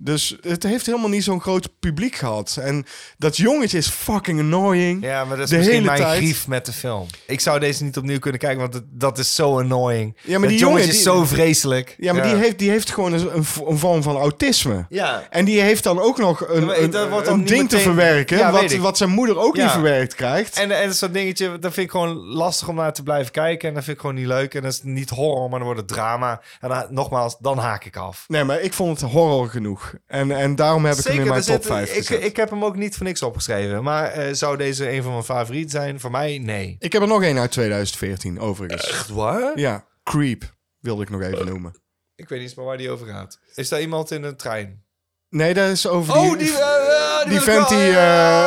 [0.00, 2.58] Dus het heeft helemaal niet zo'n groot publiek gehad.
[2.60, 2.86] En
[3.16, 5.02] dat jongetje is fucking annoying.
[5.04, 6.16] Ja, maar dat is De misschien mijn tijd.
[6.16, 7.06] grief met de film.
[7.26, 10.16] Ik zou deze niet opnieuw kunnen kijken, want het- dat is zo annoying.
[10.22, 11.94] Ja, maar Dat die jongetje is zo vreselijk.
[11.98, 13.44] Ja, maar Die, heeft, die heeft gewoon een,
[13.78, 14.86] vorm van autisme.
[14.88, 15.26] Ja.
[15.30, 17.48] En die heeft dan ook nog een, Ja, maar een, dat wordt dan een niet
[17.48, 18.38] ding te verwerken.
[18.38, 20.56] Ja, wat, wat zijn moeder ook niet verwerkt krijgt.
[20.58, 23.68] En, en zo'n dingetje, dat vind ik gewoon lastig om naar te blijven kijken.
[23.68, 24.54] En dat vind ik gewoon niet leuk.
[24.54, 26.40] En dat is niet horror, maar dan wordt het drama.
[26.60, 28.24] En dan, nogmaals, dan haak ik af.
[28.28, 29.87] Nee, maar ik vond het horror genoeg.
[30.06, 32.64] En, en daarom heb ik hem in mijn top zit- 5 ik, ik heb hem
[32.64, 33.82] ook niet voor niks opgeschreven.
[33.82, 36.00] Maar eh, zou deze een van mijn favorieten zijn?
[36.00, 36.76] Voor mij, nee.
[36.78, 38.88] Ik heb er nog één uit 2014, overigens.
[38.88, 39.58] Echt waar?
[39.58, 41.82] Ja, Creep wilde ik nog even noemen.
[42.14, 43.38] Ik weet niet eens waar die over gaat.
[43.54, 44.84] Is daar iemand in een trein?
[45.28, 46.36] Nee, dat is over Oh, die...
[46.36, 47.92] die, eh, eh, die vent die...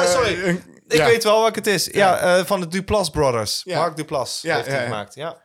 [0.08, 0.60] sorry.
[0.88, 1.90] Ik ja, weet wel welke het is.
[1.92, 3.62] Ja, van de Duplass Brothers.
[3.64, 3.80] Ja.
[3.80, 4.82] Mark Duplass heeft die ja.
[4.84, 5.16] gemaakt.
[5.16, 5.42] Ja.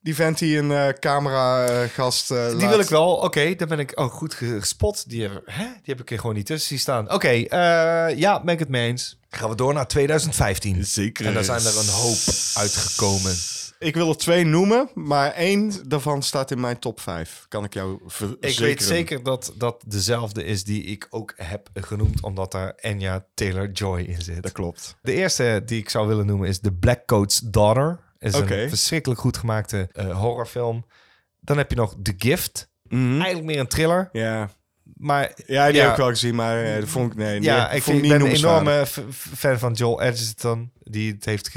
[0.00, 3.14] Die vent die een eh, cameragast eh Die wil ik wel.
[3.14, 5.08] Oké, daar ben ik oh, goed gespot.
[5.10, 5.64] Die, heb- hè?
[5.64, 7.12] die heb ik er gewoon niet tussen zien staan.
[7.12, 9.18] Oké, eh, ja, ben ik het mee eens.
[9.28, 10.84] Gaan we door naar 2015.
[10.84, 11.26] Zeker.
[11.26, 12.18] En daar zijn er een hoop
[12.54, 13.34] uitgekomen.
[13.78, 17.46] Ik wil er twee noemen, maar één daarvan staat in mijn top 5.
[17.48, 18.50] Kan ik jou verzekeren.
[18.50, 23.24] Ik weet zeker dat dat dezelfde is die ik ook heb genoemd, omdat daar Enya
[23.34, 24.42] Taylor-Joy in zit.
[24.42, 24.96] Dat klopt.
[25.02, 28.00] De eerste die ik zou willen noemen is The Black Coat's Daughter.
[28.18, 30.84] Is een verschrikkelijk goed gemaakte eh, horrorfilm.
[31.40, 32.68] Dan heb je nog The Gift.
[32.90, 34.08] Eigenlijk meer een thriller.
[34.12, 34.50] Ja,
[34.96, 35.82] Maar ja die Ja.
[35.82, 37.18] heb ik wel gezien, maar eh, dat vond ik...
[37.18, 38.84] Nee, ja, ik, vond ben een enorme
[39.36, 40.72] fan van Joel Edgerton.
[40.82, 41.50] Die het heeft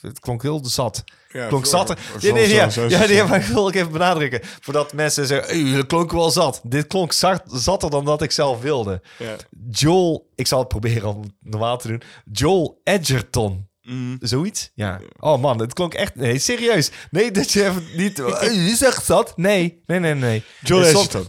[0.00, 1.04] Het klonk heel zat.
[1.28, 1.98] Ja, klonk zat.
[2.20, 4.40] Ja, nee, ja, zo- ja, nee, maar ik wil ik even benadrukken.
[4.60, 6.60] Voordat mensen zeggen, "Hey, dat klonk wel zat.
[6.64, 9.02] Dit klonk zat, zatter dan dat ik zelf wilde.
[9.18, 9.36] Ja.
[9.70, 12.02] Joel, ik zal het proberen om het normaal te doen.
[12.32, 13.68] Joel Edgerton.
[13.82, 14.16] Mm.
[14.20, 14.70] Zoiets?
[14.74, 15.00] Ja.
[15.18, 16.14] Oh man, het klonk echt...
[16.14, 16.90] Nee, serieus.
[17.10, 18.16] Nee, dat je even niet...
[18.16, 19.36] "Hey, Je zegt zat.
[19.36, 20.44] Nee, nee, nee, nee.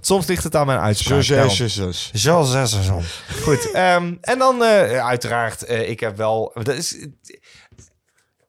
[0.01, 1.21] Soms, ligt het aan mijn uitspraak.
[1.23, 1.53] Zo, daarom.
[1.53, 2.09] zo, zo, zo.
[2.13, 3.03] Charles Zesserzon.
[3.41, 3.71] Goed.
[3.71, 6.51] ehm, en dan eh, uiteraard, eh, ik heb wel...
[6.63, 6.93] Dat is,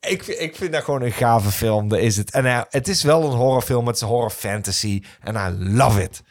[0.01, 1.89] ik, vind- ik vind dat gewoon een gave film.
[1.89, 2.31] Dat is het.
[2.31, 3.87] En eh, het is wel een horrorfilm.
[3.87, 5.03] Het is horror fantasy.
[5.21, 6.23] En I love it.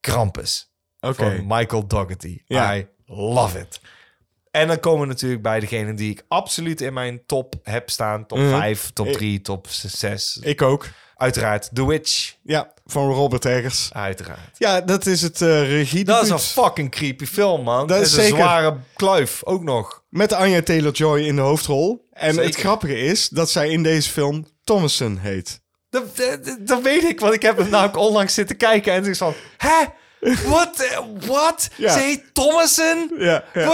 [0.00, 0.72] Krampus.
[1.00, 1.14] Oké.
[1.14, 2.38] Van Michael Dougherty.
[2.46, 2.76] Ja.
[2.76, 3.80] I love it.
[4.52, 8.26] En dan komen we natuurlijk bij degene die ik absoluut in mijn top heb staan.
[8.26, 8.50] Top Mhm.
[8.50, 10.38] 5, top Ik- 3, top 6.
[10.42, 10.86] Ik ook.
[11.16, 12.34] Uiteraard The Witch.
[12.42, 13.90] Ja, van Robert Eggers.
[13.92, 14.58] Uiteraard.
[14.58, 16.04] Ja, dat is het eh regie.
[16.04, 17.86] Dat is een fucking creepy film, man.
[17.86, 20.02] Dat Dat is is een zware kluif, ook nog.
[20.08, 22.08] Met Anya Taylor-Joy in de hoofdrol.
[22.12, 22.48] En Zeker.
[22.48, 25.60] het grappige is dat zij in deze film Thomason heet.
[25.90, 29.18] Dat, dat, dat weet ik, want ik heb hem namelijk onlangs zitten kijken en is
[29.18, 29.34] van...
[29.56, 29.84] Hè?
[30.46, 31.00] Wat?
[31.26, 31.68] Wat?
[31.76, 31.92] Ja.
[31.92, 33.10] Ze heet Thomason?
[33.18, 33.66] Ja, ja.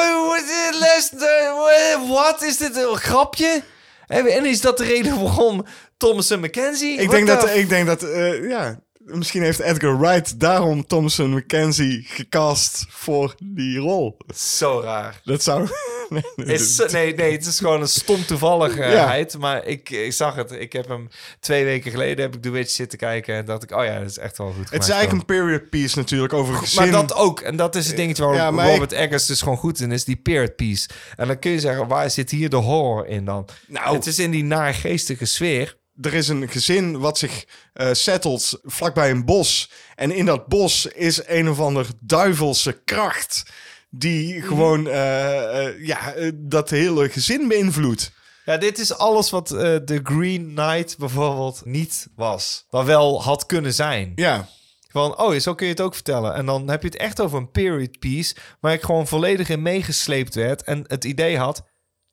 [2.09, 2.43] Wat-?
[2.43, 3.63] Is dit een grapje?
[4.07, 5.65] En is dat de reden waarom
[5.97, 6.93] Thomason McKenzie?
[6.93, 8.01] Ik What denk dat, ik denk dat
[8.43, 14.17] ja, misschien heeft Edgar Wright daarom Thomason McKenzie gecast voor die rol.
[14.35, 15.21] Zo raar.
[15.25, 15.69] Dat zou,
[16.37, 19.39] Is, nee, nee, het is gewoon een stom toevalligheid.
[19.39, 20.53] Maar ik, ik zag het.
[20.53, 21.09] Ik heb hem
[21.41, 23.35] twee weken geleden heb ik The Witch zitten kijken.
[23.35, 25.71] En dacht ik, oh ja, dat is echt wel goed Het is eigenlijk een period
[25.71, 26.83] piece natuurlijk over gezin.
[26.83, 27.41] Maar dat ook.
[27.41, 30.05] En dat is het dingetje waar Ja, Robert Eggers dus gewoon goed in is.
[30.05, 30.89] Die period piece.
[31.17, 33.49] En dan kun je zeggen, waar zit hier de horror in dan?
[33.67, 33.97] Nou.
[33.97, 35.77] het is in die naargeestige sfeer.
[36.01, 39.71] er is een gezin wat zich eh settelt vlakbij een bos.
[39.95, 43.43] En in dat bos is een of ander duivelse kracht.
[43.91, 48.13] Die gewoon eh, eh, ja, eh, dat hele gezin beïnvloedt.
[48.45, 52.67] Ja, dit is alles wat de Green Knight bijvoorbeeld niet was.
[52.71, 54.13] Maar wel had kunnen zijn.
[54.15, 54.49] Ja,
[54.91, 56.35] Van, oh, zo kun je het ook vertellen.
[56.35, 58.37] En dan heb je het echt over een period piece...
[58.61, 60.63] waar ik gewoon volledig in meegesleept werd...
[60.63, 61.63] en het idee had...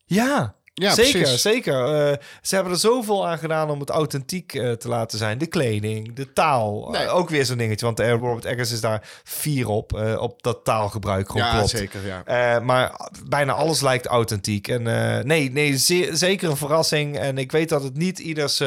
[0.05, 1.41] Ja, Ja, zeker, precies.
[1.41, 1.73] zeker.
[1.73, 5.37] Eh, ze hebben er zoveel aan gedaan om het authentiek eh, te laten zijn.
[5.37, 6.87] De kleding, de taal.
[6.91, 7.01] Nee.
[7.01, 9.93] Eh, ook weer zo'n dingetje, want Robert Eggers is daar fier op.
[10.19, 11.99] op dat taalgebruik gewoon ja zeker.
[12.25, 12.59] Ja.
[12.59, 14.67] Maar bijna alles lijkt authentiek.
[14.67, 14.83] En
[15.27, 17.17] nee, nee ze- zeker een verrassing.
[17.19, 18.61] En ik weet dat het niet ieders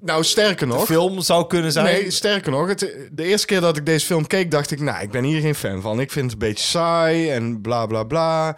[0.00, 0.84] Nou, sterker nog.
[0.84, 1.84] film zou kunnen zijn.
[1.84, 2.68] Nee, sterker nog.
[2.68, 2.78] Het,
[3.12, 4.80] de eerste keer dat ik deze film keek, dacht ik...
[4.80, 6.00] Nou, ik ben hier geen fan van.
[6.00, 8.56] Ik vind het een beetje saai en bla bla bla.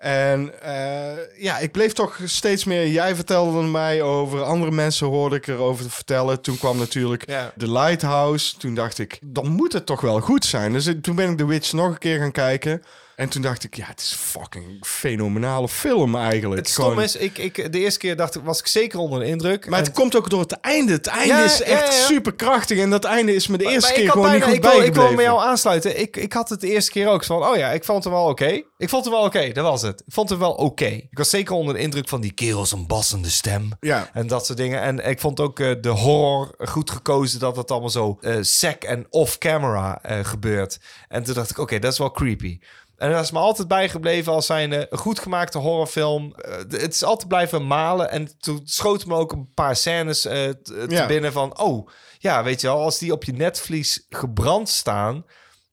[0.00, 2.86] En eh, ja, ik bleef toch steeds meer...
[2.88, 6.40] Jij vertelde mij over, andere mensen hoorde ik erover te vertellen.
[6.40, 7.52] Toen kwam natuurlijk Ja.
[7.56, 8.56] The Lighthouse.
[8.58, 10.72] Toen dacht ik, dan moet het toch wel goed zijn.
[10.72, 12.82] Dus ik- toen ben ik The Witch nog een keer gaan kijken.
[13.20, 16.60] En toen dacht ik, ja, het is een fucking fenomenale film eigenlijk.
[16.60, 19.18] Het stom Gewoon- is, ik, ik, de eerste keer dacht ik, was ik zeker onder
[19.20, 19.68] de indruk.
[19.68, 20.92] Maar het komt ook door het einde.
[20.92, 22.04] Het einde Ja, is echt ja, ja.
[22.06, 22.78] super krachtig.
[22.78, 24.72] En dat einde is me de eerste Maar keer ik gewoon bijna- niet ik goed
[24.74, 26.00] wil, ik wil met jou aansluiten.
[26.00, 28.12] Ik, ik had het de eerste keer ook zo van, oh ja, ik vond hem
[28.12, 28.62] wel oké.
[28.78, 30.00] Ik vond hem wel oké, dat was het.
[30.06, 30.84] Ik vond hem wel oké.
[30.86, 33.68] Ik was zeker onder de indruk van die kerel, zijn bassende stem.
[33.80, 34.10] Ja.
[34.12, 34.80] En dat soort dingen.
[34.80, 38.82] En ik vond ook eh, de horror goed gekozen dat het allemaal zo eh sec
[38.82, 40.78] en off-camera eh, gebeurt.
[41.08, 42.58] En toen dacht ik, oké, dat is wel creepy.
[43.00, 46.34] En dat is me altijd bijgebleven als zijn een goed gemaakte horrorfilm.
[46.34, 48.10] Eh, het is altijd blijven malen.
[48.10, 51.06] En toen schoot me ook een paar scènes eh, t- te Ja.
[51.06, 51.58] binnen van...
[51.60, 51.88] Oh,
[52.18, 55.24] ja, weet je wel, als die op je netvlies gebrand staan...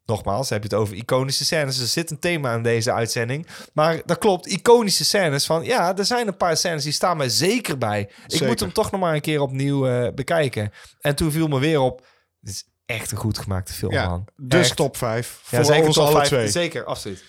[0.05, 1.79] Nogmaals, heb je het over iconische scènes.
[1.79, 3.47] Er zit een thema in deze uitzending.
[3.73, 5.63] Maar dat klopt, iconische scènes van...
[5.63, 8.01] Ja, er zijn een paar scènes die staan mij zeker bij.
[8.01, 8.47] Ik Zeker.
[8.47, 10.71] moet hem toch nog maar een keer opnieuw eh, bekijken.
[10.99, 12.05] En toen viel me weer op...
[12.87, 14.25] echt een goed gemaakte film, Ja, man.
[14.37, 14.75] dus Echt.
[14.75, 15.39] top 5.
[15.49, 16.27] Ja, voor zeker ons alle vijf.
[16.27, 16.47] twee.
[16.47, 17.23] Zeker, absoluut.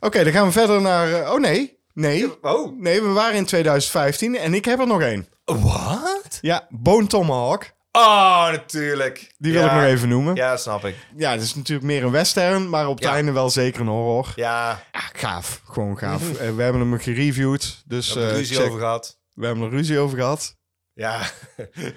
[0.00, 1.12] Oké, dan gaan we verder naar...
[1.12, 2.42] eh, oh nee, nee.
[2.42, 2.80] Oh.
[2.80, 5.28] Nee, we waren in 2015 en ik heb er nog één.
[5.44, 6.38] Wat?
[6.40, 7.70] Ja, Bone Tomahawk.
[7.92, 9.34] Oh, natuurlijk.
[9.38, 9.66] Die wil Ja.
[9.68, 10.34] ik nog even noemen.
[10.34, 10.50] Ja.
[10.50, 10.94] Ja, snap ik.
[11.16, 13.12] het is natuurlijk meer een western, maar op het Ja.
[13.12, 14.32] einde wel zeker een horror.
[14.36, 15.60] Ja, Ja, gaaf.
[15.64, 16.22] Gewoon gaaf.
[16.40, 18.66] Eh, we hebben hem gereviewd, dus we hebben eh, ruzie check.
[18.66, 19.18] over gehad.
[19.34, 20.56] we hebben er ruzie over gehad.
[20.98, 21.30] Ja.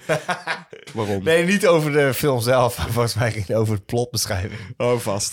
[0.94, 1.24] Waarom?
[1.24, 2.78] Nee, niet over de film zelf.
[2.78, 4.60] maar Volgens mij ging het over de plotbeschrijving.
[4.78, 5.32] Oh, vast.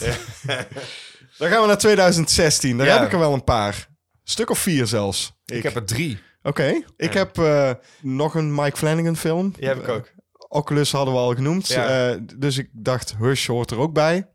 [1.39, 2.77] Dan gaan we naar 2016.
[2.77, 2.97] Daar Ja.
[2.97, 3.89] heb ik er wel een paar.
[4.25, 5.33] Stuk of vier zelfs.
[5.45, 6.19] Ik, heb er drie.
[6.43, 6.83] Oké.
[6.97, 9.53] Ik heb eh, nog een Mike Flanagan film.
[9.57, 10.11] Die heb ik ook.
[10.49, 11.71] Oculus hadden we al genoemd.
[11.71, 14.29] Eh, dus ik dacht, Hush hoort er ook bij.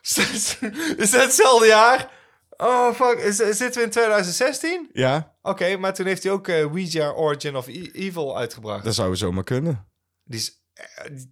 [0.96, 2.10] Is dat hetzelfde jaar?
[2.56, 3.18] Oh, fuck.
[3.32, 4.88] Zitten we in 2016?
[4.92, 8.84] Ja, Oké, maar toen heeft hij ook eh Ouija Origin of E- Evil uitgebracht.
[8.84, 9.86] dat zou zomaar kunnen.
[10.24, 10.84] Die, is, eh,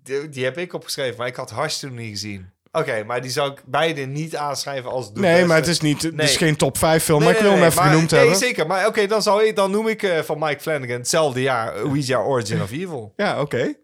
[0.03, 2.53] die, die heb ik opgeschreven, maar ik had Hush toen niet gezien.
[2.72, 5.47] Oké, maar die zou ik beide niet aanschrijven als de nee, beste.
[5.47, 6.27] maar het is, niet, het Nee.
[6.27, 8.11] is geen top 5 film, Nee, maar ik nee, wil hem nee, even maar- genoemd
[8.11, 8.39] nee, hebben.
[8.39, 8.66] zeker.
[8.66, 12.18] Maar oké, dan, zou ik, dan noem ik eh, van Mike Flanagan hetzelfde jaar Ouija
[12.22, 13.12] Origin of Evil.
[13.16, 13.75] Ja, oké.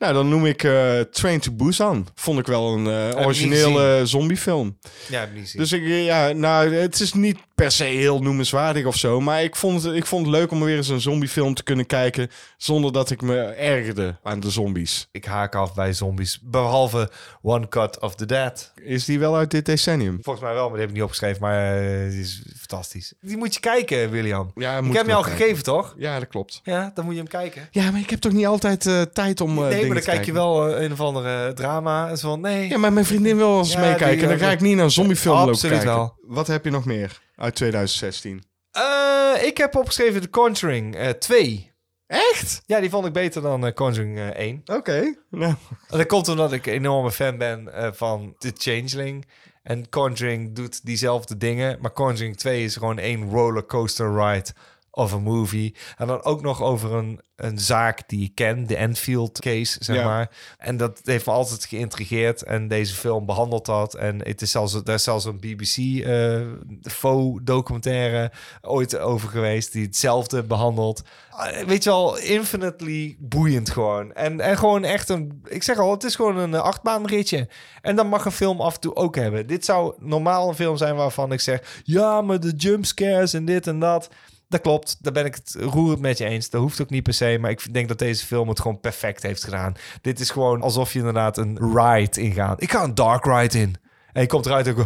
[0.00, 2.06] Nou, dan noem ik eh, Train to Busan.
[2.14, 4.78] Vond ik wel een niet originele zombiefilm.
[5.08, 5.56] Ja, niet.
[5.56, 9.20] Dus ik, eh, ja, nou, het is niet per se heel noemenswaardig of zo.
[9.20, 11.86] Maar ik vond, het, ik vond het leuk om weer eens een zombiefilm te kunnen
[11.86, 12.30] kijken.
[12.56, 15.08] Zonder dat ik me ergerde aan de zombies.
[15.12, 16.40] ik haak af bij zombies.
[16.42, 17.10] Behalve
[17.42, 18.72] One Cut of the Dead.
[18.82, 20.18] Is die wel uit dit decennium?
[20.22, 21.40] Volgens mij wel, maar die heb ik niet opgeschreven.
[21.40, 21.80] Maar
[22.10, 23.12] die is fantastisch.
[23.20, 24.50] Die moet je kijken, William.
[24.54, 25.94] Ja, ik heb je al gegeven, toch?
[25.98, 26.60] Ja, dat klopt.
[26.64, 27.68] Ja, dan moet je hem kijken.
[27.70, 28.82] Ja, maar ik heb toch niet altijd
[29.12, 29.54] tijd om.
[29.54, 32.08] nee, maar dan kijk je wel eh, een of andere drama.
[32.08, 32.68] En zo van, nee.
[32.68, 34.18] Ja, maar mijn vriendin wil wel eens Ja, meekijken.
[34.18, 35.94] die, dan eh, ga ik niet naar een zombiefilm lopen Absoluut kijken.
[35.94, 36.14] wel.
[36.20, 38.42] Wat heb je nog meer uit 2016?
[38.70, 41.68] Eh, ik heb opgeschreven The Conjuring eh 2.
[42.06, 42.62] Echt?
[42.66, 44.62] Ja, die vond ik beter dan eh, Conjuring eh 1.
[44.64, 45.14] Oké.
[45.30, 45.54] Nou,
[45.88, 49.26] En dat komt omdat ik een enorme fan ben eh, van The Changeling.
[49.62, 51.78] En Conjuring doet diezelfde dingen.
[51.80, 54.48] Maar Conjuring 2 is gewoon één rollercoaster ride
[54.90, 55.74] of a movie.
[55.96, 59.96] En dan ook nog over een, een zaak die ik ken, de Enfield case, zeg
[59.96, 60.04] Ja.
[60.04, 60.30] maar.
[60.58, 62.42] En dat heeft me altijd geïntrigeerd.
[62.42, 63.94] En deze film behandelt dat.
[63.94, 66.40] En het is zelfs, daar is zelfs een BBC eh
[66.82, 71.02] faux documentaire ooit over geweest die hetzelfde behandelt.
[71.30, 74.12] Ah, Weet je wel, infinitely boeiend gewoon.
[74.12, 77.48] En, en gewoon echt een, ik zeg al, het is gewoon een eh, achtbaanritje.
[77.82, 79.46] En dan mag een film af en toe ook hebben.
[79.46, 83.66] Dit zou normaal een film zijn waarvan ik zeg, ja, maar de jumpscares en dit
[83.66, 84.08] en dat.
[84.50, 86.50] Dat klopt, daar ben ik het roerend met je eens.
[86.50, 89.22] Dat hoeft ook niet per se, maar ik denk dat deze film het gewoon perfect
[89.22, 89.74] heeft gedaan.
[90.02, 92.62] Dit is gewoon alsof je inderdaad een ride ingaat.
[92.62, 93.74] Ik ga een dark ride in.
[94.12, 94.78] En je komt eruit en ik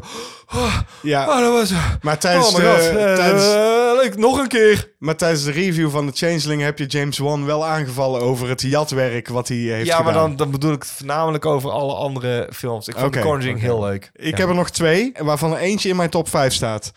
[0.54, 1.72] oh, Ja, oh, dat was...
[2.02, 4.92] maar tijdens, oh de, god, eh, tijdens, eh, nog een keer.
[4.98, 8.60] maar tijdens de review van de Changeling heb je James Wan wel aangevallen over het
[8.60, 10.04] jatwerk wat hij heeft Ja, gedaan.
[10.12, 12.88] maar dan, dan bedoel ik het voornamelijk over alle andere films.
[12.88, 14.10] Ik vond Oké, The Conjuring heel leuk.
[14.14, 14.36] Ik Ja.
[14.36, 16.92] heb er nog twee, waarvan er eentje in mijn top 5 staat.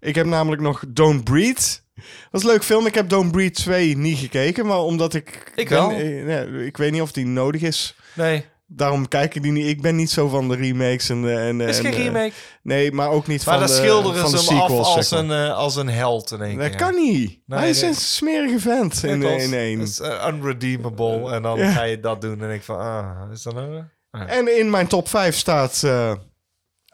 [0.00, 1.82] Ik heb namelijk nog Don't Breathe.
[2.30, 2.86] Dat is een leuk film.
[2.86, 5.52] Ik heb Don't Breathe 2 niet gekeken, maar omdat ik...
[5.54, 5.90] Ik ben- wel.
[5.90, 7.96] eh, ik weet niet of die nodig is.
[8.14, 9.66] Nee, Daarom kijk ik die niet.
[9.66, 11.38] Ik ben niet zo van de remakes en...
[11.38, 12.32] en, is en, geen eh, remake.
[12.62, 15.08] Nee, maar ook niet Maar van de, schilderen van de ze hem af sequels, als
[15.08, 15.38] zeg maar.
[15.38, 16.76] een, eh, als een held in één Dat keer.
[16.76, 17.40] kan niet.
[17.46, 17.90] Nee, Hij is nee.
[17.90, 19.80] een smerige vent in, Dat in één.
[19.80, 21.30] is unredeemable.
[21.32, 21.70] En dan Ja.
[21.70, 23.82] ga je dat doen en denk ik van, ah, is dat nou?
[24.10, 24.30] Ah.
[24.36, 25.82] En in mijn top 5 staat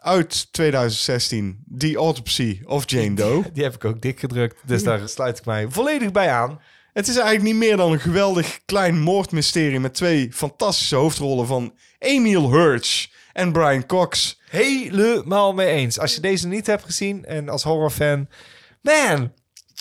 [0.01, 3.43] uit 2016 The Autopsy of Jane Doe.
[3.53, 4.61] Die heb ik ook dik gedrukt.
[4.65, 6.61] Dus daar sluit ik mij volledig bij aan.
[6.93, 11.73] Het is eigenlijk niet meer dan een geweldig klein moordmysterie met twee fantastische hoofdrollen van
[11.99, 14.39] Emil Hirsch en Brian Cox.
[14.49, 15.99] Helemaal mee eens.
[15.99, 18.27] Als je deze niet hebt gezien en als horrorfan...
[18.81, 19.31] Man,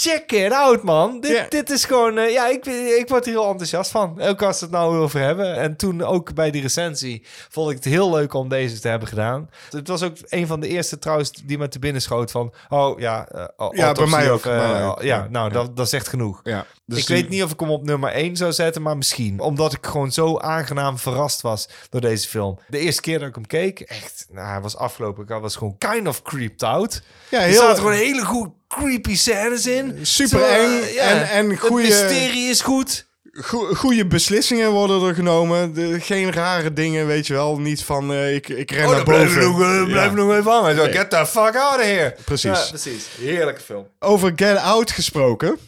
[0.03, 1.21] check it out, man.
[1.21, 1.47] Dit, Ja.
[1.49, 2.19] dit is gewoon...
[2.19, 2.67] eh, ja, ik,
[2.99, 4.21] ik word hier heel enthousiast van.
[4.21, 5.55] Ook als we het nou over hebben.
[5.57, 9.09] En toen ook bij die recensie vond ik het heel leuk om deze te hebben
[9.09, 9.51] gedaan.
[9.71, 12.53] Het was ook een van de eerste trouwens die me te binnen schoot van...
[12.69, 15.03] Oh ja, eh, bij autopsie mij bij eh, mij ook.
[15.03, 15.27] Ja, Ja.
[15.31, 16.41] nou, Dat, dat zegt genoeg.
[16.43, 18.97] Ja, dus ik die- weet niet of ik hem op nummer 1 zou zetten, maar
[18.97, 19.41] misschien.
[19.41, 22.59] Omdat ik gewoon zo aangenaam verrast was door deze film.
[22.69, 25.23] De eerste keer dat ik hem keek, echt, nou, hij was afgelopen.
[25.23, 27.03] Ik was gewoon kind of creeped out.
[27.29, 29.99] Ja, Er heel- zaten gewoon hele goed creepy scènes in.
[30.03, 33.09] Super eh, eng en- en goeie- Het mysterie is goed.
[33.33, 35.75] Go- goede beslissingen worden er genomen.
[35.75, 37.59] De, geen rare dingen, weet je wel.
[37.59, 39.41] Niet van eh, ik, ik ren Oh, naar blijf boven.
[39.43, 40.17] ik nog, eh, blijf Ja.
[40.17, 40.93] nog even hangen.
[40.93, 42.15] Get the fuck out of here.
[42.25, 42.59] Precies.
[42.59, 43.07] Ja, precies.
[43.19, 43.87] Heerlijke film.
[43.99, 45.59] Over Get Out gesproken.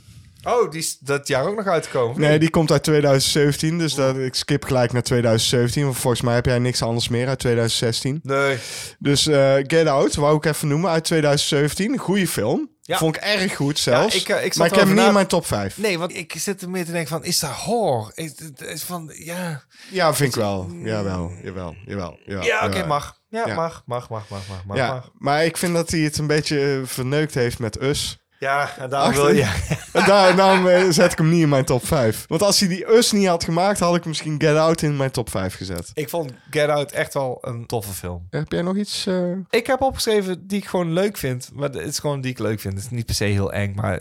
[0.43, 2.21] Oh, die is dat jaar ook nog uitgekomen.
[2.21, 3.79] Nee, die komt uit 2017.
[3.79, 5.85] Dus dat, ik skip gelijk naar 2017.
[5.85, 8.21] Want volgens mij heb jij niks anders meer uit 2016.
[8.23, 8.59] Nee.
[8.99, 11.93] Dus eh, Get Out, wou ik even noemen, uit 2017.
[11.93, 12.71] Een goede film.
[12.85, 12.99] Ja.
[12.99, 14.15] Vond ik erg goed zelfs.
[14.15, 15.79] Ja, ik, eh, ik maar ik heb hem niet in mijn top 5.
[15.79, 18.13] Nee, want ik zit er meer te denken van, is dat horror?
[18.15, 19.63] Is, van, ja...
[19.91, 20.71] Ja, vind ik wel.
[20.83, 22.19] Jawel, jawel, jawel.
[22.25, 23.21] jawel Ja, oké, mag.
[23.29, 23.55] Ja, Ja.
[23.55, 25.11] mag, mag, mag, mag, mag, mag, Ja, mag.
[25.19, 28.22] maar ik vind dat hij het een beetje eh, verneukt heeft met Us.
[28.43, 29.43] Ja, en daarom wil je...
[29.93, 32.25] En daar, daarom eh, zet ik hem niet in mijn top 5.
[32.29, 35.11] Want als hij die Us niet had gemaakt, had ik misschien Get Out in mijn
[35.11, 35.91] top 5 gezet.
[35.95, 38.27] Ik vond Get Out echt wel een toffe film.
[38.31, 39.07] Heb jij nog iets?
[39.07, 41.51] eh, Ik heb opgeschreven die ik gewoon leuk vind.
[41.53, 42.75] Maar het is gewoon die ik leuk vind.
[42.75, 44.01] Het is niet per se heel eng, maar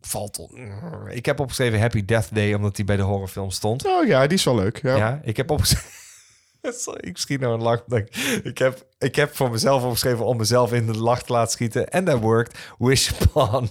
[0.00, 0.38] valt...
[0.38, 0.50] op.
[1.08, 3.86] Ik heb opgeschreven Happy Death Day, omdat die bij de horrorfilm stond.
[3.86, 4.82] Oh ja, die is wel leuk.
[4.82, 4.96] Ja.
[4.96, 5.90] Ja, ik heb opgeschreven...
[7.00, 7.84] Ik schiet nou een lach.
[8.42, 11.88] Ik heb, ik heb voor mezelf opgeschreven om mezelf in de lach te laten schieten.
[11.88, 12.58] En dat worked.
[12.78, 13.70] Wish upon.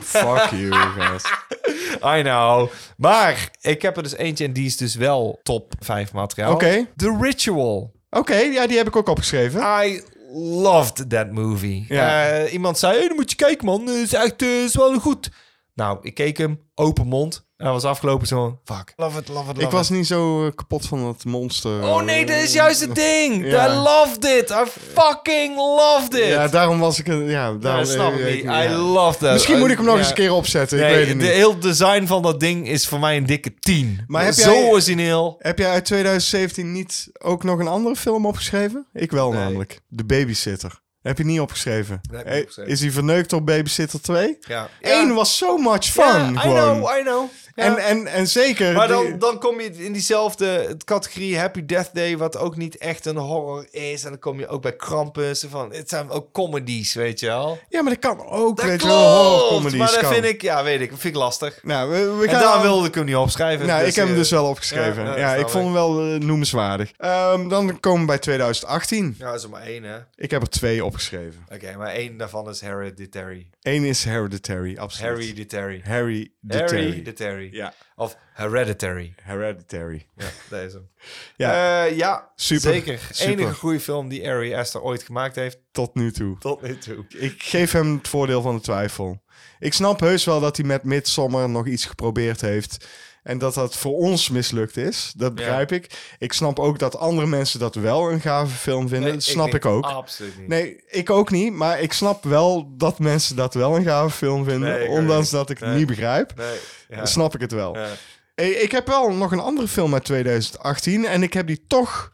[0.00, 1.26] Fuck you, gast.
[2.16, 2.70] I know.
[2.96, 6.52] Maar ik heb er dus eentje en die is dus wel top 5 materiaal.
[6.52, 6.86] Oké.
[6.96, 7.92] The Ritual.
[8.10, 9.60] Oké, ja, die heb ik ook opgeschreven.
[9.84, 10.02] I
[10.32, 11.84] loved that movie.
[11.88, 12.28] Ja.
[12.28, 13.86] Eh, iemand zei, hey, dan moet je kijken man.
[13.86, 15.30] Het is echt eh, is wel goed.
[15.74, 17.50] Nou, ik keek hem, open mond.
[17.62, 18.92] En dat was afgelopen zo, fuck.
[18.96, 19.96] Love it, love it, love ik was it.
[19.96, 21.82] niet zo eh, kapot van dat monster.
[21.82, 23.46] Oh nee, dat is juist het ding.
[23.46, 23.66] Ja.
[23.66, 24.50] I loved it.
[24.50, 24.64] I
[24.94, 26.26] fucking loved it.
[26.28, 27.06] Ja, daarom was ik...
[27.08, 28.42] een- Ja, Ja, daarom, snap eh, ik niet.
[28.42, 28.64] ja.
[28.64, 29.32] I loved that.
[29.32, 30.00] Misschien moet ik hem nog Ja.
[30.00, 30.78] eens een keer opzetten.
[30.78, 31.34] ik Nee, weet het de niet.
[31.34, 34.04] heel design van dat ding is voor mij een dikke 10.
[34.06, 35.34] Maar heb Zo jij- origineel.
[35.38, 38.86] Heb jij uit 2017 niet ook nog een andere film opgeschreven?
[38.92, 39.40] Ik wel Nee.
[39.42, 39.80] namelijk.
[39.88, 40.80] De Babysitter.
[41.02, 42.00] Heb je niet opgeschreven?
[42.12, 42.56] Heb ik.
[42.66, 44.36] Is hij verneukt door Babysitter 2?
[44.40, 44.68] Ja.
[44.80, 46.32] Eén was so much fun.
[46.34, 46.78] I gewoon.
[46.80, 47.30] know, I know.
[47.54, 47.64] Ja.
[47.64, 48.72] En, en, en zeker...
[48.74, 53.06] Maar dan, dan kom je in diezelfde categorie Happy Death Day, wat ook niet echt
[53.06, 54.04] een horror is.
[54.04, 55.44] En dan kom je ook bij Krampus.
[55.48, 57.58] Van, het zijn ook comedies, weet je wel.
[57.68, 58.56] Ja, maar dat kan ook.
[58.56, 60.12] Dat weet je klopt, horrorcomedies maar dat kan.
[60.12, 61.58] vind ik, ja, weet ik, vind ik lastig.
[61.62, 62.40] Nou, we, we En gaan...
[62.42, 63.66] daar wilde ik hem niet opschrijven.
[63.66, 65.18] Nou, dus, ik heb hem eh, dus wel opgeschreven.
[65.18, 66.92] ja, ik vond hem wel eh, noemenswaardig.
[66.96, 69.14] Ehm, dan komen we bij 2018.
[69.18, 69.94] Ja, dat is er maar één, hè.
[69.96, 71.46] Oké, Ik heb er twee opgeschreven.
[71.78, 73.46] maar één daarvan is Hereditary.
[73.62, 75.18] Eén is Hereditary, absoluut.
[75.18, 75.80] Hereditary.
[75.84, 77.41] Hereditary.
[77.50, 77.56] Hereditary.
[77.56, 79.14] Ja, Of Hereditary.
[79.22, 80.06] Hereditary.
[80.16, 80.88] Ja, dat is hem.
[81.36, 82.98] Ja, Ja, ja Super, zeker.
[83.10, 83.32] super.
[83.32, 85.58] Enige goede film die Ari Aster ooit gemaakt heeft.
[85.72, 86.38] tot nu toe.
[86.38, 87.04] Tot nu toe.
[87.08, 89.22] Ik geef hem het voordeel van de twijfel.
[89.58, 92.86] Ik snap heus wel dat hij met Midsommar nog iets geprobeerd heeft.
[93.22, 95.12] En dat dat voor ons mislukt is.
[95.16, 96.14] Dat begrijp ik.
[96.18, 99.08] Ik snap ook dat andere mensen dat wel een gave film vinden.
[99.08, 99.84] Nee, dat snap ik, ook.
[99.84, 100.48] Absoluut niet.
[100.48, 101.52] Nee, ik ook niet.
[101.52, 104.68] Maar ik snap wel dat mensen dat wel een gave film vinden.
[104.68, 106.32] Nee, ondanks dat ik het niet begrijp.
[106.36, 106.58] Nee,
[106.88, 106.96] ja.
[106.96, 107.76] Dan snap ik het wel.
[107.76, 107.88] Ja.
[108.34, 111.04] Ik heb wel nog een andere film uit 2018.
[111.04, 112.12] En ik heb die toch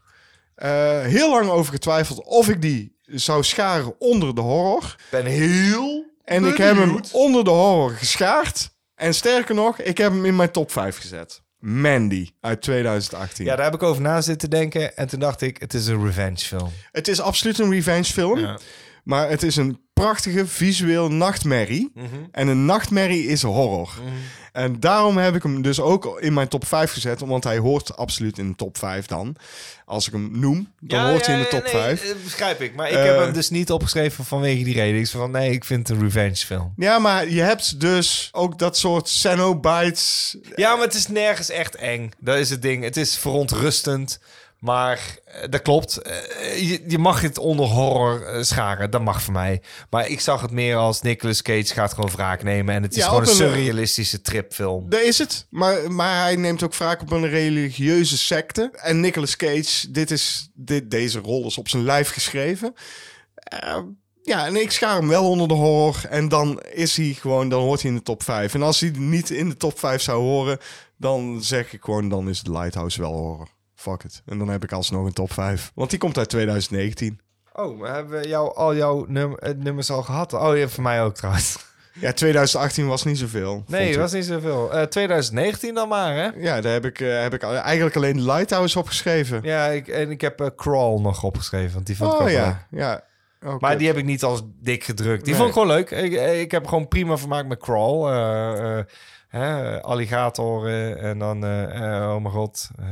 [0.55, 4.85] eh, heel lang over getwijfeld of ik die zou scharen onder de horror.
[4.85, 8.71] Ik ben heel En ik heb hem onder de horror geschaard.
[8.99, 11.43] En sterker nog, ik heb hem in mijn top 5 gezet.
[11.59, 13.45] Mandy uit 2018.
[13.45, 14.97] Ja, daar heb ik over na zitten denken.
[14.97, 16.73] En toen dacht ik, het is een revenge film.
[16.93, 18.39] Het is absoluut een revenge film.
[18.39, 18.59] Ja.
[19.09, 21.91] Maar het is een prachtige visueel nachtmerrie.
[21.95, 22.07] Mhm.
[22.33, 23.91] En een nachtmerrie is horror.
[24.53, 27.21] En daarom heb ik hem dus ook in mijn top 5 gezet.
[27.21, 29.37] Want hij hoort absoluut in de top 5 dan.
[29.85, 32.07] Als ik hem noem, dan hoort hij in de top 5.
[32.09, 32.75] Dat begrijp ik.
[32.75, 33.05] Maar ik Eh.
[33.05, 35.01] heb hem dus niet opgeschreven vanwege die reden.
[35.01, 36.73] Ik zei van, nee, ik vind het een revenge film.
[36.77, 40.37] Ja, maar je hebt dus ook dat soort Cenobites.
[40.57, 42.11] Ja, maar het is nergens echt eng.
[42.19, 42.85] Dat is het ding.
[42.85, 44.21] Het is verontrustend.
[44.59, 45.97] Maar eh, dat klopt.
[45.97, 48.91] Eh, je, je mag het onder horror eh, scharen.
[48.91, 49.63] Dat mag voor mij.
[49.91, 52.75] Maar ik zag het meer als Nicolas Cage gaat gewoon wraak nemen.
[52.75, 54.89] En het is Ja, gewoon een surrealistische tripfilm.
[54.89, 55.47] Daar is het.
[55.51, 58.71] Maar, maar hij neemt ook vaak op een religieuze secte.
[58.73, 62.75] En Nicolas Cage, dit is, dit, deze rol is op zijn lijf geschreven.
[63.35, 63.79] Eh,
[64.23, 66.01] ja, en ik schaar hem wel onder de horror.
[66.09, 68.55] En dan is hij gewoon, dan hoort hij in de top 5.
[68.55, 70.59] En als hij niet in de top 5 zou horen,
[70.97, 73.49] dan zeg ik gewoon, dan is The Lighthouse wel horror.
[73.79, 74.23] Fuck it.
[74.27, 75.71] En dan heb ik alsnog een top 5.
[75.75, 77.21] Want die komt uit 2019.
[77.53, 80.33] Oh, we hebben jou, al jouw num eh, nummers al gehad?
[80.33, 81.57] Oh, ja, voor mij ook trouwens.
[82.01, 83.65] Ja, 2018 was niet zoveel.
[83.67, 83.97] Nee, ik.
[83.97, 84.73] was niet zoveel.
[84.73, 86.29] Eh 2019 dan maar, hè?
[86.37, 89.41] Ja, daar heb ik, eh, heb ik eigenlijk alleen Lighthouse opgeschreven.
[89.43, 92.39] Ja, ik, en ik heb Crawl nog opgeschreven, want die vond ik oh ook leuk.
[92.39, 93.05] ja, ja.
[93.59, 95.25] Maar die heb ik niet als dik gedrukt.
[95.25, 95.43] Die Nee.
[95.43, 95.91] vond ik gewoon leuk.
[95.91, 98.07] Ik, ik heb gewoon prima vermaakt met Crawl.
[99.29, 101.45] Hè, alligatoren en dan...
[101.45, 101.63] eh,
[102.03, 102.69] eh, oh mijn god.
[102.79, 102.85] eh,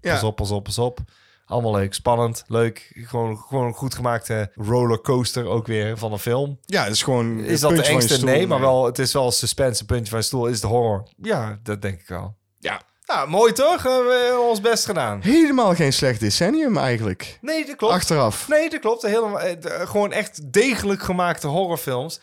[0.00, 0.26] pas Ja.
[0.26, 0.98] op, pas op, pas op.
[1.46, 1.94] Allemaal leuk.
[1.94, 2.90] Spannend, leuk.
[2.94, 6.58] Gewoon, gewoon een goed gemaakte rollercoaster ook weer van een film.
[6.64, 7.38] Ja, het is gewoon.
[7.38, 8.14] Is dat de engste?
[8.14, 8.28] stoel.
[8.28, 10.46] Nee, maar wel, het is wel suspense, een puntje van je stoel.
[10.46, 11.08] Is de horror?
[11.22, 12.34] Ja, dat denk ik wel.
[12.58, 12.80] Ja.
[13.06, 13.82] Nou, mooi toch?
[13.82, 15.20] We hebben ons best gedaan.
[15.22, 17.38] Helemaal geen slecht decennium eigenlijk.
[17.40, 17.94] Nee, dat klopt.
[17.94, 18.48] Achteraf.
[18.48, 19.02] Nee, dat klopt.
[19.02, 19.40] Helemaal,
[19.86, 22.20] gewoon echt degelijk gemaakte horrorfilms.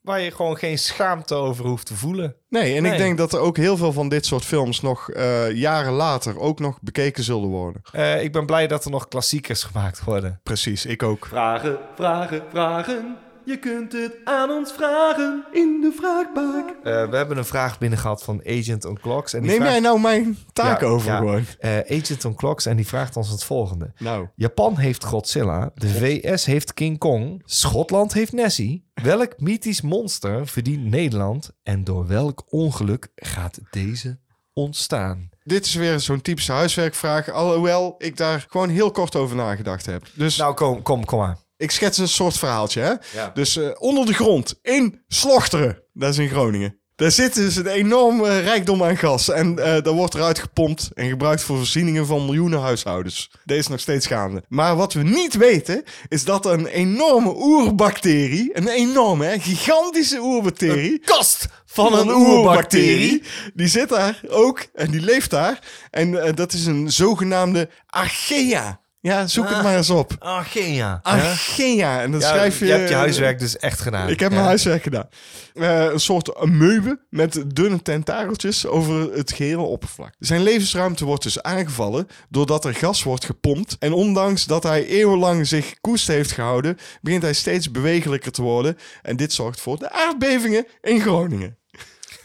[0.00, 2.34] Waar je gewoon geen schaamte over hoeft te voelen.
[2.48, 2.92] Nee, en Nee.
[2.92, 6.38] ik denk dat er ook heel veel van dit soort films nog eh, jaren later
[6.38, 7.82] ook nog bekeken zullen worden.
[7.92, 10.40] Eh, ik ben blij dat er nog klassiekers gemaakt worden.
[10.42, 11.26] Precies, ik ook.
[11.26, 13.16] Vragen, vragen, vragen.
[13.48, 16.68] Je kunt het aan ons vragen in de vraagbak.
[16.68, 19.32] Eh, we hebben een vraag binnen gehad van Agent on Clocks.
[19.32, 21.16] En die Neem vraagt- jij nou mijn taak Ja, over ja.
[21.18, 21.44] gewoon?
[21.58, 23.92] Eh, Agent on Clocks en die vraagt ons het volgende.
[23.98, 28.86] Nou, Japan heeft Godzilla, de VS heeft King Kong, Schotland heeft Nessie.
[28.94, 34.18] Welk mythisch monster verdient Nederland en door welk ongeluk gaat deze
[34.52, 35.28] ontstaan?
[35.42, 37.30] dit is weer zo'n typische huiswerkvraag.
[37.30, 40.06] Alhoewel ik daar gewoon heel kort over nagedacht heb.
[40.14, 41.36] Dus Nou, kom, kom, kom maar.
[41.58, 42.80] Ik schets een soort verhaaltje.
[42.80, 43.20] Hè?
[43.20, 43.30] Ja.
[43.34, 46.78] Dus eh, onder de grond, in Slochteren, dat is in Groningen.
[46.96, 49.30] Daar zit dus een enorm eh, rijkdom aan gas.
[49.30, 53.30] En eh dat wordt eruit gepompt en gebruikt voor voorzieningen van miljoenen huishoudens.
[53.44, 54.42] Deze is nog steeds gaande.
[54.48, 60.98] Maar wat we niet weten, is dat een enorme oerbacterie, een enorme, hè, gigantische oerbacterie...
[60.98, 63.22] Kast van een oerbacterie.
[63.54, 65.58] Die zit daar ook en die leeft daar.
[65.90, 68.80] En eh, dat is een zogenaamde Archaea.
[69.00, 70.12] Ja, zoek het maar eens op.
[70.18, 71.00] Archaea.
[71.02, 72.02] Archaea.
[72.02, 72.66] En dan Ja, schrijf je...
[72.66, 74.08] je hebt je huiswerk dus echt gedaan.
[74.08, 74.34] Ik heb Ja.
[74.36, 75.08] mijn huiswerk gedaan.
[75.54, 80.14] Eh, een soort amoebe met dunne tentakeltjes over het gehele oppervlak.
[80.18, 83.76] Zijn levensruimte wordt dus aangevallen doordat er gas wordt gepompt.
[83.78, 88.76] En ondanks dat hij eeuwenlang zich koest heeft gehouden, begint hij steeds bewegelijker te worden.
[89.02, 91.56] En dit zorgt voor de aardbevingen in Groningen.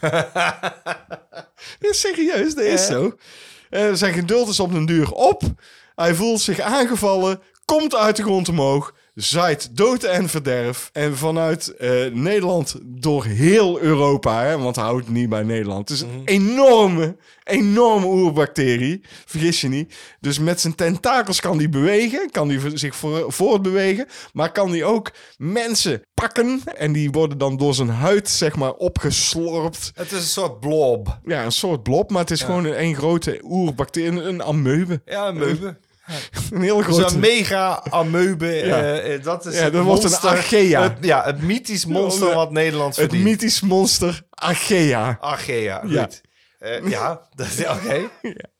[1.84, 3.16] ja, serieus, dat is zo.
[3.70, 5.42] Eh, zijn geduld is op den duur op.
[5.94, 10.90] Hij voelt zich aangevallen, komt uit de grond omhoog, zaait dood en verderf.
[10.92, 15.88] En vanuit eh, Nederland door heel Europa, hè, want hij houdt niet bij Nederland.
[15.88, 19.00] Het is een enorme, enorme oerbacterie.
[19.24, 19.94] Vergis je niet.
[20.20, 24.06] Dus met zijn tentakels kan hij bewegen, kan hij zich voor, voortbewegen.
[24.32, 26.60] Maar kan hij ook mensen pakken.
[26.76, 29.90] En die worden dan door zijn huid, zeg maar, opgeslorpt.
[29.94, 31.18] Het is een soort blob.
[31.24, 35.02] Ja, een soort blob, maar het is gewoon een, een grote oerbacterie, een, een amoebe.
[35.04, 35.76] Ja, een meube.
[36.50, 38.46] Een heel een mega amoebe.
[38.46, 38.80] Ja.
[38.82, 40.82] eh, eh, dat is Ja, het dat wordt een monster- Archaea.
[40.82, 43.24] Het, ja, het mythisch monster Ja, wat Nederland het verdient.
[43.24, 44.22] mythisch monster.
[44.30, 45.18] Archaea,
[45.80, 45.90] goed.
[45.90, 46.08] Ja.
[46.58, 48.00] Ja, ja dat is oké.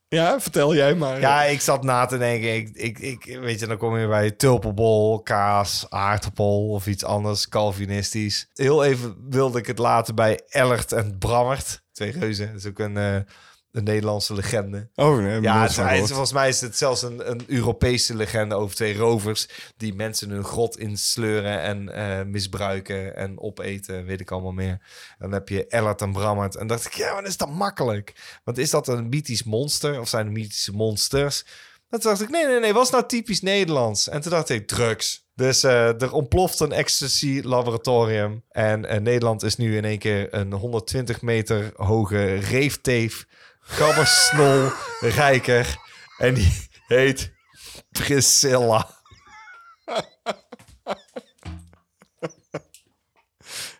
[0.07, 1.19] Ja, vertel jij maar.
[1.19, 2.55] Ja, ik zat na te denken.
[2.55, 7.49] Ik, ik, ik, weet je, dan kom je bij tulpenbol, kaas, aardappel of iets anders,
[7.49, 8.47] Calvinistisch.
[8.53, 11.81] Heel even wilde ik het laten bij Ellert en Brammert.
[11.91, 12.47] Twee reuzen.
[12.47, 13.15] Dat is ook een, eh,
[13.75, 14.89] een Nederlandse legende.
[14.95, 16.07] Oh, nee, Ja, het, gehoord.
[16.07, 19.47] volgens mij is het zelfs een, een Europese legende over twee rovers
[19.77, 24.79] die mensen hun grot insleuren en eh, misbruiken en opeten, weet ik allemaal meer.
[25.19, 26.55] Dan heb je Ellert en Brammert.
[26.55, 28.39] En dacht ik, ja, wat is dat makkelijk?
[28.43, 31.45] Want is dat een mythisch monster of zijn het mythische monsters?
[31.89, 34.09] En toen dacht ik, nee, nee, nee, was nou typisch Nederlands?
[34.09, 35.25] En toen dacht ik, drugs.
[35.35, 38.43] Dus eh, er ontploft een ecstasy-laboratorium.
[38.49, 43.25] En eh, Nederland is nu in één keer een 120 meter hoge reefteef,
[43.65, 45.75] gabbersnol, rijker.
[46.17, 47.33] En die heet
[47.91, 48.89] Priscilla.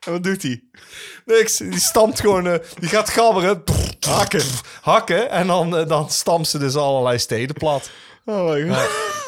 [0.06, 0.64] En wat doet hij?
[1.26, 3.64] Niks, die stampt gewoon, eh, die gaat gabberen,
[4.00, 4.46] hakken,
[4.82, 5.30] hakken.
[5.30, 7.90] En dan, eh, dan stampt ze dus allerlei steden plat.
[8.26, 9.24] Oh my god.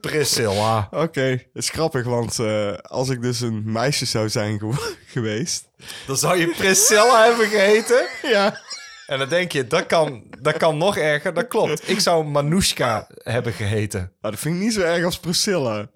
[0.00, 0.88] Priscilla.
[1.04, 4.78] Oké, het is grappig, want eh, als ik dus een meisje zou zijn gew-
[5.14, 5.68] geweest...
[6.06, 8.06] Dan zou je Priscilla hebben geheten.
[8.22, 8.58] Ja.
[9.06, 11.34] En dan denk je, dat kan, dat kan nog erger.
[11.34, 11.88] Dat klopt.
[11.88, 14.00] Ik zou Manoushka hebben geheten.
[14.20, 15.86] Nou, dat vind ik niet zo erg als Priscilla.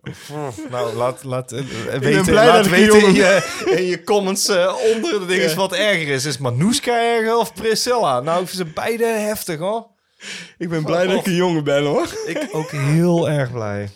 [0.70, 1.60] Nou, laat, laat eh,
[1.98, 5.54] weten, blij laat dat weten in je, in je comments eh, onder de dingen Ja.
[5.54, 6.24] wat erger is.
[6.24, 8.20] Is Manoushka erger of Priscilla?
[8.20, 9.86] Nou, ze beide heftig, hoor.
[10.58, 12.08] Ik ben blij dat ik een jongen ben, hoor.
[12.26, 13.88] Ik ook heel erg blij.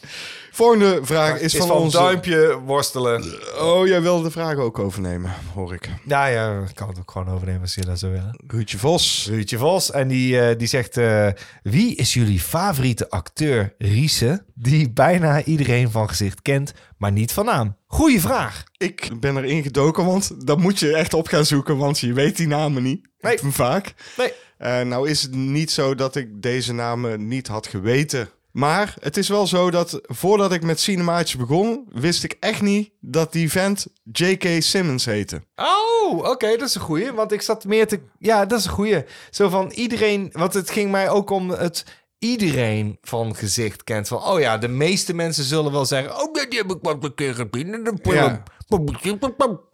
[0.59, 1.97] Volgende vraag is, Is van, van onze...
[1.97, 3.25] duimpje worstelen.
[3.61, 5.89] Oh, jij wilde de vraag ook overnemen, hoor ik.
[6.05, 8.43] Ja, ja, ik kan het ook gewoon overnemen als je dat zo willen.
[8.47, 9.27] Ruudje Vos.
[9.31, 9.91] Ruudje Vos.
[9.91, 10.97] En die, eh, die zegt...
[10.97, 11.29] eh,
[11.63, 14.45] wie is jullie favoriete acteur, Riese...
[14.55, 17.77] die bijna iedereen van gezicht kent, maar niet van naam?
[17.87, 18.65] Goeie vraag.
[18.77, 22.37] Ik ben erin gedoken, want dan moet je echt op gaan zoeken, want je weet
[22.37, 23.09] die namen niet.
[23.21, 23.39] Nee.
[23.43, 23.95] Vaak.
[24.17, 24.33] Nee.
[24.59, 28.29] Eh, nou is het niet zo dat ik deze namen niet had geweten.
[28.59, 32.91] Maar het is wel zo dat voordat ik met Cinemaatje begon, wist ik echt niet
[33.01, 34.63] dat die vent J.K.
[34.63, 35.43] Simmons heette.
[35.57, 37.13] Oh, oké, dat is een goeie.
[37.13, 38.01] Want ik zat meer te...
[38.19, 39.05] Ja, dat is een goeie.
[39.31, 40.29] Zo van iedereen...
[40.33, 41.85] Want het ging mij ook om het...
[42.19, 44.25] Iedereen van gezicht kent van...
[44.25, 46.11] Oh ja, de meeste mensen zullen wel zeggen...
[46.13, 48.43] Oh, dat heb ik wat een keer gezien Ja.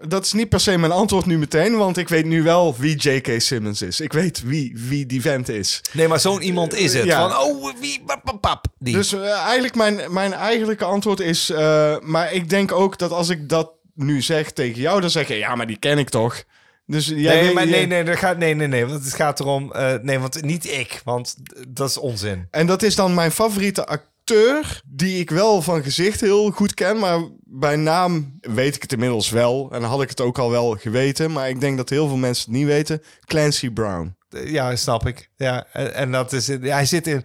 [0.09, 2.97] Dat is niet per se mijn antwoord nu meteen, want ik weet nu wel wie
[2.97, 3.41] J.K.
[3.41, 4.01] Simmons is.
[4.01, 5.81] Ik weet wie, wie die vent is.
[5.93, 7.05] Nee, maar zo'n iemand is het.
[7.05, 7.29] Ja.
[7.29, 8.03] Van, oh, wie...
[8.41, 8.67] Pap.
[8.79, 8.95] Die.
[8.95, 11.51] Dus eh, eigenlijk mijn, mijn eigenlijke antwoord is...
[11.51, 15.29] eh, maar ik denk ook dat als ik dat nu zeg tegen jou, dan zeg
[15.29, 15.35] je...
[15.35, 16.43] Ja, maar die ken ik toch?
[16.87, 18.87] Dus jij nee, maar nee, nee, dat gaat, nee, nee, nee.
[18.87, 19.73] Want het gaat erom...
[19.73, 21.01] eh, nee, want niet ik.
[21.05, 21.37] Want
[21.69, 22.47] dat is onzin.
[22.51, 26.99] En dat is dan mijn favoriete acteur, die ik wel van gezicht heel goed ken,
[26.99, 29.69] maar bij naam weet ik het inmiddels wel.
[29.73, 32.17] En dan had ik het ook al wel geweten, maar ik denk dat heel veel
[32.17, 33.03] mensen het niet weten.
[33.25, 34.17] Clancy Brown.
[34.29, 35.31] Ja, snap ik.
[35.37, 36.47] Ja, en, en dat is...
[36.47, 37.25] hij zit in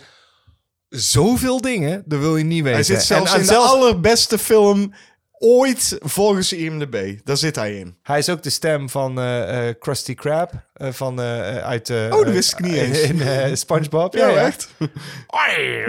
[0.89, 2.73] zoveel dingen, dat wil je niet weten.
[2.73, 4.93] Hij zit zelfs en, en in de allerbeste film
[5.39, 7.19] ooit volgens IMDb.
[7.23, 7.97] Daar zit hij in.
[8.03, 10.68] Hij is ook de stem van eh, eh, Krusty Krab.
[10.79, 12.99] Eh, van, eh, eh, uit, Oh, dat wist ik niet eens.
[12.99, 14.13] In SpongeBob.
[14.13, 14.69] Ja, echt.
[15.27, 15.83] Hoi,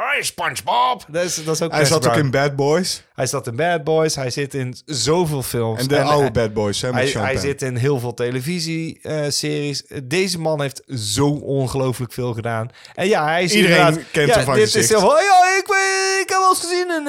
[0.00, 1.04] hoi, SpongeBob.
[1.08, 3.02] Dat is, dat is ook Hij zat ook in Bad Boys.
[3.14, 4.14] Hij zat in Bad Boys.
[4.14, 5.80] Hij zit in zoveel films.
[5.80, 9.84] En de oude Bad Boys, hè, met Hij, hij zit in heel veel televisieseries.
[10.02, 12.70] Deze man heeft zo ongelooflijk veel gedaan.
[12.94, 14.84] En ja, hij is Iedereen kent ja, hem van dit gezicht.
[14.84, 15.66] Is heel ja, ik,
[16.22, 16.90] ik heb wel eens gezien.
[16.90, 17.06] En,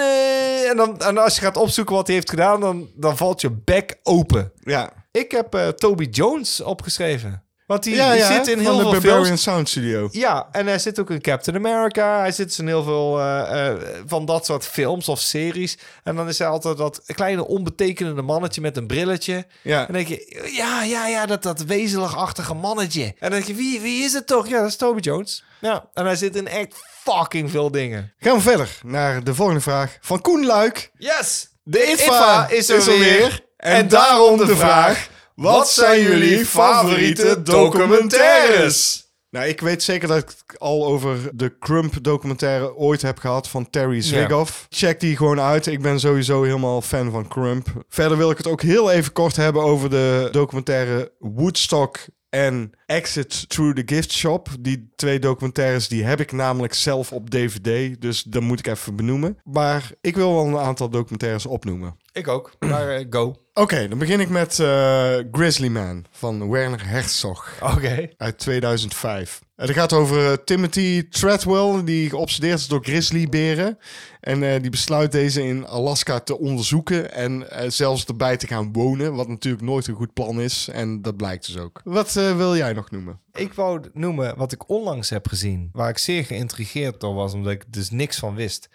[0.69, 3.51] en, dan, en als je gaat opzoeken wat hij heeft gedaan, dan, dan valt je
[3.51, 4.51] bek open.
[4.63, 7.43] Ja, Ik heb eh, Toby Jones opgeschreven.
[7.69, 9.41] Want die, ja, die ja zit in heel de veel Barbarian films.
[9.41, 10.09] Sound Studio.
[10.11, 12.19] Ja, en hij zit ook in Captain America.
[12.19, 15.77] Hij zit in heel veel eh, eh, van dat soort films of series.
[16.03, 19.45] En dan is hij altijd dat kleine onbetekenende mannetje met een brilletje.
[19.61, 19.79] Ja.
[19.79, 23.03] En dan denk je, ja, ja, ja, dat, dat wezelachtige mannetje.
[23.03, 24.47] En dan denk je, wie, wie is het toch?
[24.47, 25.43] Ja, dat is Toby Jones.
[25.61, 28.13] Ja, en hij zit in echt fucking veel dingen.
[28.19, 30.91] Gaan we verder naar de volgende vraag van Koen Luik.
[30.97, 31.47] Yes!
[31.63, 33.47] De ITVA is er weer.
[33.59, 39.07] En daarom de vraag: wat zijn jullie favoriete documentaires?
[39.29, 43.69] Nou, ik weet zeker dat ik al over de Crump documentaire ooit heb gehad van
[43.69, 44.65] Terry Zwigoff.
[44.69, 45.67] Check die gewoon uit.
[45.67, 47.67] Ik ben sowieso helemaal fan van Crump.
[47.89, 51.99] Verder wil ik het ook heel even kort hebben over de documentaire Woodstock
[52.29, 54.49] en Exit Through the Gift Shop.
[54.59, 58.01] Die twee documentaires die heb ik namelijk zelf op DVD.
[58.01, 59.37] Dus dat moet ik even benoemen.
[59.43, 61.97] Maar ik wil wel een aantal documentaires opnoemen.
[62.11, 63.35] Ik ook, maar eh, go.
[63.53, 68.09] Oké, dan begin ik met eh, Grizzly Man van Werner Herzog Oké.
[68.17, 69.41] uit 2005.
[69.59, 73.77] Het gaat over eh, Timothy Treadwell, die geobsedeerd is door grizzlyberen.
[74.19, 78.73] En eh, die besluit deze in Alaska te onderzoeken en eh, zelfs erbij te gaan
[78.73, 79.15] wonen.
[79.15, 80.67] Wat natuurlijk nooit een goed plan is.
[80.67, 81.81] En dat blijkt dus ook.
[81.83, 83.19] Wat eh, wil jij nog noemen?
[83.33, 87.51] Ik wou noemen wat ik onlangs heb gezien, waar ik zeer geïntrigeerd door was, omdat
[87.51, 88.69] ik dus niks van wist.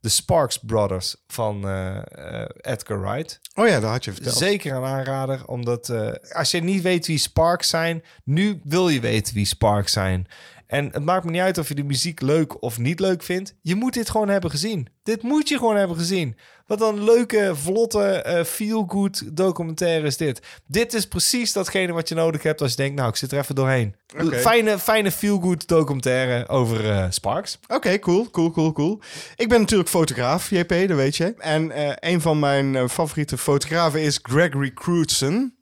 [0.00, 3.40] De Sparks Brothers van eh, eh, Edgar Wright.
[3.54, 4.36] Oh ja, dat had je verteld.
[4.36, 9.00] Zeker een aanrader, omdat eh, als je niet weet wie Sparks zijn, nu wil je
[9.00, 10.26] weten wie Sparks zijn.
[10.66, 13.54] En het maakt me niet uit of je de muziek leuk of niet leuk vindt.
[13.62, 14.88] Je moet dit gewoon hebben gezien.
[15.02, 16.36] Dit moet je gewoon hebben gezien.
[16.66, 20.40] Wat een leuke, vlotte, eh, feel-good documentaire is dit.
[20.66, 22.96] Dit is precies datgene wat je nodig hebt als je denkt...
[22.96, 23.94] nou, ik zit er even doorheen.
[24.20, 24.38] Oké.
[24.38, 27.58] Fijne, fijne feel-good documentaire over eh, Sparks.
[27.68, 29.00] Oké, cool, cool, cool, cool.
[29.36, 31.34] Ik ben natuurlijk fotograaf, JP, dat weet je.
[31.38, 35.56] En eh, een van mijn favoriete fotografen is Gregory Crutzen.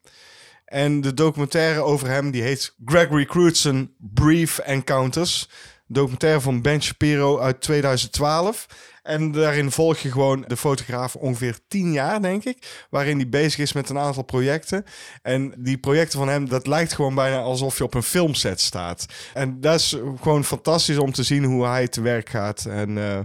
[0.65, 5.49] En de documentaire over hem, die heet Gregory Crutzen Brief Encounters.
[5.87, 8.67] Documentaire van Ben Shapiro uit 2012.
[9.05, 12.87] En daarin volg je gewoon de fotograaf ongeveer tien jaar, denk ik.
[12.91, 14.85] Waarin hij bezig is met een aantal projecten.
[15.23, 19.07] En die projecten van hem, dat lijkt gewoon bijna alsof je op een filmset staat.
[19.35, 22.65] En dat is gewoon fantastisch om te zien hoe hij te werk gaat.
[22.65, 23.21] En eh,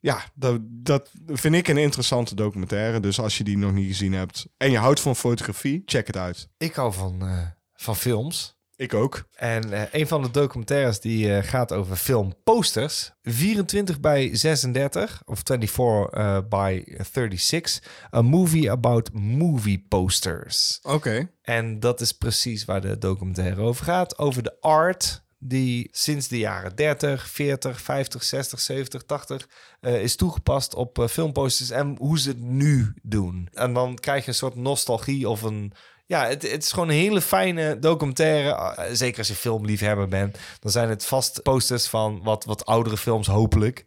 [0.00, 3.00] ja, dat, dat vind ik een interessante documentaire.
[3.00, 6.16] Dus als je die nog niet gezien hebt en je houdt van fotografie, check het
[6.16, 6.48] uit.
[6.56, 8.59] Ik hou van, eh, van films.
[8.80, 9.24] Ik ook.
[9.34, 13.12] En eh, een van de documentaires die eh, gaat over filmposters.
[13.22, 17.82] 24 bij 36 of 24 eh, by 36.
[18.14, 20.78] A movie about movie posters.
[20.82, 21.30] Oké.
[21.42, 24.18] En dat is precies waar de documentaire over gaat.
[24.18, 29.48] Over de art die sinds de jaren 30, 40, 50, 60, 70, 80
[29.80, 33.48] eh, is toegepast op filmposters en hoe ze het nu doen.
[33.52, 35.72] En dan krijg je een soort nostalgie of een...
[36.10, 38.54] Ja, het, het is gewoon een hele fijne documentaire.
[38.54, 40.38] Eh, zeker als je filmliefhebber bent.
[40.60, 43.84] Dan zijn het vast posters van wat, wat oudere films hopelijk.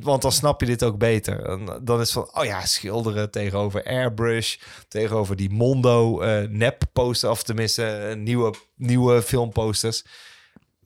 [0.00, 1.58] Want dan snap je dit ook beter.
[1.84, 4.56] Dan is van, oh ja, schilderen tegenover airbrush,
[4.88, 10.04] tegenover die Mondo eh nep poster, of tenminste eh, nieuwe, nieuwe filmposters.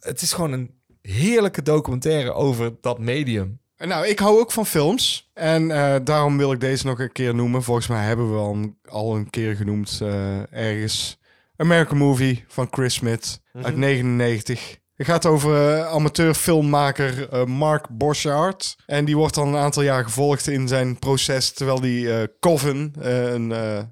[0.01, 3.61] Het is gewoon een heerlijke documentaire over dat medium.
[3.85, 5.31] Nou, ik hou ook van films.
[5.35, 7.63] En eh, daarom wil ik deze nog een keer noemen.
[7.63, 11.19] Volgens mij hebben we al een, al een keer genoemd eh, ergens.
[11.57, 14.79] American Movie van Chris Smith uit 99.
[14.97, 18.77] Het gaat over eh, amateurfilmmaker Mark Borchardt.
[18.87, 21.53] En die wordt dan een aantal jaar gevolgd in zijn proces...
[21.53, 23.51] terwijl die Coven, een,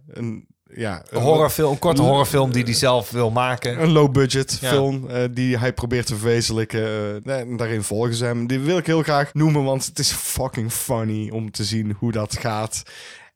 [0.09, 3.83] een, ja, Een horrorfilm, een korte horrorfilm die hij zelf wil maken.
[3.83, 4.69] Een low-budget Ja.
[4.71, 7.21] film eh, die hij probeert te verwezenlijken.
[7.25, 8.47] en daarin volgen ze hem.
[8.47, 12.13] Die wil ik heel graag noemen, want het is fucking funny om te zien hoe
[12.13, 12.83] dat gaat.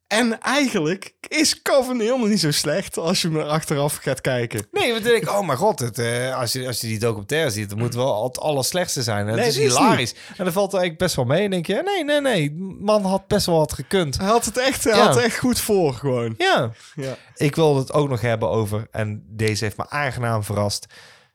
[0.07, 4.67] En eigenlijk is Coven helemaal niet zo slecht als je me achteraf gaat kijken.
[4.71, 6.99] Nee, want dan denk ik, oh mijn god, het, eh, als, je, als je die
[6.99, 9.19] documentaire ziet, dan moet het wel het allerslechtste zijn.
[9.19, 10.13] En het Nee, is het is hilarisch.
[10.37, 11.43] En dan valt er eigenlijk best wel mee.
[11.43, 14.17] En denk je, nee, nee, nee, man had best wel wat gekund.
[14.17, 15.05] Hij had het echt, hij Ja.
[15.05, 16.33] had het echt goed voor gewoon.
[16.37, 16.71] Ja.
[16.95, 17.17] Ja.
[17.35, 20.85] Ik wilde het ook nog hebben over, en deze heeft me aangenaam verrast,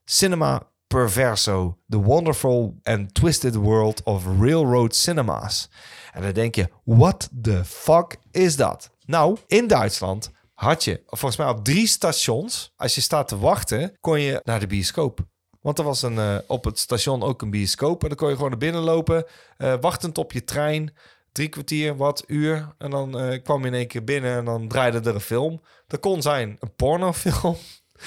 [0.05, 5.71] Cinema Perverso, The Wonderful and Twisted World of Railroad Cinemas.
[6.13, 8.91] En dan denk je, what the fuck is dat?
[9.07, 13.97] Nou, in Duitsland had je, volgens mij op drie stations, als je staat te wachten,
[14.01, 15.21] kon je naar de bioscoop.
[15.61, 18.03] Want er was een, eh, op het station ook een bioscoop.
[18.03, 19.25] En dan kon je gewoon naar binnen lopen,
[19.57, 20.95] eh, wachtend op je trein.
[21.33, 22.75] Drie kwartier, wat, uur.
[22.79, 25.61] En dan eh, kwam je in één keer binnen en dan draaide er een film.
[25.87, 27.57] Dat kon zijn een pornofilm.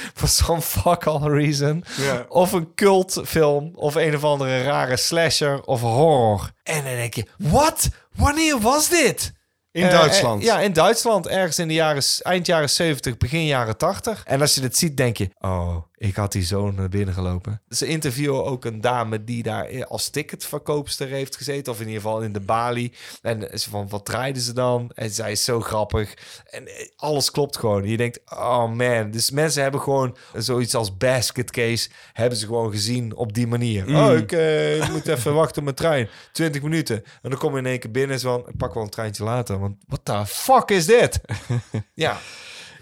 [0.14, 1.84] For some fuck all reason.
[1.98, 2.26] Ja.
[2.30, 3.72] Of een cultfilm.
[3.76, 6.52] Of een of andere rare slasher of horror.
[6.64, 7.90] En dan denk je, wat?
[8.16, 9.34] Wanneer was dit?
[9.72, 10.42] In Eh, Duitsland.
[10.42, 11.28] eh, ja, in Duitsland.
[11.28, 14.24] Ergens in de jaren, eind jaren 70, begin jaren 80.
[14.26, 15.30] En als je dit ziet, denk je...
[15.40, 17.62] Oh, ik had die zo naar binnen gelopen.
[17.70, 21.74] Ze interviewen ook een dame die daar als ticketverkoopster heeft gezeten.
[21.74, 22.94] Of in ieder geval in de balie.
[23.22, 24.92] En ze van, wat draaiden ze dan?
[24.96, 26.14] En zij is zo grappig.
[26.50, 27.88] En eh, alles klopt gewoon.
[27.88, 29.12] Je denkt, oh man.
[29.12, 31.90] Dus mensen hebben gewoon zoiets als basket case...
[32.14, 33.88] hebben ze gewoon gezien op die manier.
[33.96, 36.10] Oh, ik eh, moet even wachten op mijn trein.
[36.32, 37.04] 20 minuten.
[37.22, 38.20] En dan kom je in één keer binnen.
[38.20, 39.60] Zo van, ik pak wel een treintje later.
[39.60, 41.20] Want what the fuck is dit?
[41.94, 42.20] ja.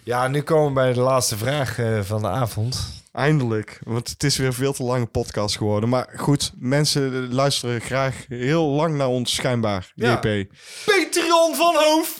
[0.03, 3.01] Ja, nu komen we bij de laatste vraag eh, van de avond.
[3.11, 3.79] Eindelijk.
[3.83, 5.89] Want het is weer een veel te lange podcast geworden.
[5.89, 9.91] Maar goed, mensen luisteren graag heel lang naar ons schijnbaar.
[9.95, 10.11] Ja.
[10.11, 10.47] JP.
[10.85, 12.19] Patreon van Hoof!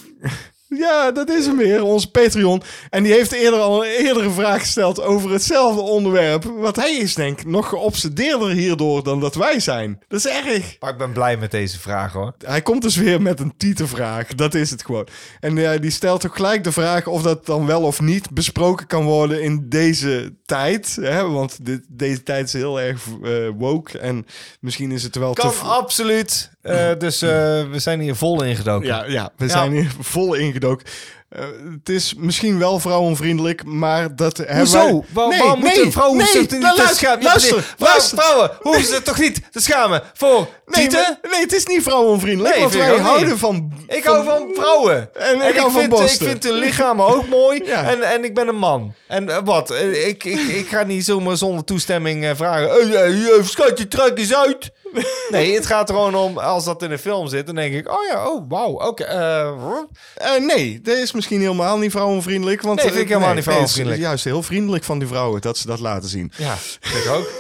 [0.77, 2.63] Ja, dat is hem weer, onze Patreon.
[2.89, 6.43] En die heeft eerder al een eerdere vraag gesteld over hetzelfde onderwerp.
[6.43, 10.01] Want hij is denk ik nog geobsedeerder hierdoor dan dat wij zijn.
[10.07, 10.75] Dat is erg.
[10.79, 12.33] Maar ik ben blij met deze vraag hoor.
[12.45, 14.27] Hij komt dus weer met een tietenvraag.
[14.27, 15.07] Dat is het gewoon.
[15.39, 18.87] En ja, die stelt ook gelijk de vraag of dat dan wel of niet besproken
[18.87, 20.97] kan worden in deze tijd.
[21.01, 23.99] Hè, want dit, deze tijd is heel erg eh, woke.
[23.99, 24.25] En
[24.59, 25.57] misschien is het wel Kan te...
[25.57, 26.51] absoluut.
[26.63, 27.29] Eh, dus eh,
[27.71, 28.87] we zijn hier vol ingedoken.
[28.87, 29.51] Ja, ja, we Ja.
[29.51, 30.85] zijn hier vol ingedoken.
[31.29, 31.43] Eh,
[31.79, 34.77] het is misschien wel vrouwenvriendelijk, maar dat hebben Hoezo?
[34.91, 35.01] wij...
[35.13, 37.23] Waar, Nee, waarom nee, moeten vrouwen nee, zich niet nou, luister, schamen?
[37.23, 38.17] luister, Vrouwen- luister.
[38.17, 42.55] Vrouwen hoeven zich toch niet te schamen voor Nee, maar- nee, het is niet vrouwenvriendelijk,
[42.55, 43.73] Nee, wij houden van...
[43.87, 45.09] Ik hou van vrouwen.
[45.15, 47.61] En ik hou van vind, ik vind hun lichamen ook mooi.
[47.65, 47.83] Ja.
[47.89, 48.93] En, en ik ben een man.
[49.07, 49.71] En wat?
[50.07, 52.69] Ik, ik, ik ga niet zomaar zonder toestemming vragen.
[52.69, 54.71] Hey, hey, hey, schatje, trek eens uit.
[55.29, 57.91] Nee, het gaat er gewoon om, als dat in een film zit, dan denk ik,
[57.91, 59.03] oh ja, oh, wauw, oké.
[59.03, 59.47] eh,
[60.15, 62.61] Eh, nee, dat is misschien helemaal niet vrouwenvriendelijk.
[62.61, 64.01] Want, Nee, vind ik eh, helemaal niet nee, het is vrouwenvriendelijk.
[64.01, 66.31] juist heel vriendelijk van die vrouwen dat ze dat laten zien.
[66.37, 67.29] ja, vind ik ook.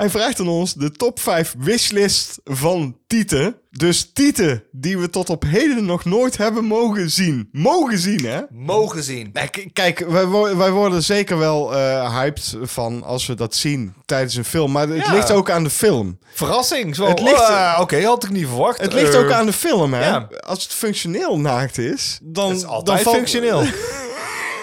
[0.00, 3.56] Hij vraagt aan ons de top 5 wishlist van Tieten.
[3.70, 7.48] Dus Tieten die we tot op heden nog nooit hebben mogen zien.
[7.52, 8.40] Mogen zien, hè?
[8.50, 9.32] Mogen zien.
[9.72, 14.34] Kijk, wij, wo- wij worden zeker wel eh, hyped van als we dat zien tijdens
[14.34, 14.72] een film.
[14.72, 15.12] Maar het Ja.
[15.12, 16.18] ligt ook aan de film.
[16.34, 16.94] Verrassing.
[16.96, 18.80] Zo, Het ligt- oh, eh, Oké, had ik niet verwacht.
[18.80, 20.06] Het ligt Eh, ook aan de film, hè?
[20.06, 20.28] ja.
[20.46, 23.62] Als het functioneel naakt is, dan, Het is dan, altijd valt, functioneel.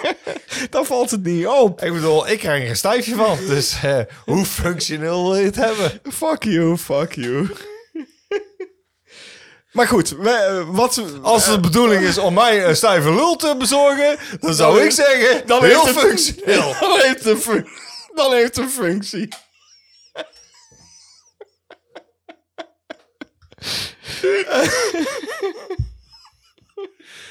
[0.70, 1.82] dan valt het niet op.
[1.82, 3.38] Ik bedoel, ik krijg er een stijfje van.
[3.46, 6.00] Dus eh, hoe functioneel wil je het hebben?
[6.12, 7.48] Fuck you, fuck you.
[9.72, 11.02] maar goed, we, eh, wat...
[11.22, 14.90] Als het de bedoeling is om mij een stijve lul te bezorgen, dan zou ik
[14.90, 16.74] zeggen, dan heel heeft functioneel.
[16.80, 17.68] dan heeft een, fun-
[18.14, 19.28] dan heeft het een functie.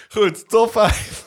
[0.10, 1.26] Goed, top 5.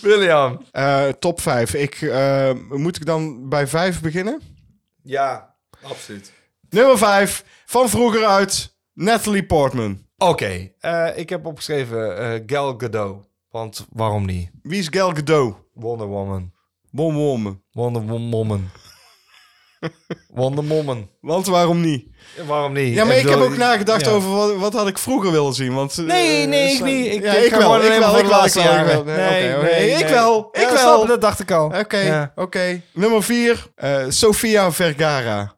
[0.00, 0.60] William.
[0.70, 1.74] Eh, top 5.
[1.74, 4.40] Ik, eh, moet ik dan bij 5 beginnen?
[5.02, 6.32] Ja, absoluut.
[6.70, 10.06] Nummer 5, van vroeger uit, Natalie Portman.
[10.18, 13.24] Oké, eh, ik heb opgeschreven eh, Gal Gadot.
[13.50, 14.50] Want waarom niet?
[14.62, 15.54] Wie is Gal Gadot?
[15.74, 16.52] Wonder Woman.
[16.90, 17.62] Wom Woman.
[17.72, 18.70] Wonder Woman.
[20.34, 21.08] Wonder Woman.
[21.20, 22.06] Want waarom niet?
[22.46, 22.94] Waarom niet?
[22.94, 24.10] Ja, maar ik heb ook nagedacht ja.
[24.10, 25.74] over wat, wat had ik vroeger willen zien.
[25.74, 27.12] Want, eh, Nee, nee, ik niet.
[27.14, 29.04] Ik, ja, ik, ik wel, ik wel, ik wel, ik laatste wel, ik jaren.
[29.04, 29.14] wel.
[29.16, 29.64] Nee, Oké, oké.
[29.70, 30.10] nee, Ik nee.
[30.12, 30.78] wel, ik Ja, wel.
[30.78, 31.64] snap je, Dat dacht ik al.
[31.66, 32.32] Oké, Ja.
[32.34, 32.80] oké.
[32.92, 33.66] Nummer 4,
[34.08, 35.54] Sofia Vergara.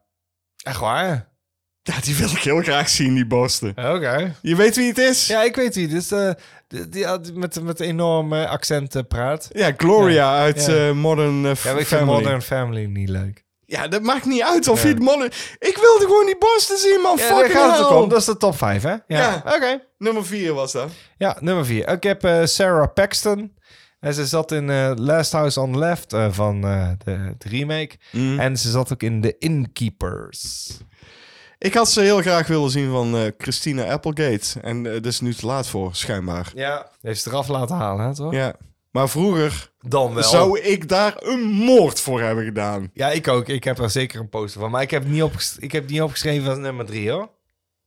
[0.62, 1.32] Echt waar?
[1.82, 3.68] Ja, die wil ik heel graag zien, die borsten.
[3.70, 4.34] Oké.
[4.42, 5.26] Je weet wie het is?
[5.26, 5.88] Ja, ik weet wie.
[5.88, 6.30] Dus eh,
[6.68, 9.48] die, die had met, met enorme accenten praat.
[9.52, 10.74] Ja, Gloria uit Ja.
[10.88, 12.06] eh, Modern eh, Ja, ik vind Family.
[12.22, 13.43] Modern Family niet leuk.
[13.66, 15.30] Ja, dat maakt niet uit of je het Modern...
[15.58, 17.16] Ik wilde gewoon die borsten zien, man.
[17.16, 18.02] Ja, daar Fucking gaat het ook hell.
[18.02, 18.08] om.
[18.08, 18.90] Dat is de top 5, hè?
[18.90, 19.00] Ja.
[19.06, 19.42] Ja.
[19.46, 19.82] Oké.
[19.98, 20.90] Nummer 4 was dat.
[21.16, 21.88] Ja, nummer 4.
[21.88, 23.52] Ik heb eh, Sarah Paxton.
[24.00, 27.48] En ze zat in eh, Last House on the Left eh, van eh, de, de
[27.48, 27.96] remake.
[28.12, 28.38] Mm.
[28.40, 30.70] En ze zat ook in The Innkeepers.
[31.58, 34.60] Ik had ze heel graag willen zien van eh, Christina Applegate.
[34.60, 36.52] En eh dat is nu te laat voor, schijnbaar.
[36.54, 36.86] Ja.
[37.02, 38.32] Heeft ze eraf laten halen, hè, toch?
[38.32, 38.54] Ja.
[38.94, 40.22] Maar vroeger Dan wel.
[40.22, 42.90] zou ik daar een moord voor hebben gedaan.
[42.92, 43.48] Ja, ik ook.
[43.48, 44.70] Ik heb er zeker een poster van.
[44.70, 47.30] Maar ik heb niet, opges- ik heb niet opgeschreven als nummer 3, hoor.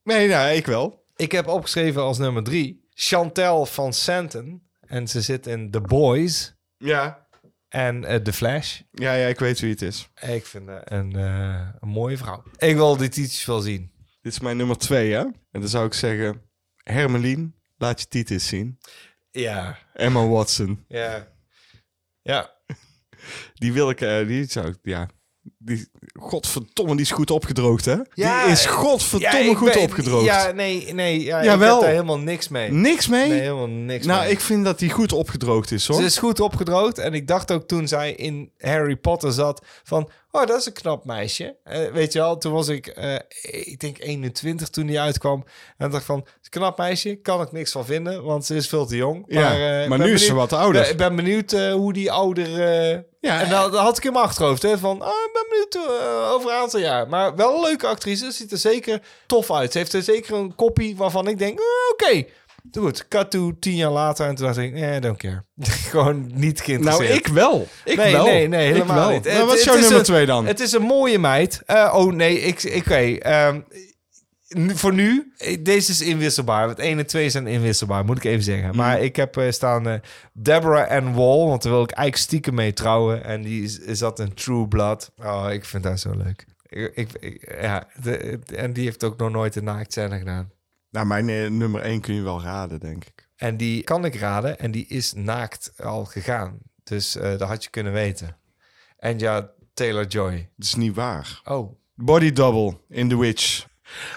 [0.04, 1.06] Nee, nou, ik wel.
[1.16, 4.62] Ik heb opgeschreven als nummer 3 Chantel van Santon.
[4.88, 7.28] En ze zit in The Boys Ja.
[7.70, 8.80] en eh, The Flash.
[8.92, 10.10] Ja, ja, ik weet wie het is.
[10.22, 12.44] Ik vind haar een, eh, een mooie vrouw.
[12.58, 13.92] Ik wil die titels wel zien.
[14.22, 15.20] Dit is mijn nummer 2, hè?
[15.20, 16.42] En dan zou ik zeggen...
[16.84, 18.80] Hermelien, laat je titels zien.
[19.40, 20.84] Ja, Emma Watson.
[20.88, 21.28] ja.
[22.22, 22.52] Ja,
[23.54, 24.02] Die wil ik...
[24.02, 24.76] eh, die zou ik...
[24.82, 25.08] Ja.
[25.58, 25.90] Die,
[26.20, 27.96] godverdomme, die is goed opgedroogd, hè?
[28.14, 30.26] Ja, die is godverdomme Ja, goed ben- opgedroogd.
[30.26, 31.24] Ja, nee, nee.
[31.24, 31.68] Ja, Jawel.
[31.68, 32.72] Ik heb daar helemaal niks mee.
[32.72, 33.30] Niks mee?
[33.30, 34.32] Nee, helemaal niks nou, mee.
[34.32, 35.98] ik vind dat die goed opgedroogd is, hoor.
[35.98, 36.98] Ze is goed opgedroogd.
[36.98, 40.10] En ik dacht ook toen zij in Harry Potter zat van...
[40.38, 41.56] Oh, dat is een knap meisje.
[41.64, 45.46] Eh, weet je wel, toen was ik, eh, ik denk 21 toen die uitkwam.
[45.78, 48.96] En dacht van, knap meisje, kan ik niks van vinden, want ze is veel te
[48.96, 49.24] jong.
[49.28, 50.90] Ja, maar, eh, maar nu is ze wat ouder.
[50.90, 52.50] Ik ben benieuwd hoe die ouder...
[53.20, 55.90] Ja, en dan, dan had ik in mijn achterhoofd, hè, van, oh, ik ben benieuwd
[56.34, 57.10] over een aantal jaar.
[57.10, 59.72] Maar wel een leuke actrice, ziet er zeker tof uit.
[59.72, 62.26] Ze heeft er zeker een kopie waarvan ik denk, eh,
[62.72, 62.80] oké.
[62.80, 65.44] Goed, cut to tien jaar later en toen dacht ik, eh, don't care.
[65.92, 67.14] Gewoon niet nou, geïnteresseerd.
[67.16, 67.68] ik wel.
[67.86, 68.26] Ik nee, wel.
[68.26, 69.24] nee, nee, helemaal niet.
[69.24, 70.46] Nou, Het- wat is het jouw nummer 2 dan?
[70.46, 71.62] Het is een mooie meid.
[71.66, 72.96] Eh, oh nee, ik, oké.
[73.18, 73.60] ehm,
[74.48, 76.66] nu- voor nu, eh, deze is inwisselbaar.
[76.66, 78.68] Want 1 en 2 zijn inwisselbaar, moet ik even zeggen.
[78.68, 78.78] Mhm.
[78.78, 80.02] Maar ik heb eh, staan
[80.34, 83.24] Deborah Ann Wall, want daar wil ik eigenlijk stiekem mee trouwen.
[83.24, 85.12] En die is, is dat een True Blood.
[85.24, 86.46] Oh, ik vind haar zo leuk.
[86.70, 90.52] Ik, ik, ik- ja, de- en die heeft ook nog nooit een naaktscène gedaan.
[90.98, 93.28] Nou, mijn eh, nummer 1 kun je wel raden, denk ik.
[93.36, 96.58] En die kan ik raden en die is naakt al gegaan.
[96.84, 98.38] Dus eh dat had je kunnen weten.
[99.00, 100.50] En ja, Taylor-Joy.
[100.56, 101.42] Dat is niet waar.
[101.46, 103.66] Oh, Body Double in The Witch.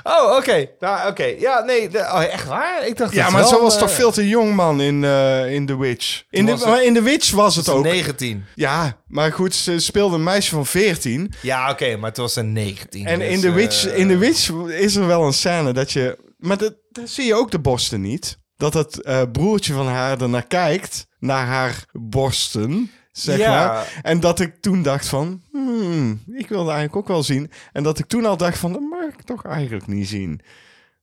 [0.02, 0.66] Oh, oké.
[0.78, 1.24] Nou, oké.
[1.24, 1.88] Ja, nee.
[1.88, 2.86] de- oh, echt waar?
[2.86, 5.04] Ik dacht Ja, dat maar wel, zo was eh, toch veel te jong, man, in,
[5.04, 6.22] eh, in The Witch.
[6.30, 7.84] In de, was het- maar in The Witch was het ook.
[7.84, 8.44] 19.
[8.54, 11.32] Ja, maar goed, ze speelde een meisje van 14.
[11.42, 13.06] Ja, oké, maar het was een 19.
[13.06, 15.92] En dus, in, The Witch, eh, in The Witch is er wel een scène dat
[15.92, 16.28] je...
[16.40, 18.38] Maar dat, daar zie je ook de borsten niet.
[18.56, 23.66] Dat het eh, broertje van haar ernaar kijkt, naar haar borsten, zeg Ja.
[23.66, 24.00] maar.
[24.02, 27.50] En dat ik toen dacht van, hmm, ik wilde eigenlijk ook wel zien.
[27.72, 30.40] En dat ik toen al dacht van, dat mag ik toch eigenlijk niet zien.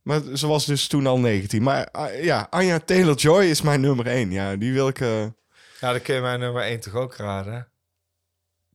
[0.01, 1.63] Maar ze was dus toen al 19.
[1.63, 4.31] Maar ah, ja, Anya Taylor-Joy is mijn nummer 1.
[4.31, 4.99] Ja, die wil ik...
[4.99, 5.21] eh
[5.79, 7.67] Ja, dan kun je mijn nummer 1 toch ook raden?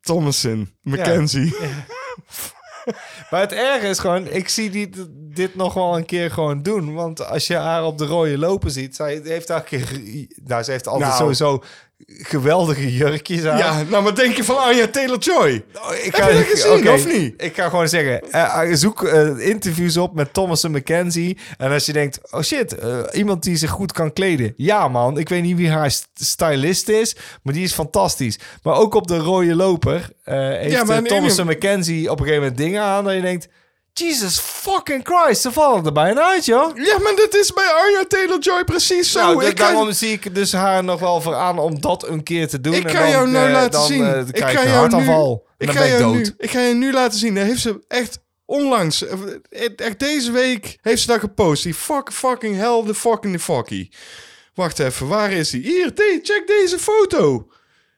[0.00, 1.54] Thomason, Mackenzie.
[3.30, 4.90] Maar het erge is gewoon, ik zie die,
[5.34, 6.94] dit nog wel een keer gewoon doen.
[6.94, 10.00] Want als je haar op de rode lopen ziet, zij heeft elke keer...
[10.44, 11.20] Nou, ze heeft altijd Nou.
[11.20, 11.62] sowieso
[12.06, 13.58] geweldige jurkjes aan.
[13.58, 15.64] Ja, nou wat denk je van Anya Taylor-Joy?
[15.74, 17.42] Oh, ik Heb je dat gezien, of niet?
[17.42, 21.38] Ik ga gewoon zeggen, eh, eh, zoek eh, interviews op met Thomas en Mackenzie.
[21.58, 22.76] En als je denkt, oh shit,
[23.12, 24.54] iemand die zich goed kan kleden.
[24.56, 28.38] Ja man, ik weet niet wie haar st- stylist is, maar die is fantastisch.
[28.62, 32.42] Maar ook op de rode loper heeft Ja, maar Thomas en Mackenzie op een gegeven
[32.42, 33.48] moment dingen aan dat je denkt...
[33.94, 36.76] Jesus fucking Christ, ze vallen er bijna uit, joh.
[36.76, 39.20] Ja, maar dat is bij Anya Taylor-Joy precies zo.
[39.20, 42.08] nou, ik da- kan, daarom zie ik dus haar nog wel voor aan om dat
[42.08, 42.74] een keer te doen.
[42.74, 44.04] ik En kan dan, jou nou eh, laten dan, zien.
[44.04, 45.46] eh, ik kan een jou nu, hartaanval.
[45.58, 46.14] En ik ga jou dood.
[46.14, 47.34] nu, ik ga je nu laten zien.
[47.34, 49.18] Daar heeft ze echt onlangs, eh,
[49.76, 51.62] echt deze week, heeft ze dat gepost.
[51.62, 53.88] Die fuck, fucking hell, the fucking fucky.
[54.54, 55.62] Wacht even, waar is die?
[55.62, 57.46] Hier, de- check deze foto.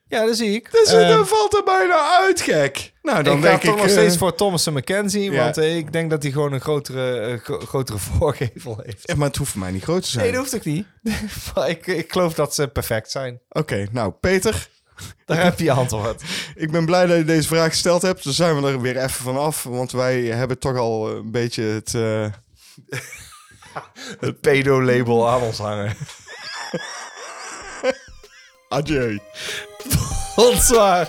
[0.07, 0.71] Ja, dat zie ik.
[0.71, 2.93] Dus Eh, dan valt er bijna uit, gek.
[3.01, 3.77] Nou, dan ik ga denk toch ik...
[3.77, 5.43] nog eh, steeds voor Thomas en McKenzie, ja.
[5.43, 8.99] want eh, ik denk dat hij gewoon een grotere, eh, gro- grotere voorgevel heeft.
[9.03, 10.23] ja, maar het hoeft voor mij niet groot te zijn.
[10.23, 10.85] Nee, dat hoeft ook niet.
[11.67, 13.39] Ik, ik geloof dat ze perfect zijn.
[13.49, 14.67] Oké, nou, Peter...
[15.25, 16.21] Daar heb je je antwoord.
[16.55, 18.23] Ik ben blij dat je deze vraag gesteld hebt.
[18.23, 19.63] Dan zijn we er weer even van af.
[19.63, 21.91] Want wij hebben toch al een beetje het...
[24.19, 25.95] Het pedo-label aan ons hangen.
[28.71, 29.19] Adieu.
[30.35, 31.07] Bonsoir.